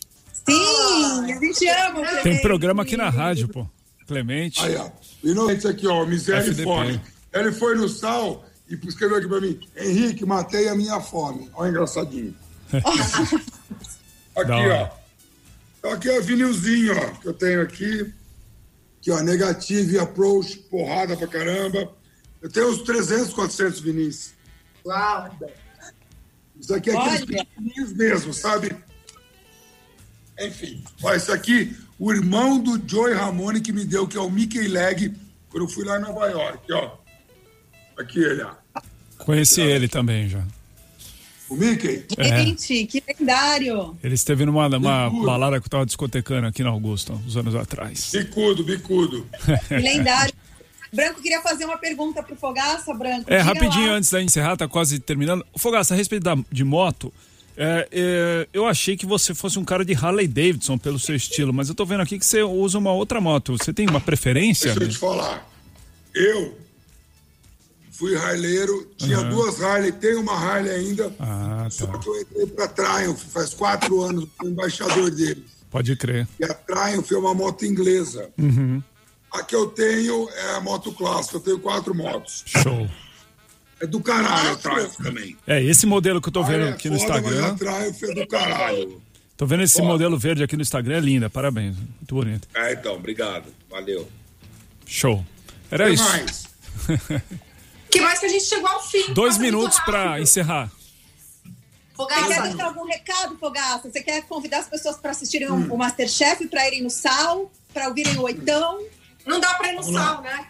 Sim, 0.49 1.31
a 1.31 1.39
gente 1.39 1.67
ama 1.67 1.99
o 1.99 2.03
Clemente. 2.03 2.23
Tem 2.23 2.41
programa 2.41 2.83
aqui 2.83 2.97
na 2.97 3.09
rádio, 3.09 3.47
pô. 3.47 3.67
Clemente. 4.07 4.63
Aí, 4.63 4.75
ó. 4.75 4.89
Inocente 5.23 5.67
aqui, 5.67 5.87
ó, 5.87 6.05
miséria 6.05 6.41
FDP. 6.41 6.61
e 6.61 6.65
fome. 6.65 7.01
Ele 7.33 7.51
foi 7.51 7.75
no 7.75 7.87
sal 7.87 8.45
e 8.69 8.75
escreveu 8.87 9.17
aqui 9.17 9.27
pra 9.27 9.41
mim, 9.41 9.59
Henrique, 9.75 10.25
matei 10.25 10.67
a 10.67 10.75
minha 10.75 10.99
fome. 10.99 11.49
Olha 11.53 11.69
engraçadinho. 11.69 12.35
aqui, 12.71 14.51
ó. 14.51 14.89
Então, 15.79 15.91
aqui 15.91 16.09
é 16.09 16.19
o 16.19 16.23
vinilzinho, 16.23 16.93
ó, 16.95 17.09
que 17.19 17.27
eu 17.27 17.33
tenho 17.33 17.61
aqui. 17.61 18.13
Aqui, 18.99 19.11
ó, 19.11 19.19
Negative 19.21 19.99
Approach, 19.99 20.57
porrada 20.69 21.17
pra 21.17 21.27
caramba. 21.27 21.91
Eu 22.41 22.49
tenho 22.49 22.69
uns 22.69 22.81
300, 22.83 23.33
400 23.33 23.79
vinis. 23.79 24.33
Uau! 24.85 25.37
Isso 26.61 26.75
aqui 26.75 26.91
é 26.91 26.95
aqueles 26.95 27.25
pequenininhos 27.25 27.93
mesmo, 27.93 28.33
sabe? 28.33 28.75
Enfim, 30.39 30.83
olha, 31.01 31.17
isso 31.17 31.31
aqui, 31.31 31.75
o 31.97 32.13
irmão 32.13 32.59
do 32.59 32.79
Joey 32.87 33.15
Ramone 33.15 33.61
que 33.61 33.73
me 33.73 33.83
deu, 33.83 34.07
que 34.07 34.15
é 34.15 34.21
o 34.21 34.29
Mickey 34.29 34.67
Leg, 34.67 35.13
quando 35.49 35.63
eu 35.63 35.69
fui 35.69 35.83
lá 35.83 35.97
em 35.97 36.01
Nova 36.01 36.27
York, 36.27 36.71
ó. 36.71 36.97
Aqui 37.97 38.19
ele, 38.19 38.43
ó. 38.43 38.53
Conheci 39.17 39.61
ele 39.61 39.87
também 39.87 40.29
já. 40.29 40.43
O 41.49 41.55
Mickey? 41.55 42.05
Gente, 42.17 42.83
é. 42.83 42.85
que 42.85 43.03
lendário! 43.05 43.97
Ele 44.01 44.15
esteve 44.15 44.45
numa 44.45 44.67
uma 44.67 45.09
balada 45.09 45.59
que 45.59 45.65
eu 45.65 45.69
tava 45.69 45.85
discotecando 45.85 46.47
aqui 46.47 46.63
na 46.63 46.69
Augusta, 46.69 47.11
uns 47.11 47.35
anos 47.35 47.55
atrás. 47.55 48.11
Bicudo, 48.13 48.63
bicudo. 48.63 49.27
Que 49.67 49.77
lendário. 49.77 50.30
Branco, 50.93 51.21
queria 51.21 51.41
fazer 51.41 51.65
uma 51.65 51.77
pergunta 51.77 52.21
pro 52.21 52.35
Fogaça, 52.35 52.93
Branco. 52.93 53.31
É, 53.31 53.37
rapidinho 53.39 53.91
lá. 53.91 53.95
antes 53.95 54.09
da 54.09 54.21
encerrar, 54.21 54.57
tá 54.57 54.67
quase 54.67 54.99
terminando. 54.99 55.45
Fogaça, 55.55 55.93
a 55.93 55.97
respeito 55.97 56.23
da, 56.23 56.37
de 56.51 56.63
moto, 56.63 57.13
é, 57.55 57.87
é, 57.91 58.47
eu 58.53 58.65
achei 58.65 58.97
que 58.97 59.05
você 59.05 59.33
fosse 59.33 59.57
um 59.57 59.63
cara 59.63 59.85
de 59.85 59.93
Harley 59.93 60.27
Davidson 60.27 60.77
pelo 60.77 60.99
seu 60.99 61.15
estilo, 61.15 61.53
mas 61.53 61.69
eu 61.69 61.75
tô 61.75 61.85
vendo 61.85 62.01
aqui 62.01 62.19
que 62.19 62.25
você 62.25 62.41
usa 62.43 62.77
uma 62.77 62.91
outra 62.91 63.21
moto. 63.21 63.57
Você 63.57 63.71
tem 63.71 63.87
uma 63.89 64.01
preferência? 64.01 64.73
Deixa 64.73 64.83
eu 64.83 64.89
te 64.89 64.97
falar. 64.97 65.47
Eu 66.13 66.57
fui 67.91 68.15
harleiro, 68.15 68.91
tinha 68.97 69.19
uhum. 69.19 69.29
duas 69.29 69.61
Harley, 69.61 69.91
tenho 69.91 70.21
uma 70.21 70.33
Harley 70.33 70.71
ainda. 70.71 71.13
Ah, 71.19 71.63
tá. 71.65 71.69
Só 71.69 71.85
que 71.85 72.09
eu 72.09 72.21
entrei 72.21 72.47
pra 72.47 72.67
Triumph 72.67 73.21
faz 73.31 73.53
quatro 73.53 74.01
anos, 74.01 74.27
fui 74.39 74.49
embaixador 74.49 75.11
dele. 75.11 75.45
Pode 75.69 75.95
crer. 75.95 76.27
E 76.39 76.43
a 76.43 76.53
Triumph 76.53 77.11
é 77.11 77.17
uma 77.17 77.33
moto 77.33 77.63
inglesa. 77.63 78.29
Uhum. 78.37 78.81
A 79.31 79.43
que 79.43 79.55
eu 79.55 79.67
tenho 79.67 80.29
é 80.29 80.55
a 80.55 80.61
moto 80.61 80.91
clássica, 80.91 81.37
eu 81.37 81.41
tenho 81.41 81.59
quatro 81.59 81.95
motos. 81.95 82.43
Show. 82.45 82.89
É 83.79 83.87
do 83.87 84.01
caralho 84.01 84.51
a 84.51 84.55
Triumph 84.55 84.95
também. 84.97 85.35
É, 85.47 85.63
esse 85.63 85.85
modelo 85.85 86.21
que 86.21 86.29
eu 86.29 86.33
tô 86.33 86.43
vendo 86.43 86.65
é 86.65 86.69
aqui 86.69 86.89
no 86.89 86.97
Instagram. 86.97 87.41
Mas 87.41 87.51
a 87.51 87.55
Triumph 87.55 88.03
é 88.03 88.13
do 88.13 88.27
caralho. 88.27 89.01
Tô 89.35 89.45
vendo 89.47 89.63
esse 89.63 89.77
foda. 89.77 89.87
modelo 89.87 90.19
verde 90.19 90.43
aqui 90.43 90.55
no 90.55 90.61
Instagram, 90.61 90.97
é 90.97 90.99
linda, 90.99 91.29
parabéns. 91.29 91.75
Muito 91.75 92.13
bonito. 92.13 92.47
É, 92.53 92.73
então, 92.73 92.93
obrigado. 92.93 93.45
Valeu. 93.69 94.07
Show. 94.85 95.25
Era 95.71 95.87
que 95.87 95.93
isso. 95.93 96.03
Mais? 96.03 96.47
que 97.89 98.01
mais 98.01 98.19
que 98.19 98.25
a 98.27 98.29
gente 98.29 98.43
chegou 98.43 98.67
ao 98.67 98.83
fim? 98.85 99.13
Dois 99.13 99.39
minutos 99.39 99.79
para 99.79 100.21
encerrar. 100.21 100.69
Fogaça. 101.95 102.21
Você 102.21 102.33
quer 102.33 102.41
deixar 102.43 102.65
algum 102.65 102.85
recado, 102.85 103.37
Fogaça? 103.37 103.89
Você 103.89 104.03
quer 104.03 104.21
convidar 104.27 104.59
as 104.59 104.67
pessoas 104.67 104.97
para 104.97 105.09
assistirem 105.09 105.49
hum. 105.49 105.67
o 105.71 105.77
Masterchef, 105.77 106.47
para 106.47 106.67
irem 106.67 106.83
no 106.83 106.89
sal, 106.89 107.51
para 107.73 107.87
ouvirem 107.87 108.17
o 108.17 108.23
Oitão? 108.23 108.79
Não 109.25 109.39
dá 109.39 109.53
para 109.55 109.71
ir 109.71 109.75
no 109.75 109.83
sal, 109.83 110.21
né? 110.21 110.47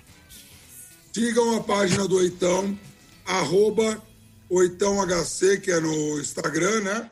Sigam 1.14 1.58
a 1.58 1.62
página 1.62 2.08
do 2.08 2.16
Oitão, 2.16 2.78
arroba 3.26 4.02
OitãoHC, 4.50 5.60
que 5.60 5.72
é 5.72 5.80
no 5.80 6.20
Instagram, 6.20 6.82
né? 6.82 7.12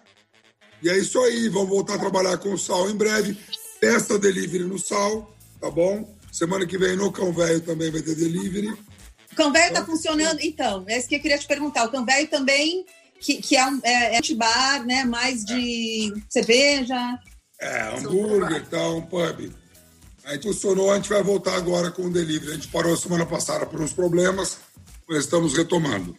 E 0.81 0.89
é 0.89 0.97
isso 0.97 1.19
aí, 1.19 1.49
vamos 1.49 1.69
voltar 1.69 1.95
a 1.95 1.99
trabalhar 1.99 2.37
com 2.37 2.53
o 2.53 2.57
sal 2.57 2.89
em 2.89 2.95
breve. 2.95 3.37
Testa 3.81 4.17
delivery 4.17 4.63
no 4.63 4.79
sal, 4.79 5.33
tá 5.59 5.69
bom? 5.69 6.17
Semana 6.31 6.65
que 6.65 6.77
vem 6.77 6.95
no 6.95 7.11
Cão 7.11 7.33
Velho 7.33 7.61
também 7.61 7.91
vai 7.91 8.01
ter 8.01 8.15
delivery. 8.15 8.69
O 9.31 9.35
Cão 9.35 9.51
Velho 9.51 9.73
tá 9.73 9.85
funcionando? 9.85 10.39
Então, 10.41 10.85
é 10.87 10.97
isso 10.97 11.07
que 11.07 11.15
eu 11.15 11.19
queria 11.19 11.37
te 11.37 11.47
perguntar. 11.47 11.85
O 11.85 11.91
Cão 11.91 12.05
Velho 12.05 12.29
também, 12.29 12.85
que, 13.19 13.41
que 13.41 13.57
é 13.57 13.65
um 13.65 13.79
é, 13.83 14.17
é 14.17 14.35
bar, 14.35 14.85
né? 14.85 15.03
Mais 15.03 15.43
de 15.43 16.13
é. 16.15 16.21
cerveja. 16.29 17.19
É, 17.59 17.97
hambúrguer 17.97 18.61
e 18.61 18.65
tal, 18.65 18.97
um 18.97 19.01
pub. 19.01 19.51
Aí 20.29 20.39
funcionou, 20.39 20.91
a 20.91 20.95
gente 20.95 21.09
vai 21.09 21.23
voltar 21.23 21.55
agora 21.55 21.89
com 21.89 22.03
o 22.03 22.09
delivery. 22.11 22.51
A 22.51 22.53
gente 22.53 22.67
parou 22.67 22.95
semana 22.95 23.25
passada 23.25 23.65
por 23.65 23.81
uns 23.81 23.91
problemas, 23.91 24.59
mas 25.07 25.23
estamos 25.23 25.57
retomando. 25.57 26.15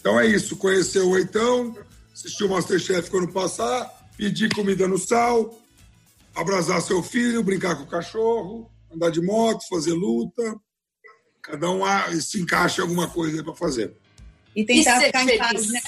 Então 0.00 0.18
é 0.18 0.26
isso, 0.26 0.56
conhecer 0.56 0.98
o 0.98 1.16
Eitão, 1.16 1.76
assistir 2.12 2.42
o 2.42 2.48
Masterchef 2.48 3.08
quando 3.08 3.32
passar, 3.32 3.88
pedir 4.16 4.52
comida 4.52 4.88
no 4.88 4.98
sal, 4.98 5.56
abraçar 6.34 6.82
seu 6.82 7.00
filho, 7.00 7.44
brincar 7.44 7.76
com 7.76 7.84
o 7.84 7.86
cachorro, 7.86 8.68
andar 8.92 9.10
de 9.10 9.22
moto, 9.22 9.68
fazer 9.68 9.92
luta. 9.92 10.56
Cada 11.42 11.70
um 11.70 11.82
se 12.20 12.40
encaixa 12.40 12.80
em 12.80 12.82
alguma 12.82 13.08
coisa 13.08 13.44
para 13.44 13.54
fazer. 13.54 13.94
E 14.56 14.64
tentar 14.64 15.00
e 15.00 15.06
ficar 15.06 15.24
feliz. 15.24 15.34
em 15.34 15.38
paz, 15.38 15.68
né? 15.68 15.80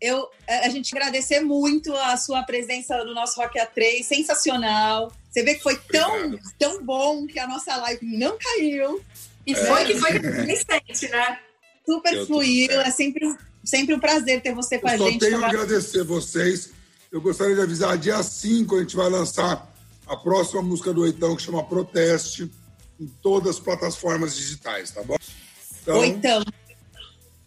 Eu, 0.00 0.28
a 0.46 0.68
gente 0.68 0.94
agradecer 0.94 1.40
muito 1.40 1.94
a 1.94 2.16
sua 2.16 2.42
presença 2.42 3.02
no 3.04 3.14
nosso 3.14 3.40
Rock 3.40 3.58
A3, 3.58 4.02
sensacional. 4.02 5.10
Você 5.30 5.42
vê 5.42 5.54
que 5.54 5.62
foi 5.62 5.76
tão, 5.76 6.38
tão 6.58 6.84
bom 6.84 7.26
que 7.26 7.38
a 7.38 7.46
nossa 7.46 7.76
live 7.76 8.04
não 8.04 8.36
caiu. 8.38 9.02
E 9.46 9.54
foi 9.54 9.82
é. 9.82 9.84
que 9.84 9.94
foi 9.98 10.20
consistente, 10.20 11.08
né? 11.08 11.38
Super 11.84 12.14
eu 12.14 12.26
fluido. 12.26 12.74
Tô... 12.74 12.80
É 12.80 12.90
sempre, 12.90 13.36
sempre 13.64 13.94
um 13.94 14.00
prazer 14.00 14.42
ter 14.42 14.54
você 14.54 14.78
com 14.78 14.88
eu 14.88 14.94
a 14.94 14.96
gente. 14.96 15.14
Eu 15.14 15.30
tenho 15.30 15.38
que 15.38 15.44
agradecer 15.44 16.04
vocês. 16.04 16.70
Eu 17.10 17.20
gostaria 17.20 17.54
de 17.54 17.60
avisar, 17.62 17.96
dia 17.96 18.22
5 18.22 18.76
a 18.76 18.80
gente 18.80 18.96
vai 18.96 19.08
lançar 19.08 19.72
a 20.06 20.16
próxima 20.16 20.62
música 20.62 20.92
do 20.92 21.02
Oitão, 21.02 21.36
que 21.36 21.42
chama 21.42 21.64
Proteste, 21.64 22.50
em 22.98 23.06
todas 23.22 23.56
as 23.56 23.60
plataformas 23.60 24.36
digitais, 24.36 24.90
tá 24.90 25.02
bom? 25.02 25.16
Então, 25.82 25.98
Oitão. 25.98 26.42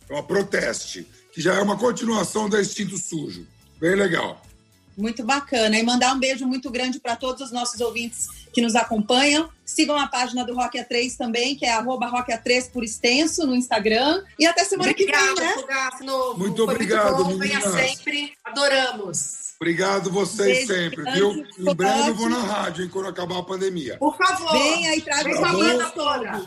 É 0.09 0.13
uma 0.13 0.23
Proteste, 0.23 1.07
que 1.31 1.41
já 1.41 1.55
é 1.55 1.61
uma 1.61 1.77
continuação 1.77 2.49
da 2.49 2.61
Instinto 2.61 2.97
Sujo. 2.97 3.45
Bem 3.79 3.95
legal. 3.95 4.41
Muito 4.99 5.23
bacana. 5.23 5.79
E 5.79 5.83
mandar 5.83 6.13
um 6.13 6.19
beijo 6.19 6.45
muito 6.45 6.69
grande 6.69 6.99
para 6.99 7.15
todos 7.15 7.41
os 7.41 7.51
nossos 7.51 7.79
ouvintes 7.79 8.27
que 8.53 8.61
nos 8.61 8.75
acompanham. 8.75 9.49
Sigam 9.63 9.97
a 9.97 10.07
página 10.07 10.43
do 10.43 10.53
Rock 10.53 10.77
A3 10.77 11.15
também, 11.15 11.55
que 11.55 11.65
é 11.65 11.71
arroba 11.71 12.07
Rock 12.07 12.33
A3 12.33 12.69
por 12.69 12.83
extenso 12.83 13.47
no 13.47 13.55
Instagram. 13.55 14.23
E 14.37 14.45
até 14.45 14.65
semana 14.65 14.91
Obrigada, 14.91 15.35
que 15.35 15.41
vem, 15.41 15.67
né? 15.67 15.89
Novo. 16.01 16.39
Muito 16.39 16.65
Foi 16.65 16.73
obrigado, 16.73 17.23
muito 17.23 17.31
bom. 17.31 17.39
Venha 17.39 17.61
sempre. 17.61 18.33
Adoramos. 18.43 19.49
Obrigado 19.61 20.09
vocês 20.09 20.67
beijo, 20.67 20.73
sempre, 20.73 21.11
viu? 21.13 21.45
Em 21.59 21.75
breve 21.75 22.09
eu 22.09 22.15
vou 22.15 22.29
na 22.29 22.39
rádio, 22.39 22.83
hein, 22.83 22.89
quando 22.89 23.07
acabar 23.07 23.39
a 23.39 23.43
pandemia. 23.43 23.97
Por 23.97 24.17
favor. 24.17 24.51
Venha 24.51 24.95
e 24.95 25.01
traga 25.01 25.29
os 25.29 25.39
banda 25.39 25.89
toda. 25.91 26.45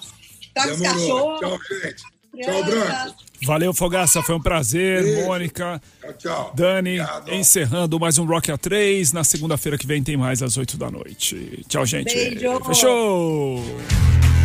Traga 0.54 0.74
os 0.74 0.80
cachorros. 0.80 1.40
Tchau, 1.40 1.58
gente. 1.82 2.21
Tchau, 2.40 2.64
Branco. 2.64 3.14
Valeu, 3.44 3.74
Fogaça, 3.74 4.22
foi 4.22 4.34
um 4.34 4.40
prazer. 4.40 5.02
Beijo. 5.02 5.26
Mônica, 5.26 5.82
tchau, 6.00 6.12
tchau. 6.14 6.52
Dani, 6.54 7.00
Obrigado. 7.00 7.34
encerrando 7.34 7.98
mais 7.98 8.16
um 8.18 8.24
Rock 8.24 8.50
A3. 8.50 9.12
Na 9.12 9.24
segunda-feira 9.24 9.76
que 9.76 9.86
vem 9.86 10.02
tem 10.02 10.16
mais 10.16 10.42
às 10.42 10.56
8 10.56 10.76
da 10.78 10.90
noite. 10.90 11.62
Tchau, 11.68 11.84
gente. 11.84 12.14
Beijo. 12.14 12.64
Fechou. 12.64 13.62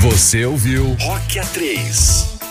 Você 0.01 0.45
ouviu 0.45 0.95
Rock 0.99 1.39
A3. 1.39 2.46